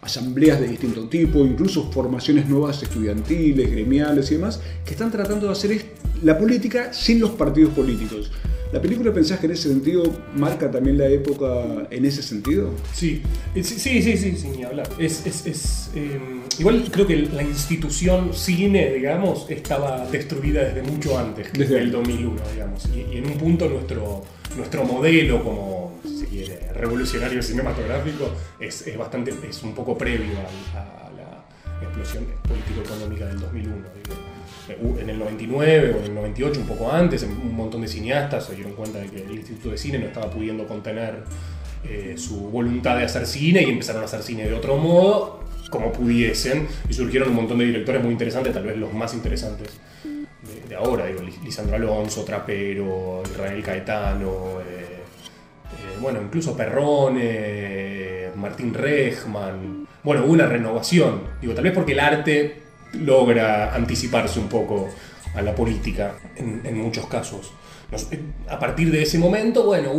asambleas 0.00 0.58
de 0.58 0.68
distinto 0.68 1.06
tipo, 1.10 1.44
incluso 1.44 1.92
formaciones 1.92 2.48
nuevas 2.48 2.82
estudiantiles, 2.82 3.70
gremiales 3.70 4.30
y 4.30 4.36
demás, 4.36 4.62
que 4.86 4.92
están 4.92 5.10
tratando 5.10 5.44
de 5.44 5.52
hacer 5.52 5.84
la 6.22 6.38
política 6.38 6.94
sin 6.94 7.20
los 7.20 7.32
partidos 7.32 7.74
políticos. 7.74 8.30
¿La 8.72 8.82
película 8.82 9.12
pensás 9.14 9.40
que 9.40 9.46
en 9.46 9.52
ese 9.52 9.70
sentido 9.70 10.02
marca 10.34 10.70
también 10.70 10.98
la 10.98 11.06
época 11.06 11.86
en 11.90 12.04
ese 12.04 12.22
sentido? 12.22 12.70
Sí, 12.92 13.22
eh, 13.54 13.62
sí, 13.64 13.78
sí, 13.78 14.02
sí, 14.02 14.16
sí, 14.18 14.36
sin 14.36 14.52
ni 14.52 14.64
hablar. 14.64 14.86
Es, 14.98 15.24
es, 15.24 15.46
es, 15.46 15.90
eh, 15.94 16.20
igual 16.58 16.84
creo 16.90 17.06
que 17.06 17.16
la 17.16 17.42
institución 17.42 18.34
cine, 18.34 18.92
digamos, 18.92 19.46
estaba 19.48 20.06
destruida 20.10 20.64
desde 20.64 20.82
mucho 20.82 21.18
antes, 21.18 21.50
Desde 21.52 21.76
desde 21.76 21.78
el 21.78 21.94
antes. 21.96 22.14
2001, 22.14 22.42
digamos. 22.52 22.88
Y, 22.94 23.14
y 23.14 23.18
en 23.18 23.26
un 23.26 23.38
punto 23.38 23.68
nuestro, 23.70 24.24
nuestro 24.54 24.84
modelo 24.84 25.42
como, 25.42 25.98
si 26.04 26.18
se 26.18 26.26
quiere, 26.26 26.72
revolucionario 26.74 27.42
cinematográfico 27.42 28.30
es, 28.60 28.86
es 28.86 28.98
bastante, 28.98 29.32
es 29.48 29.62
un 29.62 29.74
poco 29.74 29.96
previo 29.96 30.34
a, 30.74 31.06
a 31.06 31.10
la 31.12 31.86
explosión 31.86 32.26
político-económica 32.46 33.26
del 33.26 33.40
2001. 33.40 33.76
digo. 33.76 34.37
En 34.68 35.08
el 35.08 35.18
99 35.18 35.94
o 35.94 35.98
en 35.98 36.04
el 36.04 36.14
98, 36.14 36.60
un 36.60 36.66
poco 36.66 36.90
antes, 36.92 37.22
un 37.22 37.54
montón 37.54 37.80
de 37.82 37.88
cineastas 37.88 38.46
se 38.46 38.54
dieron 38.54 38.72
cuenta 38.74 38.98
de 38.98 39.06
que 39.08 39.22
el 39.22 39.30
Instituto 39.32 39.70
de 39.70 39.78
Cine 39.78 39.98
no 39.98 40.06
estaba 40.06 40.30
pudiendo 40.30 40.66
contener 40.66 41.22
eh, 41.84 42.14
su 42.18 42.36
voluntad 42.50 42.96
de 42.98 43.04
hacer 43.04 43.26
cine 43.26 43.62
y 43.62 43.70
empezaron 43.70 44.02
a 44.02 44.04
hacer 44.04 44.22
cine 44.22 44.44
de 44.46 44.52
otro 44.54 44.76
modo, 44.76 45.40
como 45.70 45.92
pudiesen, 45.92 46.66
y 46.88 46.92
surgieron 46.92 47.30
un 47.30 47.36
montón 47.36 47.58
de 47.58 47.66
directores 47.66 48.02
muy 48.02 48.12
interesantes, 48.12 48.52
tal 48.52 48.64
vez 48.64 48.76
los 48.76 48.92
más 48.92 49.14
interesantes 49.14 49.78
de, 50.68 50.74
ahora, 50.74 51.06
digo, 51.06 51.22
Lis- 51.22 51.42
Lisandro 51.44 51.76
Alonso, 51.76 52.24
Trapero, 52.24 53.22
Israel 53.24 53.62
Caetano, 53.62 54.60
eh, 54.60 54.64
eh, 54.64 55.98
bueno, 56.00 56.20
incluso 56.22 56.56
Perrone, 56.56 58.30
Martín 58.36 58.72
Rejman. 58.74 59.86
Bueno, 60.02 60.24
hubo 60.24 60.32
una 60.32 60.46
renovación, 60.46 61.22
digo, 61.40 61.54
tal 61.54 61.64
vez 61.64 61.72
porque 61.72 61.92
el 61.92 62.00
arte 62.00 62.62
logra 62.92 63.74
anticiparse 63.74 64.38
un 64.40 64.48
poco 64.48 64.88
a 65.34 65.42
la 65.42 65.54
política 65.54 66.18
en, 66.36 66.76
muchos 66.76 67.06
casos. 67.06 67.52
Eh, 67.92 68.20
a 68.48 68.58
partir 68.58 68.90
de 68.90 69.02
ese 69.02 69.18
momento, 69.18 69.64
bueno, 69.64 69.92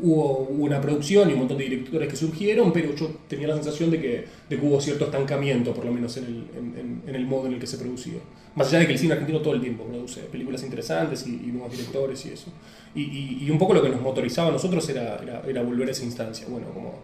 hubo, 0.00 0.48
una 0.48 0.80
producción 0.80 1.30
y 1.30 1.32
un 1.34 1.40
montón 1.40 1.58
de 1.58 1.64
directores 1.64 2.08
que 2.08 2.16
surgieron, 2.16 2.72
pero 2.72 2.94
yo 2.94 3.10
tenía 3.28 3.48
la 3.48 3.54
sensación 3.54 3.90
de 3.90 4.00
que, 4.00 4.24
de 4.48 4.58
que 4.58 4.66
hubo 4.66 4.80
cierto 4.80 5.04
estancamiento, 5.04 5.72
por 5.74 5.84
lo 5.84 5.92
menos 5.92 6.16
en 6.16 6.24
el, 6.24 7.02
en- 7.06 7.14
el 7.14 7.26
modo 7.26 7.46
en 7.46 7.54
el 7.54 7.60
que 7.60 7.66
se 7.66 7.78
producía. 7.78 8.18
Más 8.54 8.68
allá 8.68 8.80
de 8.80 8.86
que 8.86 8.92
el 8.94 8.98
cine 8.98 9.12
argentino 9.12 9.40
todo 9.40 9.54
el 9.54 9.60
tiempo 9.60 9.84
produce 9.84 10.22
películas 10.22 10.62
interesantes 10.64 11.24
y, 11.26 11.30
nuevos 11.30 11.70
directores 11.70 12.24
y 12.26 12.30
eso. 12.30 12.50
Y 12.94 13.48
un 13.48 13.58
poco 13.58 13.74
lo 13.74 13.82
que 13.82 13.88
nos 13.88 14.00
motorizaba 14.00 14.48
a 14.48 14.52
nosotros 14.52 14.88
era, 14.88 15.16
era, 15.22 15.42
era 15.46 15.62
volver 15.62 15.88
a 15.88 15.92
esa 15.92 16.04
instancia, 16.04 16.46
bueno, 16.48 16.66
como, 16.74 16.94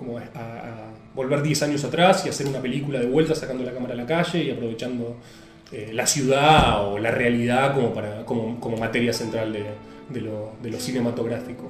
como 0.00 0.18
a, 0.18 0.22
a 0.22 0.90
volver 1.14 1.42
10 1.42 1.62
años 1.62 1.84
atrás 1.84 2.24
y 2.26 2.28
hacer 2.30 2.46
una 2.48 2.60
película 2.60 2.98
de 2.98 3.06
vuelta 3.06 3.34
sacando 3.34 3.62
la 3.62 3.72
cámara 3.72 3.94
a 3.94 3.96
la 3.96 4.06
calle 4.06 4.42
y 4.44 4.50
aprovechando 4.50 5.16
eh, 5.72 5.90
la 5.92 6.06
ciudad 6.06 6.88
o 6.90 6.98
la 6.98 7.10
realidad 7.10 7.74
como, 7.74 7.92
para, 7.92 8.24
como, 8.24 8.58
como 8.58 8.76
materia 8.78 9.12
central 9.12 9.52
de, 9.52 9.64
de 10.08 10.20
lo, 10.20 10.52
de 10.62 10.70
lo 10.70 10.80
cinematográfico. 10.80 11.64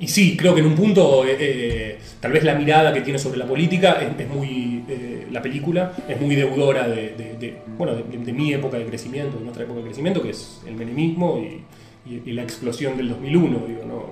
Y 0.00 0.06
sí, 0.08 0.36
creo 0.36 0.54
que 0.54 0.60
en 0.60 0.66
un 0.66 0.74
punto, 0.74 1.24
eh, 1.24 1.36
eh, 1.38 1.98
tal 2.20 2.32
vez 2.32 2.44
la 2.44 2.54
mirada 2.54 2.92
que 2.92 3.00
tiene 3.00 3.18
sobre 3.18 3.38
la 3.38 3.46
política 3.46 3.98
es, 4.00 4.20
es 4.20 4.28
muy, 4.28 4.84
eh, 4.88 5.26
la 5.32 5.40
película 5.42 5.92
es 6.08 6.20
muy 6.20 6.34
deudora 6.36 6.86
de, 6.88 7.14
de- 7.16 7.56
bueno, 7.76 7.94
de 7.96 8.32
mi 8.32 8.52
época 8.52 8.76
de 8.78 8.84
crecimiento, 8.86 9.38
de 9.38 9.42
nuestra 9.44 9.64
época 9.64 9.78
de 9.80 9.84
crecimiento, 9.86 10.22
que 10.22 10.30
es 10.30 10.60
el 10.66 10.74
menemismo 10.74 11.38
y, 11.38 12.10
y- 12.12 12.22
y 12.26 12.32
la 12.32 12.42
explosión 12.42 12.96
del 12.96 13.08
2001. 13.08 13.58
Digo, 13.66 13.82
no, 13.86 14.04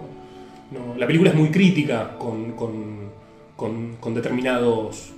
no- 0.76 0.96
la 0.96 1.06
película 1.06 1.30
es 1.30 1.36
muy 1.36 1.50
crítica 1.50 2.16
con, 2.18 2.52
con, 2.52 3.05
con, 3.56 3.96
con 3.96 4.14
determinados 4.14 5.12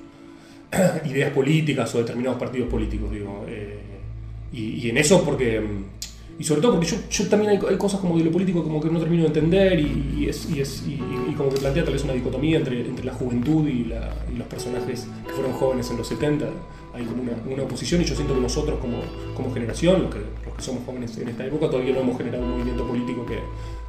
ideas 1.07 1.33
políticas 1.33 1.95
o 1.95 1.99
determinados 1.99 2.39
partidos 2.39 2.69
políticos, 2.69 3.11
digo. 3.11 3.45
eh, 3.49 3.79
y, 4.53 4.87
y 4.87 4.91
en 4.91 4.99
eso 4.99 5.23
porque, 5.25 5.61
mm, 5.61 6.41
y 6.41 6.45
sobre 6.45 6.61
todo 6.61 6.73
porque 6.73 6.87
yo, 6.87 6.97
yo 7.11 7.29
también 7.29 7.51
hay, 7.51 7.61
hay 7.69 7.77
cosas 7.77 8.01
como 8.01 8.17
de 8.17 8.25
lo 8.25 8.31
político 8.31 8.63
como 8.63 8.81
que 8.81 8.89
no 8.89 8.99
termino 8.99 9.23
de 9.23 9.29
entender 9.29 9.79
y, 9.81 10.15
y 10.19 10.29
es, 10.29 10.49
y, 10.51 10.61
es, 10.61 10.85
como 11.37 11.51
que 11.51 11.59
plantea 11.59 11.85
tal 11.85 11.93
vez 11.93 12.05
una 12.05 12.15
dicotomía 12.15 12.59
entre, 12.59 12.81
entre 12.81 13.05
la 13.05 13.13
juventud 13.13 13.69
la, 13.89 14.15
y 14.33 14.37
los 14.37 14.47
personajes 14.47 15.07
que 15.27 15.33
fueron 15.33 15.53
jóvenes 15.53 15.91
en 15.91 15.99
los 15.99 16.09
70. 16.09 16.47
Hay 16.95 17.05
como 17.05 17.23
una, 17.23 17.33
una 17.49 17.63
oposición 17.63 18.01
y 18.01 18.05
yo 18.05 18.15
siento 18.15 18.35
que 18.35 18.41
nosotros 18.41 18.79
como, 18.81 18.99
como 19.37 19.53
generación, 19.53 20.03
los 20.03 20.15
que, 20.15 20.21
los 20.47 20.57
que 20.57 20.63
somos 20.63 20.85
jóvenes 20.85 21.17
en 21.19 21.29
esta 21.29 21.45
época, 21.47 21.71
todavía 21.71 21.95
no 21.95 22.01
hemos 22.01 22.17
generado 22.17 22.45
un 22.45 22.53
movimiento 22.53 22.87
político 22.87 23.27
que, 23.27 23.39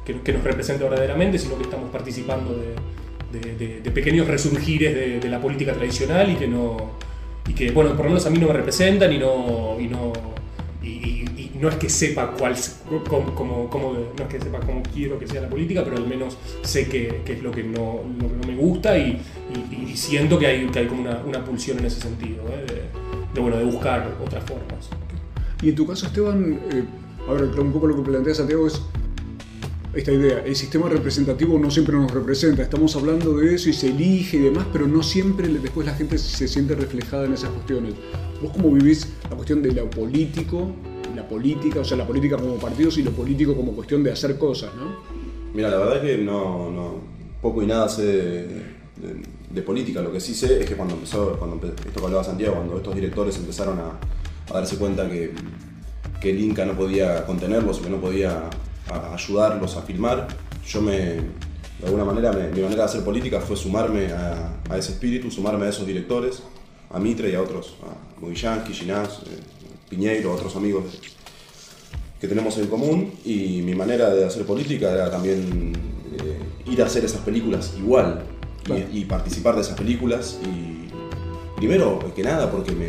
que, 0.04 0.20
que 0.20 0.32
nos 0.32 0.44
represente 0.44 0.84
verdaderamente, 0.84 1.38
sino 1.38 1.56
que 1.56 1.62
estamos 1.64 1.90
participando 1.90 2.52
de, 2.56 2.74
de, 3.32 3.54
de- 3.56 3.80
de 3.80 3.90
pequeños 3.90 4.26
resurgires 4.26 4.94
de, 4.94 5.20
de 5.20 5.28
la 5.28 5.40
política 5.40 5.72
tradicional 5.72 6.30
y 6.30 6.34
que 6.36 6.46
no 6.48 6.76
y 7.48 7.52
que 7.54 7.70
bueno 7.70 7.90
por 7.96 8.04
lo 8.04 8.10
menos 8.10 8.26
a 8.26 8.30
mí 8.30 8.38
no 8.38 8.46
me 8.48 8.52
representan 8.54 9.12
y 9.12 9.18
no 9.18 9.76
y 9.80 9.86
no 9.88 10.12
y, 10.82 10.88
y- 10.88 11.24
y 11.36 11.58
no 11.60 11.68
es 11.68 11.76
que 11.76 11.88
sepa 11.90 12.30
cuál 12.32 12.54
cómo, 13.08 13.34
cómo- 13.34 13.68
cómo- 13.70 13.92
no 13.92 14.24
es 14.24 14.28
que 14.28 14.40
sepa 14.40 14.60
cómo 14.60 14.82
quiero 14.94 15.18
que 15.18 15.26
sea 15.26 15.42
la 15.42 15.48
política 15.48 15.82
pero 15.84 15.96
al 15.96 16.06
menos 16.06 16.36
sé 16.62 16.88
que, 16.88 17.20
que 17.24 17.34
es 17.34 17.42
lo 17.42 17.50
que 17.50 17.62
no, 17.64 18.00
lo 18.20 18.28
que 18.28 18.36
no 18.36 18.46
me 18.46 18.56
gusta 18.56 18.96
y, 18.98 19.20
siento 19.94 20.38
que 20.38 20.46
hay, 20.46 20.66
que 20.68 20.78
hay 20.80 20.86
como 20.86 21.02
una, 21.02 21.18
una 21.24 21.44
pulsión 21.44 21.78
en 21.78 21.84
ese 21.86 22.00
sentido 22.00 22.44
¿eh? 22.48 22.64
de, 23.34 23.40
bueno 23.40 23.56
de 23.58 23.64
buscar 23.64 24.16
otras 24.24 24.42
formas 24.44 24.88
Y 25.62 25.68
en 25.70 25.74
tu 25.74 25.86
caso, 25.86 26.06
Esteban, 26.06 26.58
eh, 26.72 26.84
ahora 27.28 27.44
un 27.44 27.72
poco 27.72 27.86
lo 27.86 27.96
que 27.96 28.02
plantea 28.10 28.34
Santiago 28.34 28.66
es 28.66 28.80
esta 29.94 30.12
idea, 30.12 30.38
el 30.44 30.54
sistema 30.54 30.88
representativo 30.88 31.58
no 31.58 31.70
siempre 31.70 31.96
nos 31.96 32.10
representa, 32.12 32.62
estamos 32.62 32.94
hablando 32.94 33.36
de 33.36 33.54
eso 33.54 33.68
y 33.70 33.72
se 33.72 33.88
elige 33.90 34.36
y 34.36 34.40
demás, 34.40 34.66
pero 34.72 34.86
no 34.86 35.02
siempre 35.02 35.48
después 35.48 35.86
la 35.86 35.94
gente 35.94 36.16
se 36.18 36.46
siente 36.46 36.74
reflejada 36.76 37.24
en 37.26 37.32
esas 37.32 37.50
cuestiones. 37.50 37.94
¿Vos 38.40 38.52
cómo 38.52 38.70
vivís 38.72 39.08
la 39.28 39.34
cuestión 39.36 39.62
de 39.62 39.72
lo 39.72 39.90
político, 39.90 40.70
la 41.16 41.26
política, 41.28 41.80
o 41.80 41.84
sea, 41.84 41.96
la 41.96 42.06
política 42.06 42.36
como 42.36 42.54
partidos 42.54 42.98
y 42.98 43.02
lo 43.02 43.10
político 43.10 43.54
como 43.56 43.72
cuestión 43.72 44.04
de 44.04 44.12
hacer 44.12 44.38
cosas, 44.38 44.70
¿no? 44.76 44.96
Mira, 45.52 45.68
la 45.70 45.78
verdad 45.78 45.96
es 45.96 46.16
que 46.16 46.22
no, 46.22 46.70
no 46.70 46.94
poco 47.42 47.60
y 47.62 47.66
nada 47.66 47.88
sé 47.88 48.04
de, 48.04 48.62
de- 49.52 49.62
política. 49.62 50.00
Lo 50.00 50.12
que 50.12 50.20
sí 50.20 50.34
sé 50.34 50.60
es 50.62 50.66
que 50.66 50.74
cuando 50.76 50.94
empezó, 50.94 51.36
cuando 51.36 51.56
empe- 51.56 51.74
esto 51.86 51.98
que 52.00 52.06
hablaba 52.06 52.22
Santiago, 52.24 52.54
cuando 52.54 52.76
estos 52.76 52.94
directores 52.94 53.36
empezaron 53.36 53.78
a, 53.78 53.98
a 54.50 54.54
darse 54.54 54.76
cuenta 54.76 55.10
que, 55.10 55.32
que 56.20 56.30
el 56.30 56.40
Inca 56.40 56.64
no 56.64 56.74
podía 56.76 57.26
contenerlos 57.26 57.80
que 57.80 57.90
no 57.90 58.00
podía 58.00 58.48
a- 58.90 59.14
ayudarlos 59.14 59.76
a 59.76 59.82
filmar, 59.82 60.26
yo 60.66 60.82
me, 60.82 60.96
de 60.98 61.86
alguna 61.86 62.04
manera, 62.04 62.32
me- 62.32 62.48
mi 62.48 62.60
manera 62.62 62.82
de 62.82 62.88
hacer 62.88 63.04
política 63.04 63.40
fue 63.40 63.56
sumarme 63.56 64.12
a, 64.12 64.52
a 64.68 64.78
ese 64.78 64.92
espíritu, 64.92 65.30
sumarme 65.30 65.66
a 65.66 65.68
esos 65.70 65.86
directores, 65.86 66.42
a 66.90 66.98
Mitre 66.98 67.30
y 67.30 67.34
a 67.34 67.42
otros, 67.42 67.74
a 67.82 68.20
Movillansky, 68.20 68.72
Ginás, 68.72 69.20
eh, 69.26 69.38
Piñeiro, 69.88 70.30
a 70.32 70.34
otros 70.34 70.54
amigos 70.56 70.84
que 72.20 72.28
tenemos 72.28 72.56
en 72.58 72.66
común 72.66 73.12
y 73.24 73.62
mi 73.62 73.74
manera 73.74 74.10
de 74.10 74.24
hacer 74.26 74.44
política 74.44 74.90
era 74.92 75.10
también 75.10 75.72
eh, 76.18 76.70
ir 76.70 76.82
a 76.82 76.86
hacer 76.86 77.04
esas 77.04 77.20
películas 77.22 77.72
igual 77.78 78.22
y- 78.24 78.64
Claro. 78.64 78.84
y, 78.92 79.04
participar 79.06 79.54
de 79.54 79.62
esas 79.62 79.76
películas 79.76 80.38
y 80.44 80.90
primero 81.56 81.98
que 82.14 82.22
nada 82.22 82.50
porque 82.50 82.72
me 82.72 82.88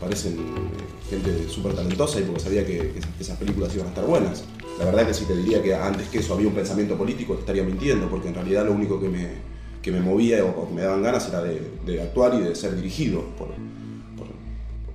parecen 0.00 0.32
eh, 0.32 1.08
gente 1.08 1.48
súper 1.48 1.74
talentosa 1.74 2.18
y 2.18 2.24
porque 2.24 2.40
sabía 2.40 2.66
que, 2.66 2.78
que 2.78 3.00
esas 3.22 3.38
películas 3.38 3.72
iban 3.74 3.86
a 3.86 3.90
estar 3.90 4.04
buenas. 4.06 4.42
La 4.78 4.84
verdad 4.86 5.06
que 5.06 5.14
si 5.14 5.24
te 5.24 5.36
diría 5.36 5.62
que 5.62 5.74
antes 5.74 6.08
que 6.08 6.18
eso 6.18 6.34
había 6.34 6.48
un 6.48 6.54
pensamiento 6.54 6.96
político 6.96 7.34
te 7.34 7.40
estaría 7.40 7.62
mintiendo 7.62 8.08
porque 8.08 8.28
en 8.28 8.34
realidad 8.34 8.64
lo 8.66 8.72
único 8.72 9.00
que 9.00 9.08
me, 9.08 9.28
que 9.80 9.92
me 9.92 10.00
movía 10.00 10.44
o, 10.44 10.68
que 10.68 10.74
me 10.74 10.82
daban 10.82 11.02
ganas 11.02 11.28
era 11.28 11.42
de, 11.42 11.60
de 11.86 12.02
actuar 12.02 12.34
y 12.34 12.40
de 12.42 12.54
ser 12.54 12.74
dirigido 12.74 13.20
por, 13.38 13.48
por, 14.16 14.26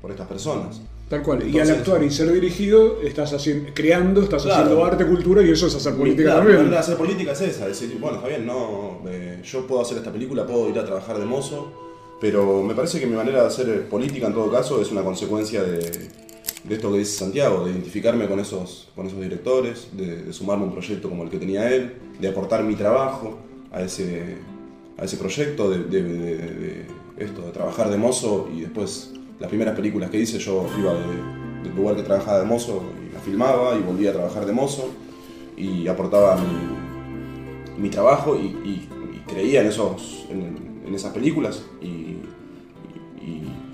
por 0.01 0.11
estas 0.11 0.27
personas. 0.27 0.81
Tal 1.09 1.23
cual. 1.23 1.47
y 1.49 1.57
al 1.59 1.67
actuar 1.71 2.03
y 2.03 2.11
ser 2.11 2.31
dirigido, 2.31 3.01
estás 3.01 3.33
haciendo, 3.33 3.71
creando, 3.73 4.21
estás 4.21 4.43
Claro. 4.43 4.61
haciendo 4.63 4.85
arte, 4.85 5.05
cultura 5.07 5.41
y 5.41 5.49
eso 5.49 5.65
es 5.65 5.73
hacer 5.75 5.95
política 5.95 6.23
Claro, 6.23 6.37
también. 6.41 6.57
manera 6.57 6.75
de 6.75 6.81
hacer 6.81 6.97
política 6.97 7.31
es 7.31 7.41
esa, 7.41 7.67
decir, 7.67 7.97
bueno, 7.99 8.17
está 8.17 8.27
bien, 8.27 8.45
no, 8.45 8.99
eh, 9.07 9.41
yo 9.43 9.65
puedo 9.65 9.81
hacer 9.81 9.97
esta 9.97 10.11
película, 10.11 10.45
puedo 10.45 10.69
ir 10.69 10.77
a 10.77 10.85
trabajar 10.85 11.17
de 11.17 11.25
mozo, 11.25 11.71
pero 12.21 12.61
me 12.61 12.75
parece 12.75 12.99
que 12.99 13.07
mi 13.07 13.15
manera 13.15 13.41
de 13.41 13.47
hacer 13.47 13.87
política 13.89 14.27
en 14.27 14.33
todo 14.33 14.51
caso 14.51 14.79
es 14.81 14.91
una 14.91 15.01
consecuencia 15.01 15.63
de, 15.63 15.79
de 16.69 16.75
esto 16.75 16.91
que 16.91 16.99
dice 16.99 17.17
Santiago, 17.17 17.65
de 17.65 17.71
identificarme 17.71 18.27
con 18.27 18.39
esos, 18.39 18.89
con 18.95 19.07
esos 19.07 19.19
directores, 19.19 19.87
de, 19.93 20.31
sumarme 20.31 20.65
a 20.65 20.67
un 20.67 20.71
proyecto 20.73 21.09
como 21.09 21.23
el 21.23 21.29
que 21.31 21.39
tenía 21.39 21.67
él, 21.73 21.95
de 22.19 22.27
aportar 22.27 22.63
mi 22.63 22.75
trabajo 22.75 23.39
a 23.71 23.81
ese, 23.81 24.37
a 24.95 25.03
ese 25.03 25.17
proyecto, 25.17 25.71
de, 25.71 26.85
esto, 27.17 27.41
de 27.41 27.51
trabajar 27.51 27.89
de 27.89 27.97
mozo 27.97 28.47
y 28.55 28.61
después 28.61 29.11
las 29.39 29.49
primeras 29.49 29.75
películas 29.75 30.11
que 30.11 30.19
hice 30.19 30.37
yo 30.37 30.67
iba 30.77 30.93
de- 30.93 31.39
del 31.63 31.75
lugar 31.75 31.95
que 31.95 32.03
trabajaba 32.03 32.39
de 32.39 32.45
mozo 32.45 32.83
y 33.03 33.13
la 33.13 33.19
filmaba 33.19 33.75
y 33.75 33.81
volvía 33.81 34.11
a 34.11 34.13
trabajar 34.13 34.45
de 34.45 34.53
mozo 34.53 34.89
y 35.57 35.87
aportaba 35.87 36.37
mi, 37.77 37.89
trabajo 37.89 38.35
y, 38.35 38.87
creía 39.27 39.61
en, 39.61 39.67
esos, 39.67 40.25
en, 40.29 40.93
esas 40.93 41.13
películas 41.13 41.63
y, 41.81 42.17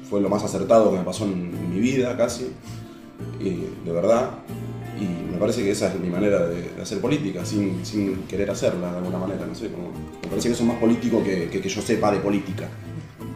fue 0.09 0.21
lo 0.21 0.29
más 0.29 0.43
acertado 0.43 0.91
que 0.91 0.99
me 0.99 1.03
pasó 1.03 1.25
en 1.25 1.73
mi 1.73 1.79
vida 1.79 2.15
casi, 2.15 2.51
y, 3.39 3.65
de 3.86 3.91
verdad. 3.91 4.31
Y 4.99 5.31
me 5.31 5.38
parece 5.38 5.61
que 5.63 5.71
esa 5.71 5.89
es 5.93 5.99
mi 5.99 6.09
manera 6.09 6.47
de, 6.47 6.69
de 6.75 6.81
hacer 6.81 6.99
política, 6.99 7.45
sin, 7.45 7.86
sin 7.86 8.23
querer 8.29 8.49
hacerla 8.49 8.91
de 8.91 8.97
alguna 8.99 9.17
manera, 9.17 9.45
no 9.45 9.53
sé, 9.53 9.67
como- 9.69 9.89
me 10.23 10.29
parece 10.29 10.47
que 10.47 10.53
eso 10.53 10.63
es 10.63 10.69
más 10.69 10.77
político 10.79 11.21
que, 11.23 11.49
que, 11.49 11.59
que 11.61 11.69
yo 11.69 11.81
sepa 11.81 12.11
de 12.11 12.19
política. 12.19 12.67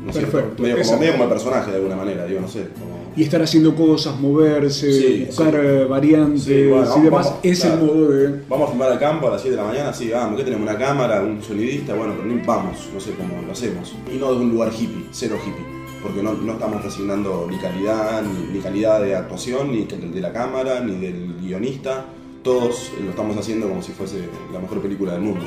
¿no? 0.05 0.13
Perfecto. 0.13 0.63
Medio 0.63 0.81
como, 0.81 0.97
medio 0.97 1.11
como 1.11 1.23
el 1.25 1.29
personaje 1.29 1.71
de 1.71 1.77
alguna 1.77 1.97
manera, 1.97 2.25
digo, 2.25 2.39
no 2.39 2.47
sé. 2.47 2.67
como- 2.79 3.11
Y 3.17 3.23
estar 3.23 3.41
haciendo 3.41 3.75
cosas, 3.75 4.17
moverse, 4.17 4.89
Sí, 4.93 5.23
buscar 5.27 5.51
sí. 5.51 5.57
eh, 5.61 5.85
variantes 5.89 6.43
Sí, 6.43 6.67
bueno, 6.67 6.87
y 6.97 7.01
demás, 7.01 7.25
vamos, 7.25 7.39
es 7.43 7.59
claro. 7.59 7.75
el 7.75 7.85
modo 7.85 8.07
de... 8.11 8.39
Vamos 8.47 8.67
a 8.67 8.71
filmar 8.71 8.91
al 8.93 8.99
campo 8.99 9.27
a 9.27 9.31
las 9.31 9.41
7 9.41 9.57
de 9.57 9.61
la 9.61 9.67
mañana, 9.67 9.93
sí, 9.93 10.09
vamos, 10.09 10.37
¿qué 10.37 10.45
tenemos? 10.45 10.69
Una 10.69 10.77
cámara, 10.79 11.21
un 11.21 11.43
sonidista, 11.43 11.93
bueno, 11.93 12.13
pero 12.17 12.41
vamos, 12.45 12.87
no 12.93 12.99
sé 13.01 13.11
cómo 13.15 13.41
lo 13.45 13.51
hacemos. 13.51 13.93
Y 14.13 14.17
no 14.17 14.31
de 14.33 14.39
un 14.39 14.51
lugar 14.51 14.71
hippie, 14.71 15.07
cero 15.11 15.35
hippie, 15.45 15.65
porque 16.01 16.23
no, 16.23 16.33
no 16.33 16.53
estamos 16.53 16.83
resignando 16.83 17.47
ni 17.49 17.57
calidad, 17.57 18.21
ni, 18.23 18.53
ni 18.53 18.59
calidad 18.59 19.01
de 19.01 19.15
actuación, 19.15 19.71
ni 19.71 19.83
de 19.85 20.21
la 20.21 20.31
cámara, 20.33 20.79
ni 20.81 20.95
del 20.97 21.35
guionista. 21.41 22.05
Todos 22.43 22.91
lo 23.03 23.09
estamos 23.09 23.37
haciendo 23.37 23.67
como 23.67 23.81
si 23.81 23.91
fuese 23.91 24.29
la 24.53 24.59
mejor 24.59 24.81
película 24.81 25.13
del 25.13 25.21
mundo. 25.21 25.45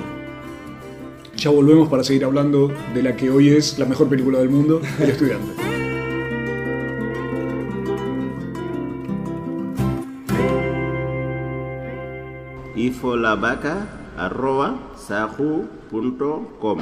Ya 1.36 1.50
volvemos 1.50 1.88
para 1.88 2.04
seguir 2.04 2.24
hablando 2.24 2.70
de 2.94 3.02
la 3.02 3.16
que 3.16 3.30
hoy 3.30 3.48
es 3.48 3.78
la 3.78 3.86
mejor 3.86 4.08
película 4.08 4.38
del 4.38 4.50
mundo, 4.50 4.80
El 5.00 5.10
Estudiante. 5.10 5.52
ifolabaca 12.76 13.86
arroba 14.16 14.92
sahu.com 14.96 16.78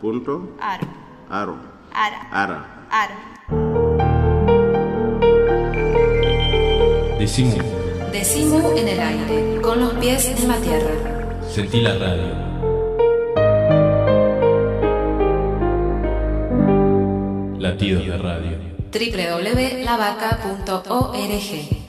punto 0.00 0.48
Aro. 0.60 0.86
aro 1.30 1.56
Ara. 1.92 2.20
ara 2.32 2.71
Ara. 2.92 3.16
Decimo, 7.18 7.54
Decimo 8.12 8.72
en 8.76 8.88
el 8.88 9.00
aire, 9.00 9.60
con 9.62 9.80
los 9.80 9.94
pies 9.94 10.26
en 10.26 10.46
la 10.48 10.56
tierra. 10.56 10.90
sentí 11.50 11.80
la 11.80 11.94
radio. 11.94 12.42
Latidos 17.58 18.06
de 18.06 18.18
radio. 18.18 18.58
www.lavaca.org 18.92 21.81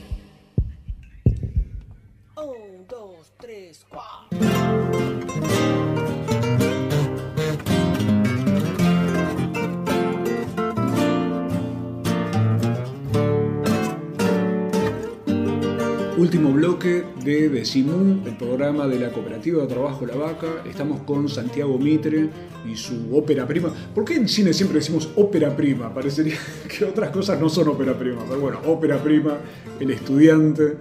Último 16.23 16.53
bloque 16.53 17.03
de 17.21 17.49
Decimú, 17.49 18.25
el 18.25 18.37
programa 18.37 18.87
de 18.87 18.97
la 18.97 19.11
Cooperativa 19.11 19.61
de 19.63 19.67
Trabajo 19.67 20.05
La 20.05 20.15
Vaca. 20.15 20.47
Estamos 20.65 21.01
con 21.01 21.27
Santiago 21.27 21.77
Mitre 21.77 22.29
y 22.65 22.77
su 22.77 23.13
ópera 23.13 23.45
prima. 23.45 23.73
¿Por 23.93 24.05
qué 24.05 24.15
en 24.15 24.29
cine 24.29 24.53
siempre 24.53 24.79
decimos 24.79 25.09
ópera 25.17 25.53
prima? 25.53 25.93
Parecería 25.93 26.37
que 26.69 26.85
otras 26.85 27.09
cosas 27.09 27.41
no 27.41 27.49
son 27.49 27.67
ópera 27.67 27.99
prima. 27.99 28.21
Pero 28.25 28.39
bueno, 28.39 28.61
ópera 28.65 29.03
prima, 29.03 29.37
El 29.81 29.91
Estudiante, 29.91 30.77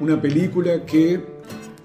una 0.00 0.22
película 0.22 0.86
que 0.86 1.20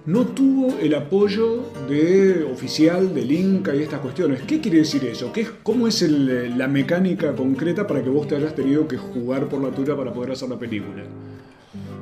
no 0.06 0.28
tuvo 0.28 0.78
el 0.80 0.94
apoyo 0.94 1.64
de 1.90 2.44
oficial 2.44 3.16
del 3.16 3.32
Inca 3.32 3.74
y 3.74 3.82
estas 3.82 4.02
cuestiones. 4.02 4.44
¿Qué 4.44 4.62
quiere 4.62 4.78
decir 4.78 5.04
eso? 5.06 5.34
¿Qué 5.34 5.48
¿Cómo 5.64 5.88
es 5.88 6.04
la 6.04 6.68
mecánica 6.68 7.36
concreta 7.36 7.88
para 7.88 8.04
que 8.04 8.10
vos 8.10 8.28
te 8.28 8.36
hayas 8.36 8.54
tenido 8.54 8.88
que 8.88 8.98
jugar 8.98 9.50
por 9.50 9.62
la 9.62 9.70
altura 9.70 9.98
para 9.98 10.14
poder 10.14 10.34
hacer 10.34 10.48
la 10.48 10.60
película? 10.60 11.06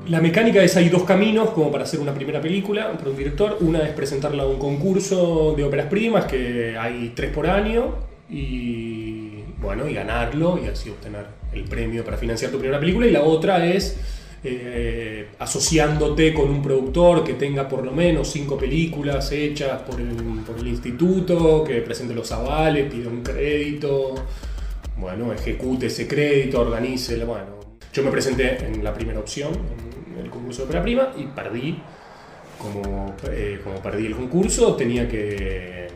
La 0.10 0.22
mecánica 0.22 0.64
es 0.64 0.78
hay 0.78 0.88
dos 0.88 1.04
caminos 1.04 1.50
como 1.50 1.70
para 1.70 1.84
hacer 1.84 2.00
una 2.00 2.14
primera 2.14 2.40
película 2.40 2.94
para 2.94 3.10
un 3.10 3.18
director. 3.18 3.58
Una 3.60 3.84
es 3.84 3.90
presentarla 3.90 4.44
a 4.44 4.46
un 4.46 4.58
concurso 4.58 5.54
de 5.56 5.66
óperas 5.66 5.88
primas 5.88 6.26
que 6.26 6.78
hay 6.80 7.12
tres 7.14 7.32
por 7.32 7.46
año 7.46 7.96
y 8.30 9.44
bueno 9.60 9.88
y 9.88 9.94
ganarlo 9.94 10.60
y 10.64 10.68
así 10.68 10.90
obtener 10.90 11.26
el 11.52 11.66
premio 11.66 12.06
para 12.06 12.16
financiar 12.16 12.52
tu 12.52 12.58
primera 12.58 12.80
película. 12.80 13.06
Y 13.06 13.12
la 13.12 13.24
otra 13.24 13.66
es 13.66 13.98
eh, 14.46 15.28
asociándote 15.40 16.34
con 16.34 16.50
un 16.50 16.62
productor 16.62 17.26
que 17.26 17.34
tenga 17.34 17.68
por 17.68 17.84
lo 17.84 17.92
menos 17.92 18.30
cinco 18.32 18.58
películas 18.58 19.30
hechas 19.34 19.82
por 19.82 20.00
el, 20.00 20.16
por 20.46 20.58
el 20.58 20.68
instituto, 20.68 21.66
que 21.66 21.82
presente 21.82 22.14
los 22.14 22.32
avales, 22.32 22.90
pida 22.90 23.10
un 23.10 23.24
crédito, 23.24 24.16
bueno, 24.98 25.34
ejecute 25.34 25.88
ese 25.88 26.08
crédito, 26.08 26.62
organice, 26.62 27.18
bueno. 27.26 27.58
Yo 27.92 28.04
me 28.04 28.12
presenté 28.12 28.64
en 28.64 28.84
la 28.84 28.94
primera 28.94 29.20
opción, 29.20 29.54
el 30.20 30.30
concurso 30.30 30.62
de 30.62 30.66
ópera 30.66 30.82
prima, 30.82 31.14
y 31.18 31.26
perdí. 31.26 31.82
Como, 32.58 33.16
eh, 33.30 33.62
como 33.64 33.80
perdí 33.82 34.08
el 34.08 34.16
concurso, 34.16 34.76
tenía 34.76 35.08
que 35.08 35.88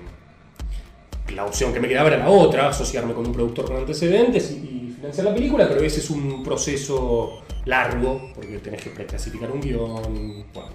la 1.36 1.46
opción 1.46 1.74
que 1.74 1.80
me 1.80 1.88
quedaba 1.88 2.10
era 2.10 2.18
la 2.18 2.30
otra, 2.30 2.70
asociarme 2.70 3.14
con 3.14 3.26
un 3.26 3.34
productor 3.34 3.66
con 3.66 3.78
antecedentes 3.78 4.52
y, 4.52 4.80
financiar 4.96 5.26
la 5.26 5.34
película, 5.34 5.68
pero 5.68 5.82
ese 5.82 6.00
es 6.00 6.12
un 6.12 6.44
proceso 6.44 7.42
largo, 7.66 8.32
porque 8.36 8.60
tenés 8.60 8.84
que 8.84 8.92
preclasificar 8.92 9.50
un 9.50 9.60
guion, 9.60 10.46
bueno, 10.54 10.70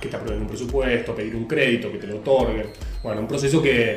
que 0.00 0.08
te 0.08 0.16
aprueben 0.16 0.42
un 0.42 0.48
presupuesto, 0.48 1.14
pedir 1.14 1.36
un 1.36 1.44
crédito, 1.46 1.92
que 1.92 1.98
te 1.98 2.08
lo 2.08 2.16
otorguen. 2.16 2.66
Bueno, 3.04 3.20
un 3.20 3.28
proceso 3.28 3.62
que, 3.62 3.96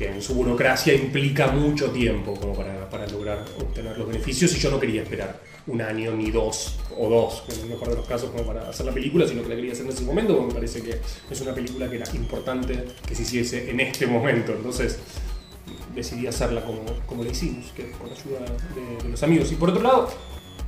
que 0.00 0.08
en 0.08 0.22
su 0.22 0.32
burocracia 0.32 0.94
implica 0.94 1.48
mucho 1.48 1.90
tiempo 1.90 2.32
como 2.32 2.54
para, 2.54 2.88
para 2.88 3.06
lograr 3.06 3.44
obtener 3.60 3.98
los 3.98 4.08
beneficios 4.08 4.56
y 4.56 4.58
yo 4.58 4.70
no 4.70 4.80
quería 4.80 5.02
esperar 5.02 5.38
un 5.66 5.82
año 5.82 6.12
ni 6.16 6.30
dos 6.30 6.78
o 6.96 7.10
dos, 7.10 7.44
en 7.50 7.64
el 7.64 7.68
mejor 7.68 7.90
de 7.90 7.96
los 7.96 8.06
casos, 8.06 8.30
como 8.30 8.44
para 8.44 8.70
hacer 8.70 8.86
la 8.86 8.92
película, 8.92 9.28
sino 9.28 9.42
que 9.42 9.50
la 9.50 9.56
quería 9.56 9.72
hacer 9.72 9.84
en 9.84 9.92
ese 9.92 10.04
momento, 10.04 10.34
porque 10.34 10.48
me 10.48 10.54
parece 10.54 10.82
que 10.82 10.96
es 11.30 11.40
una 11.42 11.54
película 11.54 11.90
que 11.90 11.96
era 11.96 12.06
importante 12.14 12.82
que 13.06 13.14
se 13.14 13.24
hiciese 13.24 13.70
en 13.70 13.78
este 13.78 14.06
momento. 14.06 14.52
Entonces 14.52 14.98
decidí 15.94 16.26
hacerla 16.26 16.64
como, 16.64 16.80
como 17.04 17.22
la 17.22 17.30
hicimos, 17.30 17.66
que 17.76 17.90
con 17.90 18.08
ayuda 18.08 18.40
de, 18.74 19.04
de 19.04 19.10
los 19.10 19.22
amigos. 19.22 19.52
Y 19.52 19.56
por 19.56 19.68
otro 19.68 19.82
lado, 19.82 20.08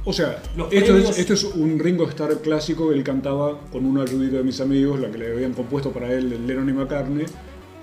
O 0.04 0.12
sea, 0.12 0.42
esto 0.70 0.98
es, 0.98 1.18
esto 1.18 1.32
es 1.32 1.44
un 1.44 1.78
Ringo 1.78 2.06
Starr 2.10 2.42
clásico, 2.42 2.92
él 2.92 3.02
cantaba 3.02 3.58
con 3.70 3.86
una 3.86 4.02
ayudita 4.02 4.36
de 4.36 4.42
mis 4.42 4.60
amigos, 4.60 5.00
la 5.00 5.10
que 5.10 5.16
le 5.16 5.32
habían 5.32 5.54
compuesto 5.54 5.90
para 5.90 6.12
él 6.12 6.46
Lennon 6.46 6.68
y 6.68 6.72
McCartney. 6.72 7.24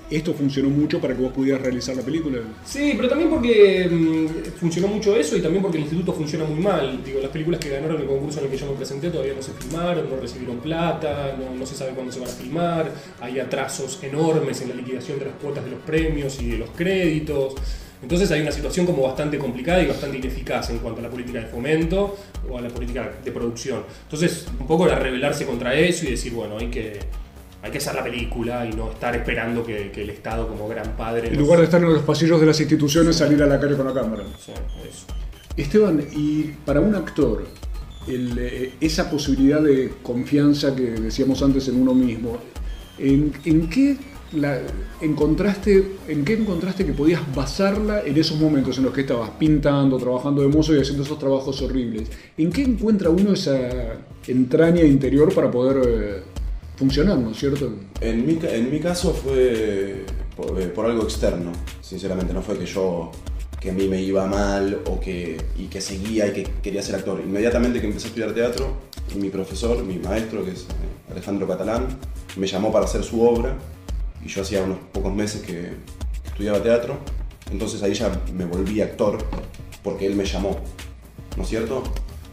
Esto 0.10 0.34
funcionó 0.34 0.70
mucho 0.70 1.00
para 1.00 1.16
que 1.16 1.22
vos 1.22 1.32
pudieras 1.32 1.62
realizar 1.62 1.96
la 1.96 2.02
película. 2.02 2.40
Sí, 2.66 2.94
pero 2.96 3.08
también 3.08 3.30
porque 3.30 3.88
mm, 3.90 4.58
funcionó 4.60 4.88
mucho 4.88 5.16
eso 5.16 5.38
y 5.38 5.42
también 5.42 5.62
porque 5.62 5.78
el 5.78 5.84
instituto 5.84 6.14
funciona 6.14 6.46
muy 6.46 6.60
mal. 6.60 7.04
Digo, 7.04 7.20
las 7.22 7.30
películas 7.30 7.60
que 7.60 7.70
ganaron 7.70 8.02
el 8.02 8.08
concurso 8.08 8.40
en 8.40 8.46
el 8.46 8.52
que 8.52 8.58
yo 8.58 8.66
me 8.66 8.74
presenté 8.74 9.10
todavía 9.12 9.34
no 9.36 9.42
se 9.42 9.52
filmaron, 9.54 10.10
no 10.10 10.16
recibieron 10.16 10.58
plata, 10.58 11.38
no, 11.38 11.54
no 11.54 11.66
se 11.66 11.76
sabe 11.76 11.92
cuándo 11.92 12.12
se 12.12 12.20
van 12.20 12.30
a 12.30 12.34
filmar, 12.34 12.92
hay 13.22 13.40
atrasos 13.40 14.00
enormes 14.02 14.62
en 14.62 14.70
la 14.70 14.76
liquidación 14.76 15.20
de 15.20 15.26
las 15.26 15.36
cuotas 15.36 15.64
de 15.64 15.72
los 15.72 15.80
premios 15.82 16.42
y 16.42 16.52
de 16.52 16.58
los 16.58 16.70
créditos. 16.72 17.54
Entonces 18.02 18.32
hay 18.32 18.42
una 18.42 18.52
situación 18.52 18.86
como 18.86 19.04
bastante 19.04 19.38
complicada 19.38 19.84
y 19.84 19.88
bastante 19.88 20.18
ineficaz 20.18 20.70
en 20.70 20.80
cuanto 20.80 21.02
a 21.02 21.04
la 21.04 21.10
política 21.10 21.40
de 21.40 21.48
fomento 21.48 22.16
o 22.50 22.58
a 22.58 22.62
la 22.62 22.70
política 22.70 23.12
de 23.24 23.32
producción. 23.32 23.84
Entonces, 24.04 24.48
un 24.60 24.68
poco 24.68 24.88
era 24.88 24.98
rebelarse 24.98 25.46
contra 25.46 25.76
eso 25.76 26.06
y 26.06 26.12
decir, 26.12 26.32
bueno, 26.34 26.58
hay 26.58 26.68
que, 26.68 27.00
hay 27.62 27.72
que 27.72 27.78
hacer 27.78 27.94
la 27.96 28.04
película 28.04 28.66
y 28.66 28.72
no 28.74 28.92
estar 28.92 29.16
esperando 29.16 29.66
que, 29.66 29.92
que 29.92 30.02
el 30.04 30.10
Estado 30.12 30.48
como 30.48 30.68
gran 30.68 30.96
padre... 30.96 31.28
En 31.28 31.34
nos- 31.34 31.42
lugar 31.44 31.60
de 31.60 31.66
estar 31.66 31.82
en 31.82 31.90
los 31.94 32.04
pasillos 32.04 32.40
de 32.40 32.46
las 32.46 32.60
instituciones, 32.60 33.16
salir 33.18 33.42
a 33.44 33.48
la 33.48 33.60
calle 33.60 33.76
con 33.76 33.86
la 33.88 33.94
cámara. 33.94 34.24
Sí, 34.44 34.52
eso. 34.90 35.06
Esteban, 35.58 36.02
y 36.16 36.44
para 36.66 36.80
un 36.80 36.96
actor, 36.96 37.46
el, 38.08 38.38
eh, 38.40 38.74
esa 38.80 39.10
posibilidad 39.10 39.62
de 39.62 39.92
confianza 40.02 40.74
que 40.76 40.84
decíamos 40.84 41.42
antes 41.44 41.68
en 41.68 41.82
uno 41.82 41.94
mismo, 41.94 42.38
¿en, 42.98 43.34
en 43.44 43.70
qué 43.70 43.98
la 44.32 44.60
encontraste, 45.02 45.96
en 46.08 46.24
qué 46.24 46.34
encontraste 46.34 46.86
que 46.86 46.94
podías 46.94 47.22
basarla 47.36 48.04
en 48.06 48.16
esos 48.16 48.40
momentos 48.40 48.78
en 48.78 48.84
los 48.86 48.94
que 48.94 49.02
estabas 49.02 49.32
pintando, 49.32 49.98
trabajando 49.98 50.44
de 50.44 50.48
mozo 50.48 50.76
y 50.76 50.80
haciendo 50.80 51.04
esos 51.04 51.18
trabajos 51.20 51.62
horribles? 51.62 52.10
¿En 52.38 52.52
qué 52.52 52.62
encuentra 52.62 53.10
uno 53.10 53.34
esa 53.34 53.58
entraña 54.28 54.84
interior 54.84 55.34
para 55.34 55.50
poder 55.50 55.82
eh, 55.86 56.24
funcionar, 56.80 57.18
¿no 57.18 57.32
es 57.32 57.38
cierto? 57.38 57.74
En 58.00 58.26
mi, 58.26 58.40
en 58.42 58.72
mi 58.72 58.80
caso 58.80 59.14
fue 59.14 60.06
por, 60.36 60.60
eh, 60.62 60.68
por 60.68 60.86
algo 60.86 61.04
externo, 61.04 61.52
sinceramente, 61.82 62.34
no 62.34 62.42
fue 62.42 62.58
que 62.58 62.66
yo, 62.66 63.12
que 63.60 63.72
a 63.72 63.74
mí 63.74 63.88
me 63.90 64.02
iba 64.02 64.26
mal 64.26 64.80
o 64.90 64.98
que, 64.98 65.38
y 65.58 65.66
que 65.66 65.82
seguía 65.82 66.28
y 66.28 66.32
que 66.32 66.44
quería 66.64 66.82
ser 66.82 66.96
actor. 66.96 67.22
Inmediatamente 67.24 67.82
que 67.82 67.88
empecé 67.88 68.06
a 68.06 68.10
estudiar 68.10 68.34
teatro, 68.34 68.78
mi 69.18 69.30
profesor, 69.30 69.84
mi 69.84 70.00
maestro, 70.00 70.46
que 70.46 70.52
es 70.52 70.62
eh, 70.62 71.12
Alejandro 71.12 71.46
Catalán, 71.48 71.88
me 72.38 72.48
llamó 72.48 72.72
para 72.72 72.86
hacer 72.86 73.04
su 73.04 73.22
obra 73.22 73.58
y 74.24 74.30
yo 74.30 74.42
hacía 74.42 74.64
unos 74.64 74.78
pocos 74.94 75.14
meses 75.14 75.42
que 75.42 75.74
estudiaba 76.26 76.64
teatro, 76.64 76.98
entonces 77.52 77.84
ahí 77.84 77.94
ya 77.94 78.10
me 78.34 78.46
volví 78.46 78.80
actor 78.80 79.18
porque 79.84 80.06
él 80.06 80.16
me 80.16 80.24
llamó, 80.24 80.58
¿no 81.36 81.44
es 81.44 81.50
cierto? 81.50 81.84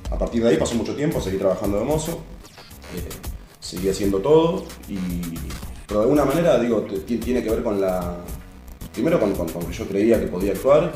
A 0.08 0.16
partir 0.16 0.40
de 0.44 0.50
ahí 0.50 0.56
pasó 0.56 0.76
mucho 0.76 0.94
tiempo, 0.94 1.20
seguí 1.20 1.36
trabajando 1.36 1.80
de 1.80 1.84
mozo, 1.84 2.20
eh, 2.94 3.08
seguí 3.66 3.88
haciendo 3.88 4.18
todo 4.18 4.64
y 4.88 4.96
pero 5.86 6.00
de 6.00 6.04
alguna 6.04 6.24
manera 6.24 6.58
digo 6.58 6.82
tiene 7.06 7.42
que 7.42 7.50
ver 7.50 7.62
con 7.62 7.80
la 7.80 8.16
primero 8.92 9.18
con, 9.20 9.32
con- 9.34 9.48
con 9.48 9.64
que 9.66 9.72
yo 9.72 9.86
creía 9.86 10.20
que 10.20 10.26
podía 10.26 10.52
actuar 10.52 10.92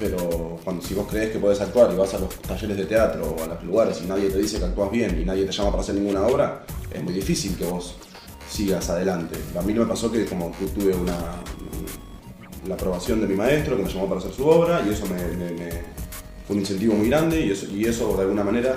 pero 0.00 0.58
cuando 0.64 0.82
si 0.82 0.92
vos 0.94 1.06
crees 1.08 1.30
que 1.30 1.38
podés 1.38 1.60
actuar 1.60 1.92
y 1.92 1.96
vas 1.96 2.12
a 2.14 2.18
los 2.18 2.34
talleres 2.40 2.76
de 2.76 2.84
teatro 2.86 3.36
o 3.38 3.42
a 3.42 3.46
los 3.46 3.62
lugares 3.64 4.00
y 4.02 4.06
nadie 4.06 4.28
te 4.28 4.38
dice 4.38 4.58
que 4.58 4.64
actúas 4.64 4.90
bien 4.90 5.20
y 5.20 5.24
nadie 5.24 5.44
te 5.44 5.52
llama 5.52 5.70
para 5.70 5.82
hacer 5.82 5.94
ninguna 5.94 6.26
obra 6.26 6.64
es 6.92 7.02
muy 7.02 7.12
difícil 7.12 7.56
que 7.56 7.64
vos 7.64 7.94
sigas 8.50 8.88
adelante. 8.90 9.34
A 9.58 9.62
mí 9.62 9.72
no 9.72 9.82
me 9.82 9.88
pasó 9.88 10.10
que 10.12 10.24
como 10.26 10.50
tuve 10.74 10.94
una 10.94 11.16
la 12.68 12.74
aprobación 12.74 13.20
de 13.20 13.26
mi 13.26 13.34
maestro 13.34 13.76
que 13.76 13.82
me 13.82 13.88
llamó 13.92 14.06
para 14.08 14.20
hacer 14.20 14.32
su 14.32 14.46
obra 14.46 14.82
y 14.86 14.90
eso 14.92 15.04
me, 15.06 15.18
fue 16.46 16.56
un 16.56 16.60
incentivo 16.60 16.94
muy 16.94 17.08
grande 17.08 17.40
y 17.40 17.50
eso, 17.50 17.66
y 17.70 17.84
eso 17.84 18.14
de 18.16 18.22
alguna 18.22 18.42
manera 18.44 18.74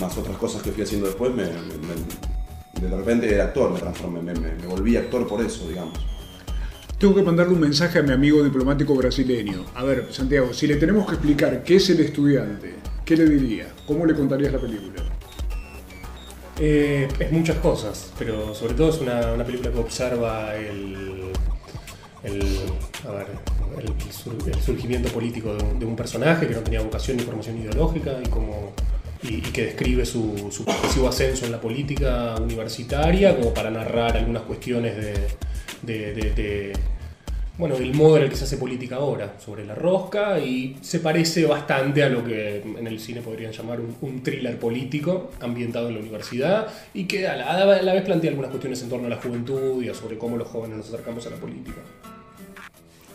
más 0.00 0.16
otras 0.18 0.36
cosas 0.36 0.62
que 0.62 0.70
fui 0.72 0.82
haciendo 0.82 1.06
después 1.06 1.32
me- 1.34 1.44
de 2.86 2.96
repente 2.96 3.32
era 3.34 3.44
actor 3.44 3.70
me 3.72 3.78
transformé 3.80 4.20
me, 4.22 4.34
me- 4.34 4.54
me 4.54 4.66
volví 4.66 4.96
actor 4.96 5.26
por 5.26 5.40
eso 5.40 5.68
digamos 5.68 5.98
Tengo 6.98 7.14
que 7.16 7.22
mandarle 7.22 7.54
un 7.54 7.60
mensaje 7.60 7.98
a 7.98 8.02
mi 8.02 8.12
amigo 8.12 8.44
diplomático 8.44 8.94
brasileño. 8.94 9.64
A 9.74 9.82
ver, 9.82 10.06
Santiago, 10.12 10.52
si 10.52 10.68
le 10.68 10.76
tenemos 10.76 11.04
que 11.06 11.14
explicar 11.14 11.64
qué 11.64 11.74
es 11.76 11.90
el 11.90 11.98
estudiante, 11.98 12.74
¿qué 13.04 13.16
le 13.16 13.24
diría? 13.26 13.66
¿Cómo 13.88 14.06
le 14.06 14.14
contarías 14.14 14.52
la 14.52 14.60
película? 14.60 15.02
Eh, 16.60 17.08
es 17.18 17.32
muchas 17.32 17.56
cosas, 17.56 18.12
pero 18.18 18.54
sobre 18.54 18.74
todo 18.74 18.90
es 18.90 19.00
una, 19.00 19.32
una 19.32 19.44
película 19.44 19.72
que 19.72 19.78
observa 19.80 20.54
el, 20.54 21.32
el, 22.22 22.42
a 23.08 23.12
ver, 23.12 23.26
el 23.78 24.52
el 24.54 24.62
surgimiento 24.62 25.08
político 25.10 25.54
de 25.56 25.64
un, 25.64 25.78
de 25.80 25.86
un 25.86 25.96
personaje 25.96 26.46
que 26.46 26.54
no 26.54 26.60
tenía 26.60 26.82
vocación 26.82 27.16
ni 27.16 27.24
formación 27.24 27.58
ideológica 27.58 28.12
y, 28.24 28.28
como, 28.28 28.72
y, 29.22 29.34
y 29.36 29.40
que 29.40 29.66
describe 29.66 30.04
su, 30.06 30.48
su 30.50 30.64
progresivo 30.64 31.08
ascenso 31.08 31.46
en 31.46 31.52
la 31.52 31.60
política 31.60 32.34
universitaria 32.40 33.36
como 33.36 33.52
para 33.54 33.70
narrar 33.70 34.16
algunas 34.16 34.42
cuestiones 34.42 34.96
de, 34.96 35.14
de- 35.82 36.14
de- 36.14 36.30
de, 36.32 36.72
bueno, 37.58 37.76
del 37.76 37.92
modo 37.94 38.16
en 38.16 38.24
el 38.24 38.30
que 38.30 38.36
se 38.36 38.44
hace 38.44 38.56
política 38.56 38.96
ahora, 38.96 39.34
sobre 39.38 39.64
la 39.64 39.74
rosca, 39.74 40.40
y 40.40 40.76
se 40.80 41.00
parece 41.00 41.44
bastante 41.44 42.02
a 42.02 42.08
lo 42.08 42.24
que 42.24 42.62
en 42.78 42.86
el 42.86 42.98
cine 42.98 43.20
podrían 43.20 43.52
llamar 43.52 43.78
un, 43.78 43.94
un 44.00 44.22
thriller 44.22 44.58
político 44.58 45.30
ambientado 45.40 45.88
en 45.88 45.94
la 45.94 46.00
universidad, 46.00 46.66
y 46.94 47.04
que 47.04 47.28
a 47.28 47.36
la, 47.36 47.52
a 47.52 47.82
la 47.82 47.92
vez 47.92 48.02
plantea 48.02 48.30
algunas 48.30 48.50
cuestiones 48.50 48.82
en 48.82 48.88
torno 48.88 49.06
a 49.06 49.10
la 49.10 49.16
juventud 49.16 49.82
y 49.82 49.88
a 49.90 49.94
sobre 49.94 50.16
cómo 50.18 50.36
los 50.38 50.48
jóvenes 50.48 50.78
nos 50.78 50.88
acercamos 50.88 51.26
a 51.26 51.30
la 51.30 51.36
política. 51.36 51.76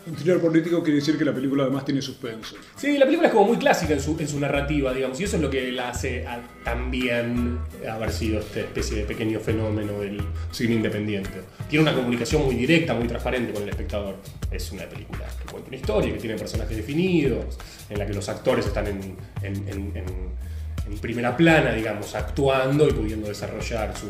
Un 0.08 0.14
thriller 0.14 0.40
político 0.40 0.82
quiere 0.82 1.00
decir 1.00 1.18
que 1.18 1.24
la 1.24 1.34
película 1.34 1.64
además 1.64 1.84
tiene 1.84 2.00
suspenso. 2.00 2.56
Sí, 2.76 2.96
la 2.96 3.04
película 3.04 3.28
es 3.28 3.34
como 3.34 3.48
muy 3.48 3.58
clásica 3.58 3.92
en 3.92 4.00
su, 4.00 4.16
en 4.18 4.26
su 4.26 4.40
narrativa, 4.40 4.92
digamos, 4.94 5.20
y 5.20 5.24
eso 5.24 5.36
es 5.36 5.42
lo 5.42 5.50
que 5.50 5.70
la 5.70 5.90
hace 5.90 6.24
también 6.64 7.58
haber 7.88 8.10
sido 8.10 8.40
esta 8.40 8.60
especie 8.60 8.98
de 8.98 9.04
pequeño 9.04 9.38
fenómeno 9.40 10.00
del 10.00 10.22
cine 10.50 10.74
independiente. 10.76 11.42
Tiene 11.68 11.82
una 11.82 11.94
comunicación 11.94 12.44
muy 12.44 12.54
directa, 12.54 12.94
muy 12.94 13.06
transparente 13.06 13.52
con 13.52 13.62
el 13.64 13.68
espectador. 13.68 14.16
Es 14.50 14.72
una 14.72 14.84
película 14.84 15.26
que 15.44 15.50
cuenta 15.50 15.68
una 15.68 15.76
historia, 15.76 16.12
que 16.14 16.18
tiene 16.20 16.36
personajes 16.36 16.76
definidos, 16.76 17.58
en 17.90 17.98
la 17.98 18.06
que 18.06 18.14
los 18.14 18.28
actores 18.28 18.66
están 18.66 18.86
en- 18.86 19.16
en 19.42 20.98
primera 21.02 21.36
plana, 21.36 21.72
digamos, 21.74 22.14
actuando 22.14 22.88
y 22.88 22.92
pudiendo 22.92 23.28
desarrollar 23.28 23.94
su, 23.96 24.06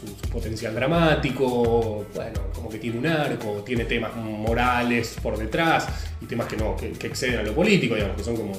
su- 0.00 0.28
potencial 0.30 0.74
dramático, 0.74 2.06
bueno, 2.14 2.40
como 2.54 2.68
que 2.68 2.78
tiene 2.78 2.98
un 2.98 3.06
arco, 3.06 3.62
tiene 3.64 3.84
temas 3.84 4.14
morales 4.16 5.16
por 5.22 5.36
detrás 5.38 5.86
y 6.20 6.26
temas 6.26 6.46
que 6.46 6.56
no, 6.56 6.76
que, 6.76 6.88
exceden 7.06 7.40
a 7.40 7.42
lo 7.42 7.54
político, 7.54 7.94
digamos, 7.94 8.16
que 8.16 8.24
son 8.24 8.36
como, 8.36 8.52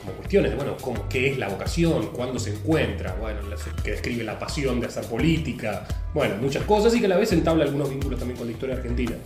como 0.00 0.12
cuestiones 0.16 0.50
de, 0.50 0.56
bueno, 0.56 0.76
como, 0.80 1.08
qué 1.08 1.30
es 1.30 1.38
la 1.38 1.48
vocación, 1.48 2.08
cuándo 2.12 2.38
se 2.38 2.50
encuentra, 2.54 3.14
bueno, 3.14 3.40
que 3.82 3.92
describe 3.92 4.24
la 4.24 4.38
pasión 4.38 4.80
de 4.80 4.86
hacer 4.86 5.04
política, 5.06 5.86
bueno, 6.12 6.36
muchas 6.40 6.64
cosas 6.64 6.94
y 6.94 7.00
que 7.00 7.06
a 7.06 7.10
la 7.10 7.16
vez 7.16 7.32
entabla 7.32 7.64
algunos 7.64 7.88
vínculos 7.90 8.18
también 8.18 8.36
con 8.38 8.46
la 8.46 8.52
historia 8.52 8.76
argentina, 8.76 9.16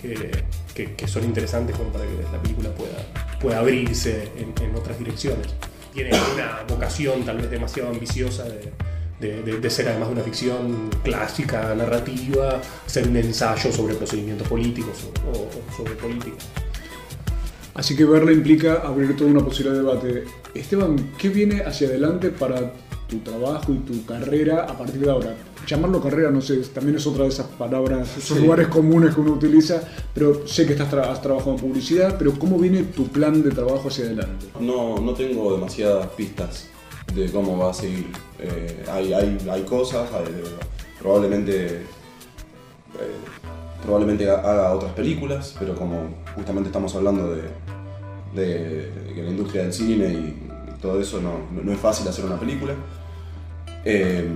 que, 0.00 0.30
que- 0.74 0.94
que 0.94 1.08
son 1.08 1.24
interesantes 1.24 1.76
como 1.76 1.90
para 1.90 2.04
que 2.04 2.12
la 2.32 2.40
película 2.42 2.70
pueda, 2.70 2.96
pueda 3.40 3.58
abrirse 3.60 4.28
en, 4.36 4.52
en 4.64 4.74
otras 4.74 4.98
direcciones. 4.98 5.46
Tiene 5.92 6.10
una 6.34 6.62
vocación 6.68 7.24
tal 7.24 7.36
vez 7.38 7.50
demasiado 7.50 7.90
ambiciosa 7.90 8.42
de, 8.44 8.72
de- 9.20 9.42
de- 9.42 9.58
de 9.60 9.70
ser 9.70 9.88
además 9.88 10.08
de 10.08 10.14
una 10.14 10.22
ficción 10.24 10.90
clásica, 11.02 11.74
narrativa, 11.74 12.60
ser 12.86 13.08
un 13.08 13.16
ensayo 13.16 13.72
sobre 13.72 13.94
procedimientos 13.94 14.46
políticos 14.48 15.08
o, 15.26 15.30
o 15.30 15.76
sobre 15.76 15.94
política. 15.94 16.36
Así 17.74 17.96
que 17.96 18.04
verla 18.04 18.30
implica 18.32 18.74
abrir 18.84 19.16
toda 19.16 19.30
una 19.30 19.40
posibilidad 19.44 19.74
de 19.76 19.82
debate. 19.82 20.24
Esteban, 20.54 21.10
¿qué 21.18 21.28
viene 21.28 21.62
hacia 21.62 21.88
adelante 21.88 22.30
para 22.30 22.72
tu 23.08 23.18
trabajo 23.18 23.72
y 23.72 23.76
tu 23.78 24.04
carrera 24.06 24.62
a 24.64 24.78
partir 24.78 25.00
de 25.00 25.10
ahora. 25.10 25.34
Llamarlo 25.66 26.00
carrera, 26.02 26.30
no 26.30 26.40
sé, 26.40 26.56
también 26.74 26.96
es 26.96 27.06
otra 27.06 27.24
de 27.24 27.30
esas 27.30 27.46
palabras, 27.46 28.08
esos 28.16 28.36
Sí. 28.38 28.42
lugares 28.42 28.68
comunes 28.68 29.14
que 29.14 29.20
uno 29.20 29.32
utiliza, 29.32 29.82
pero 30.14 30.46
sé 30.46 30.66
que 30.66 30.72
estás 30.72 30.90
tra- 30.92 31.10
has 31.10 31.20
trabajado 31.22 31.52
en 31.52 31.58
publicidad, 31.60 32.16
pero 32.18 32.32
¿cómo 32.38 32.58
viene 32.58 32.82
tu 32.82 33.08
plan 33.08 33.42
de 33.42 33.50
trabajo 33.50 33.88
hacia 33.88 34.04
adelante? 34.06 34.46
No, 34.60 34.98
no 34.98 35.12
tengo 35.14 35.52
demasiadas 35.54 36.06
pistas 36.16 36.68
de 37.12 37.30
cómo 37.30 37.58
va 37.58 37.70
a 37.70 37.74
seguir. 37.74 38.10
Eh, 38.38 38.84
hay, 38.90 39.12
hay, 39.12 39.38
hay 39.50 39.62
cosas, 39.62 40.08
hay- 40.12 40.42
probablemente, 41.00 41.66
eh, 41.66 41.82
probablemente 43.82 44.28
haga 44.30 44.72
otras 44.72 44.92
películas, 44.92 45.54
pero 45.58 45.74
como 45.74 46.08
justamente 46.34 46.68
estamos 46.68 46.94
hablando 46.94 47.34
de, 47.34 47.42
de 48.34 49.12
que 49.14 49.22
la 49.22 49.30
industria 49.30 49.62
del 49.64 49.72
cine 49.72 50.06
y 50.08 50.80
todo 50.80 51.00
eso 51.00 51.20
no, 51.20 51.62
no- 51.62 51.72
es 51.72 51.78
fácil 51.78 52.08
hacer 52.08 52.24
una 52.24 52.38
película. 52.38 52.74
Eh, 53.84 54.26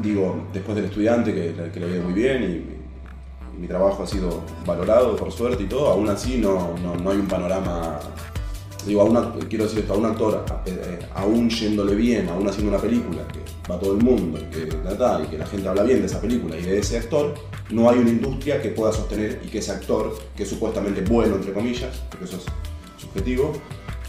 digo, 0.00 0.46
después 0.52 0.76
del 0.76 0.86
estudiante 0.86 1.34
que, 1.34 1.70
que 1.72 1.80
le 1.80 1.86
ha 1.86 1.88
ido 1.96 2.04
muy 2.04 2.12
bien 2.12 2.42
y, 2.42 3.56
y 3.56 3.60
mi 3.60 3.66
trabajo 3.66 4.04
ha 4.04 4.06
sido 4.06 4.42
valorado 4.64 5.16
por 5.16 5.32
suerte 5.32 5.64
y 5.64 5.66
todo, 5.66 5.88
aún 5.88 6.08
así 6.08 6.38
no, 6.38 6.74
no, 6.82 6.94
no 6.94 7.10
hay 7.10 7.18
un 7.18 7.26
panorama. 7.26 7.98
Digo, 8.86 9.02
a 9.02 9.04
una- 9.04 9.32
quiero 9.48 9.64
decir 9.64 9.80
esto, 9.80 9.94
a 9.94 9.96
un 9.96 10.06
actor, 10.06 10.44
a- 10.48 10.62
eh, 10.66 10.98
aún 11.14 11.50
yéndole 11.50 11.94
bien, 11.94 12.28
aún 12.28 12.48
haciendo 12.48 12.70
una 12.72 12.80
película 12.80 13.26
que 13.28 13.40
va 13.70 13.78
todo 13.78 13.92
el 13.92 14.02
mundo 14.02 14.38
y 14.38 14.44
que, 14.54 14.62
y 14.62 15.26
que 15.26 15.38
la 15.38 15.46
gente 15.46 15.68
habla 15.68 15.82
bien 15.82 16.00
de 16.00 16.06
esa 16.06 16.20
película 16.20 16.56
y 16.56 16.62
de 16.62 16.78
ese 16.78 16.96
actor, 16.98 17.34
no 17.70 17.90
hay 17.90 17.98
una 17.98 18.10
industria 18.10 18.62
que 18.62 18.70
pueda 18.70 18.92
sostener 18.92 19.40
y 19.44 19.48
que 19.48 19.58
ese 19.58 19.72
actor, 19.72 20.16
que 20.36 20.44
es 20.44 20.48
supuestamente 20.48 21.02
bueno, 21.02 21.36
entre 21.36 21.52
comillas, 21.52 22.02
porque 22.08 22.24
eso 22.24 22.36
es 22.38 22.44
subjetivo, 23.02 23.52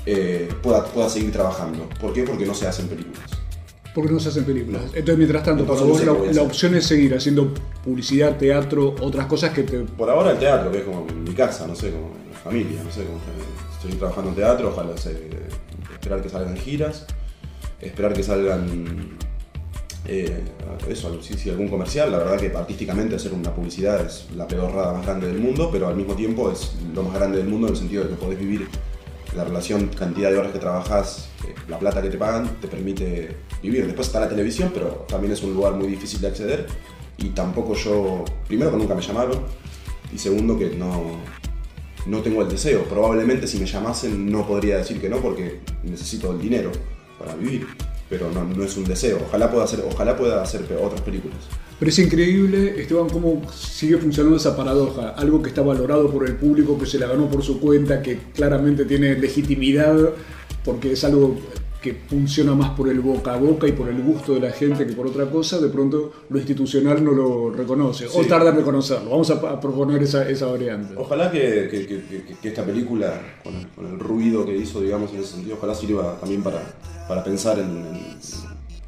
eh, 0.06 0.50
pueda, 0.62 0.86
pueda 0.86 1.10
seguir 1.10 1.32
trabajando. 1.32 1.88
¿Por 2.00 2.14
qué? 2.14 2.24
Porque 2.24 2.46
no 2.46 2.54
se 2.54 2.68
hacen 2.68 2.88
películas. 2.88 3.30
Porque 3.94 4.14
no 4.14 4.20
se 4.20 4.30
hacen 4.30 4.46
películas. 4.46 4.84
Entonces, 4.94 5.18
mientras 5.18 5.44
tanto, 5.44 5.64
Entonces, 5.64 5.82
para 5.84 6.14
no 6.14 6.20
vos 6.20 6.28
sé 6.30 6.36
la, 6.36 6.42
opción 6.44 6.76
es 6.76 6.86
seguir 6.86 7.16
haciendo 7.16 7.54
publicidad, 7.84 8.38
teatro, 8.38 8.96
otras 9.02 9.26
cosas 9.26 9.52
que 9.52 9.64
te... 9.64 9.80
Por 9.80 10.10
ahora 10.10 10.32
el 10.32 10.40
teatro, 10.40 10.72
que 10.72 10.78
es 10.80 10.84
como 10.84 11.06
mi 11.06 11.34
casa, 11.34 11.68
no 11.68 11.76
sé, 11.76 11.92
como 11.92 12.10
mi 12.10 12.34
familia, 12.44 12.82
no 12.84 12.92
sé, 12.92 13.04
como 13.04 13.18
que 13.18 13.69
estoy 13.82 13.94
trabajando 13.98 14.30
en 14.32 14.36
teatro, 14.36 14.70
ojalá 14.70 14.98
se- 14.98 15.30
esperar 15.94 16.22
que 16.22 16.30
salgan 16.30 16.56
giras, 16.58 17.06
esperar 17.82 18.14
que 18.14 18.24
salgan 18.24 19.18
eh, 20.06 20.44
eso, 20.88 21.18
sí, 21.22 21.50
algún 21.50 21.68
comercial, 21.68 22.12
la 22.12 22.18
verdad 22.20 22.38
que 22.40 22.56
artísticamente 22.56 23.16
hacer 23.16 23.34
una 23.34 23.54
publicidad 23.54 24.06
es 24.06 24.28
la 24.36 24.48
pedorrada 24.48 24.94
más 24.94 25.06
grande 25.06 25.28
del 25.28 25.40
mundo, 25.40 25.70
pero 25.72 25.88
al 25.88 25.96
mismo 25.96 26.14
tiempo 26.16 26.52
es 26.52 26.74
lo 26.94 27.04
más 27.04 27.14
grande 27.14 27.38
del 27.38 27.48
mundo 27.48 27.68
en 27.68 27.74
el 27.74 27.80
sentido 27.80 28.04
de 28.04 28.10
que 28.10 28.16
podés 28.16 28.40
vivir 28.40 28.68
la 29.36 29.44
relación 29.44 29.88
cantidad 29.90 30.32
de 30.32 30.38
horas 30.40 30.52
que 30.52 30.60
trabajás, 30.60 31.30
eh, 31.48 31.54
la 31.68 31.78
plata 31.78 32.02
que 32.02 32.10
te 32.10 32.18
pagan, 32.18 32.60
te 32.60 32.68
permite 32.68 33.36
vivir. 33.62 33.86
Después 33.86 34.08
está 34.08 34.20
la 34.20 34.30
televisión, 34.30 34.72
pero 34.74 35.06
también 35.08 35.34
es 35.34 35.44
un 35.44 35.54
lugar 35.54 35.74
muy 35.74 35.88
difícil 35.88 36.20
de 36.22 36.28
acceder 36.30 36.66
y 37.18 37.30
tampoco 37.30 37.76
yo, 37.76 38.26
primero 38.48 38.72
que 38.72 38.78
nunca 38.78 38.96
me 38.96 39.02
llamaron 39.02 39.44
y 40.12 40.18
segundo 40.18 40.58
que 40.58 40.72
no, 40.72 41.18
no 42.06 42.22
tengo 42.22 42.42
el 42.42 42.50
deseo. 42.50 42.84
Probablemente 42.84 43.48
si 43.48 43.60
me 43.60 43.66
llamasen 43.66 44.32
no 44.32 44.48
podría 44.48 44.78
decir 44.78 45.00
que 45.00 45.10
no 45.10 45.18
porque 45.18 45.60
necesito 45.84 46.32
el 46.32 46.40
dinero 46.40 46.72
para 47.18 47.36
vivir, 47.36 47.68
pero 48.10 48.32
no, 48.32 48.44
no 48.44 48.64
es 48.64 48.78
un 48.78 48.86
deseo. 48.86 49.20
Ojalá 49.28 49.52
pueda 49.52 49.66
hacer, 49.66 49.84
ojalá 49.88 50.18
pueda 50.18 50.42
hacer 50.42 50.62
otras 50.82 51.02
películas. 51.02 51.38
Pero 51.80 51.90
es 51.90 52.00
increíble, 52.00 52.82
Esteban, 52.82 53.10
cómo 53.10 53.42
sigue 53.54 53.98
funcionando 53.98 54.36
esa 54.36 54.58
paradoja. 54.58 55.12
Algo 55.12 55.42
que 55.42 55.48
está 55.48 55.62
valorado 55.62 56.12
por 56.12 56.28
el 56.28 56.36
público, 56.36 56.78
que 56.78 56.86
se 56.86 57.00
la 57.00 57.08
ganó 57.08 57.30
por 57.30 57.42
su 57.42 57.60
cuenta, 57.62 58.02
que 58.02 58.20
claramente 58.34 58.84
tiene 58.84 59.18
legitimidad, 59.18 59.98
porque 60.66 60.92
es 60.92 61.04
algo 61.06 61.38
que 61.82 61.94
funciona 61.94 62.54
más 62.56 62.72
por 62.72 62.90
el 62.90 63.00
boca 63.00 63.34
a 63.34 63.38
boca 63.38 63.68
y 63.68 63.72
por 63.72 63.88
el 63.90 64.02
gusto 64.02 64.34
de 64.34 64.42
la 64.42 64.52
gente 64.52 64.86
que 64.86 64.94
por 64.94 65.08
otra 65.08 65.26
cosa, 65.30 65.60
de 65.60 65.70
pronto 65.70 66.12
lo 66.30 66.38
institucional 66.38 67.02
no 67.04 67.12
lo 67.12 67.52
reconoce, 67.52 68.06
o 68.08 68.26
tarda 68.26 68.50
en 68.50 68.58
reconocerlo. 68.58 69.10
Vamos 69.12 69.30
a, 69.32 69.36
a 69.36 69.60
proponer 69.62 70.04
esa, 70.04 70.28
esa 70.30 70.48
variante. 70.48 70.94
Ojalá 70.98 71.32
que, 71.32 71.68
que- 71.72 71.88
que- 71.88 72.02
que- 72.26 72.36
que 72.42 72.48
esta 72.50 72.66
película, 72.66 73.22
con 73.44 73.56
el, 73.56 73.68
con 73.70 73.86
el 73.88 73.98
ruido 74.00 74.46
que 74.46 74.58
hizo, 74.58 74.82
digamos, 74.82 75.12
en 75.14 75.22
ese 75.22 75.34
sentido, 75.36 75.56
ojalá 75.58 75.74
sirva 75.74 76.18
también 76.20 76.44
para, 76.44 76.62
para 77.08 77.24
pensar 77.24 77.58
en, 77.60 77.70
en- 77.70 78.18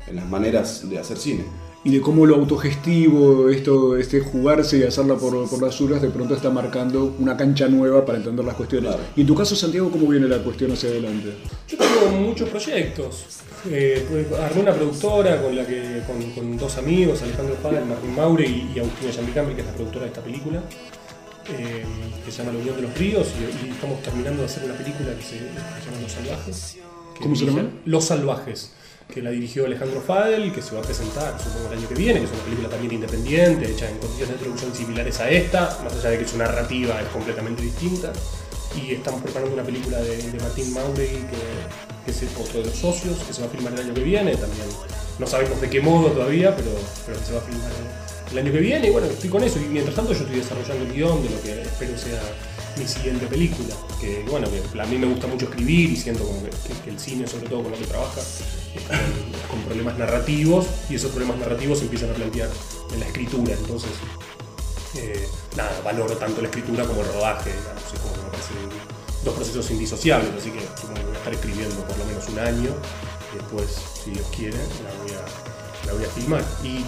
en 0.08 0.16
las 0.16 0.30
maneras 0.30 0.90
de 0.90 1.00
hacer 1.00 1.18
cine. 1.18 1.46
Y 1.84 1.92
de 1.92 2.00
cómo 2.00 2.26
lo 2.26 2.36
autogestivo, 2.36 3.50
esto, 3.50 3.98
este 3.98 4.20
jugarse 4.20 4.78
y 4.78 4.84
hacerla 4.84 5.16
por, 5.16 5.50
por 5.50 5.62
las 5.62 5.82
uras, 5.82 6.02
de 6.02 6.10
pronto 6.10 6.36
está 6.36 6.50
marcando 6.52 7.16
una 7.18 7.36
cancha 7.36 7.68
nueva 7.68 8.06
para 8.06 8.20
entender 8.20 8.46
las 8.46 8.56
cuestiones. 8.56 8.96
Y 9.16 9.22
en 9.22 9.28
tu 9.28 9.36
caso, 9.36 9.56
Santiago, 9.56 9.90
¿cómo 9.90 10.08
viene 10.08 10.28
la 10.28 10.38
cuestión 10.44 10.72
hacia 10.72 10.90
adelante? 10.90 11.34
Yo 11.68 11.78
tengo 11.78 12.18
muchos 12.20 12.50
proyectos. 12.50 13.26
Eh, 13.70 14.06
pues, 14.10 14.40
armé 14.40 14.62
una 14.62 14.74
productora 14.74 15.42
con 15.42 15.56
la 15.56 15.66
que 15.66 16.02
con, 16.06 16.22
con 16.32 16.58
dos 16.58 16.78
amigos, 16.78 17.22
Alejandro 17.22 17.56
Fadel, 17.62 17.86
Martín 17.86 18.16
Maure 18.16 18.46
y, 18.48 18.72
y 18.76 18.80
Agustina 18.80 19.12
Yambicambi, 19.12 19.54
que 19.56 19.62
es 19.62 19.68
la 19.68 19.74
productora 19.74 20.06
de 20.06 20.10
esta 20.10 20.22
película, 20.22 20.64
eh, 21.48 21.84
que 22.26 22.32
se 22.32 22.38
llama 22.40 22.54
La 22.54 22.60
Unión 22.60 22.76
de 22.76 22.82
los 22.84 22.98
Ríos, 22.98 23.28
y, 23.40 23.68
y 23.68 23.70
estamos 23.72 24.02
terminando 24.02 24.42
de 24.42 24.46
hacer 24.46 24.64
una 24.66 24.74
película 24.76 25.16
que 25.16 25.24
se, 25.24 25.36
que 25.36 25.82
se 25.84 25.90
llama 25.90 26.02
Los 26.02 26.12
Salvajes. 26.12 26.78
¿Cómo 27.22 27.36
se 27.36 27.46
llama? 27.46 27.70
Los 27.86 28.06
Salvajes, 28.06 28.72
que 29.14 29.22
la 29.22 29.30
dirigió 29.30 29.66
Alejandro 29.66 30.02
Fadel, 30.02 30.52
que 30.54 30.62
se 30.62 30.74
va 30.74 30.82
a 30.82 30.84
presentar 30.84 31.38
supongo 31.42 31.72
el 31.72 31.80
año 31.80 31.88
que 31.88 31.96
viene, 31.96 32.20
que 32.20 32.26
es 32.26 32.32
una 32.32 32.44
película 32.44 32.70
también 32.70 32.94
independiente, 32.94 33.72
hecha 33.72 33.90
en 33.90 33.98
condiciones 33.98 34.36
de 34.36 34.46
producción 34.46 34.74
similares 34.74 35.20
a 35.20 35.30
esta, 35.30 35.80
más 35.84 35.94
allá 35.94 36.10
de 36.12 36.20
que 36.20 36.28
su 36.28 36.38
narrativa 36.38 37.02
es 37.02 37.08
completamente 37.10 37.62
distinta. 37.62 38.14
Y 38.76 38.92
estamos 38.94 39.22
preparando 39.22 39.54
una 39.54 39.64
película 39.64 40.00
de, 40.00 40.16
de 40.16 40.40
Martín 40.40 40.74
Mauregui, 40.74 41.20
que, 41.28 42.06
que 42.06 42.12
es 42.12 42.24
otro 42.40 42.62
de 42.62 42.68
los 42.68 42.76
socios, 42.76 43.18
que 43.20 43.34
se 43.34 43.42
va 43.42 43.48
a 43.48 43.50
filmar 43.50 43.74
el 43.74 43.82
año 43.82 43.94
que 43.94 44.04
viene. 44.04 44.32
También 44.36 44.68
no 45.20 45.28
sabemos 45.28 45.60
de 45.60 45.70
qué 45.70 45.82
modo 45.82 46.12
todavía, 46.12 46.56
pero, 46.56 46.72
pero 47.06 47.20
que 47.20 47.26
se 47.26 47.34
va 47.34 47.40
a 47.40 47.44
filmar 47.44 47.72
el 48.32 48.38
año 48.38 48.52
que 48.52 48.60
viene. 48.60 48.88
Y 48.88 48.92
bueno, 48.92 49.08
estoy 49.08 49.30
con 49.30 49.44
eso. 49.44 49.60
Y 49.60 49.66
mientras 49.66 49.96
tanto 49.96 50.14
yo 50.14 50.20
estoy 50.20 50.38
desarrollando 50.38 50.86
el 50.86 50.94
guion 50.94 51.22
de 51.22 51.30
lo 51.30 51.42
que 51.42 51.62
espero 51.62 51.98
sea 51.98 52.22
mi 52.78 52.88
siguiente 52.88 53.28
película. 53.28 53.76
Que 54.00 54.26
bueno, 54.30 54.48
a 54.48 54.86
mí 54.86 54.98
me 54.98 55.08
gusta 55.08 55.28
mucho 55.28 55.46
escribir 55.46 55.92
y 55.92 55.96
siento 55.96 56.24
como 56.24 56.42
que, 56.44 56.90
el 56.90 57.00
cine, 57.00 57.28
sobre 57.28 57.48
todo 57.48 57.64
con 57.64 57.72
lo 57.72 57.78
que 57.78 57.86
trabaja, 57.86 58.22
es 58.22 58.84
con, 59.50 59.62
problemas 59.64 59.98
narrativos. 59.98 60.68
Y 60.90 60.96
esos 60.96 61.12
problemas 61.12 61.38
narrativos 61.38 61.80
se 61.80 61.86
empiezan 61.86 62.12
a 62.12 62.14
plantear 62.14 62.50
en 62.94 63.00
la 63.00 63.06
escritura. 63.06 63.54
Entonces, 63.54 63.92
eh, 64.96 65.28
nada, 65.56 65.82
valoro 65.84 66.18
tanto 66.18 66.42
la 66.42 66.48
escritura 66.48 66.86
como 66.86 67.02
el 67.02 67.08
rodaje, 67.08 67.52
digamos, 67.52 67.94
es 67.94 68.00
como 68.00 68.14
que 68.14 68.92
dos 69.24 69.36
procesos 69.36 69.70
indisociables, 69.72 70.30
así 70.38 70.52
que 70.52 70.60
voy 70.60 71.14
a 71.14 71.18
estar 71.18 71.34
escribiendo 71.34 71.76
por 71.86 71.98
lo 71.98 72.06
menos 72.06 72.28
un 72.30 72.40
año, 72.40 72.72
después, 73.34 73.80
si 74.04 74.12
Dios 74.12 74.26
quiere, 74.36 74.58
la 75.86 75.94
voy 75.94 76.04
a, 76.04 76.10
filmar. 76.10 76.44
Y 76.64 76.84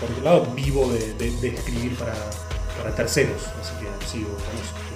por 0.00 0.10
otro 0.10 0.24
lado, 0.24 0.46
vivo 0.54 0.90
de, 0.90 1.48
escribir 1.48 1.96
para, 1.96 2.94
terceros, 2.94 3.42
así 3.60 3.72
que 3.80 4.06
sigo 4.06 4.30
con 4.30 4.95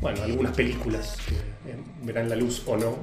bueno, 0.00 0.22
algunas 0.22 0.54
películas 0.54 1.16
que 1.26 1.34
eh, 1.70 1.76
verán 2.04 2.28
la 2.28 2.36
luz 2.36 2.62
o 2.66 2.76
no. 2.76 2.96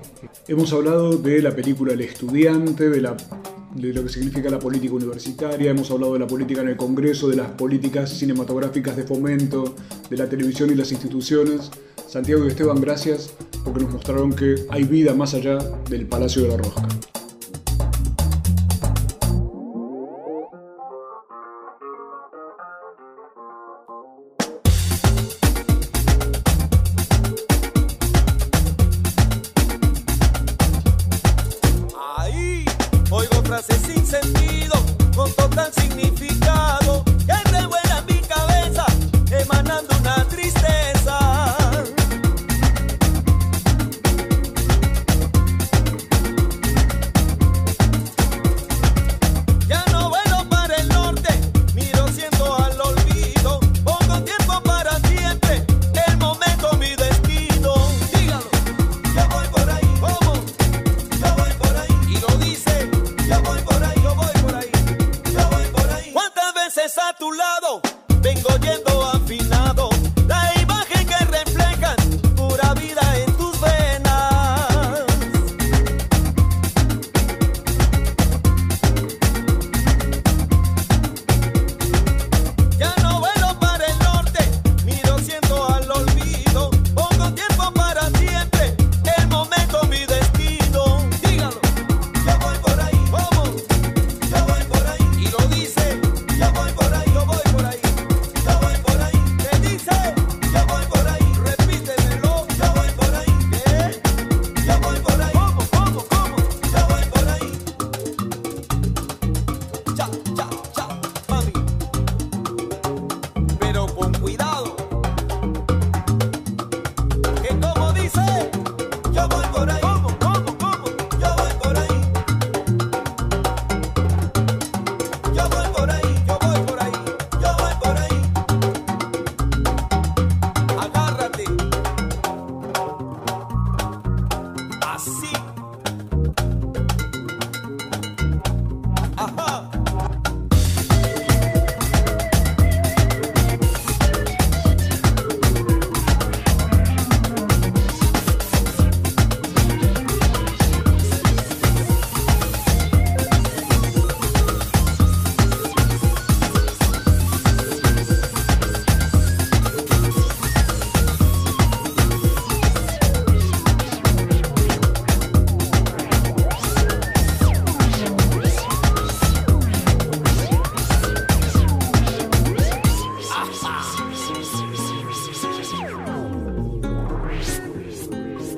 Hemos 0.47 0.71
hablado 0.73 1.17
de 1.17 1.41
la 1.41 1.51
película 1.55 1.93
El 1.93 2.01
estudiante, 2.01 2.89
de, 2.89 3.01
lo 3.01 4.03
que 4.03 4.09
significa 4.09 4.49
la 4.49 4.59
política 4.59 4.93
universitaria, 4.93 5.71
hemos 5.71 5.89
hablado 5.91 6.13
de 6.13 6.19
la 6.19 6.27
política 6.27 6.61
en 6.61 6.69
el 6.69 6.77
Congreso, 6.77 7.27
de 7.27 7.37
las 7.37 7.49
políticas 7.51 8.09
cinematográficas 8.11 8.95
de 8.95 9.03
fomento, 9.03 9.75
de 10.09 10.17
la 10.17 10.29
televisión 10.29 10.69
y 10.69 10.75
las 10.75 10.91
instituciones. 10.91 11.71
Santiago 12.07 12.45
y 12.45 12.49
Esteban, 12.49 12.79
gracias 12.79 13.33
porque 13.63 13.81
nos 13.83 13.93
mostraron 13.93 14.33
que 14.33 14.55
hay 14.69 14.83
vida 14.83 15.13
más 15.13 15.33
allá 15.33 15.57
del 15.89 16.05
Palacio 16.05 16.43
de 16.43 16.49
la 16.49 16.57
Rosca. 16.57 16.87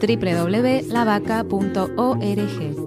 www.lavaca.org. 0.06 2.84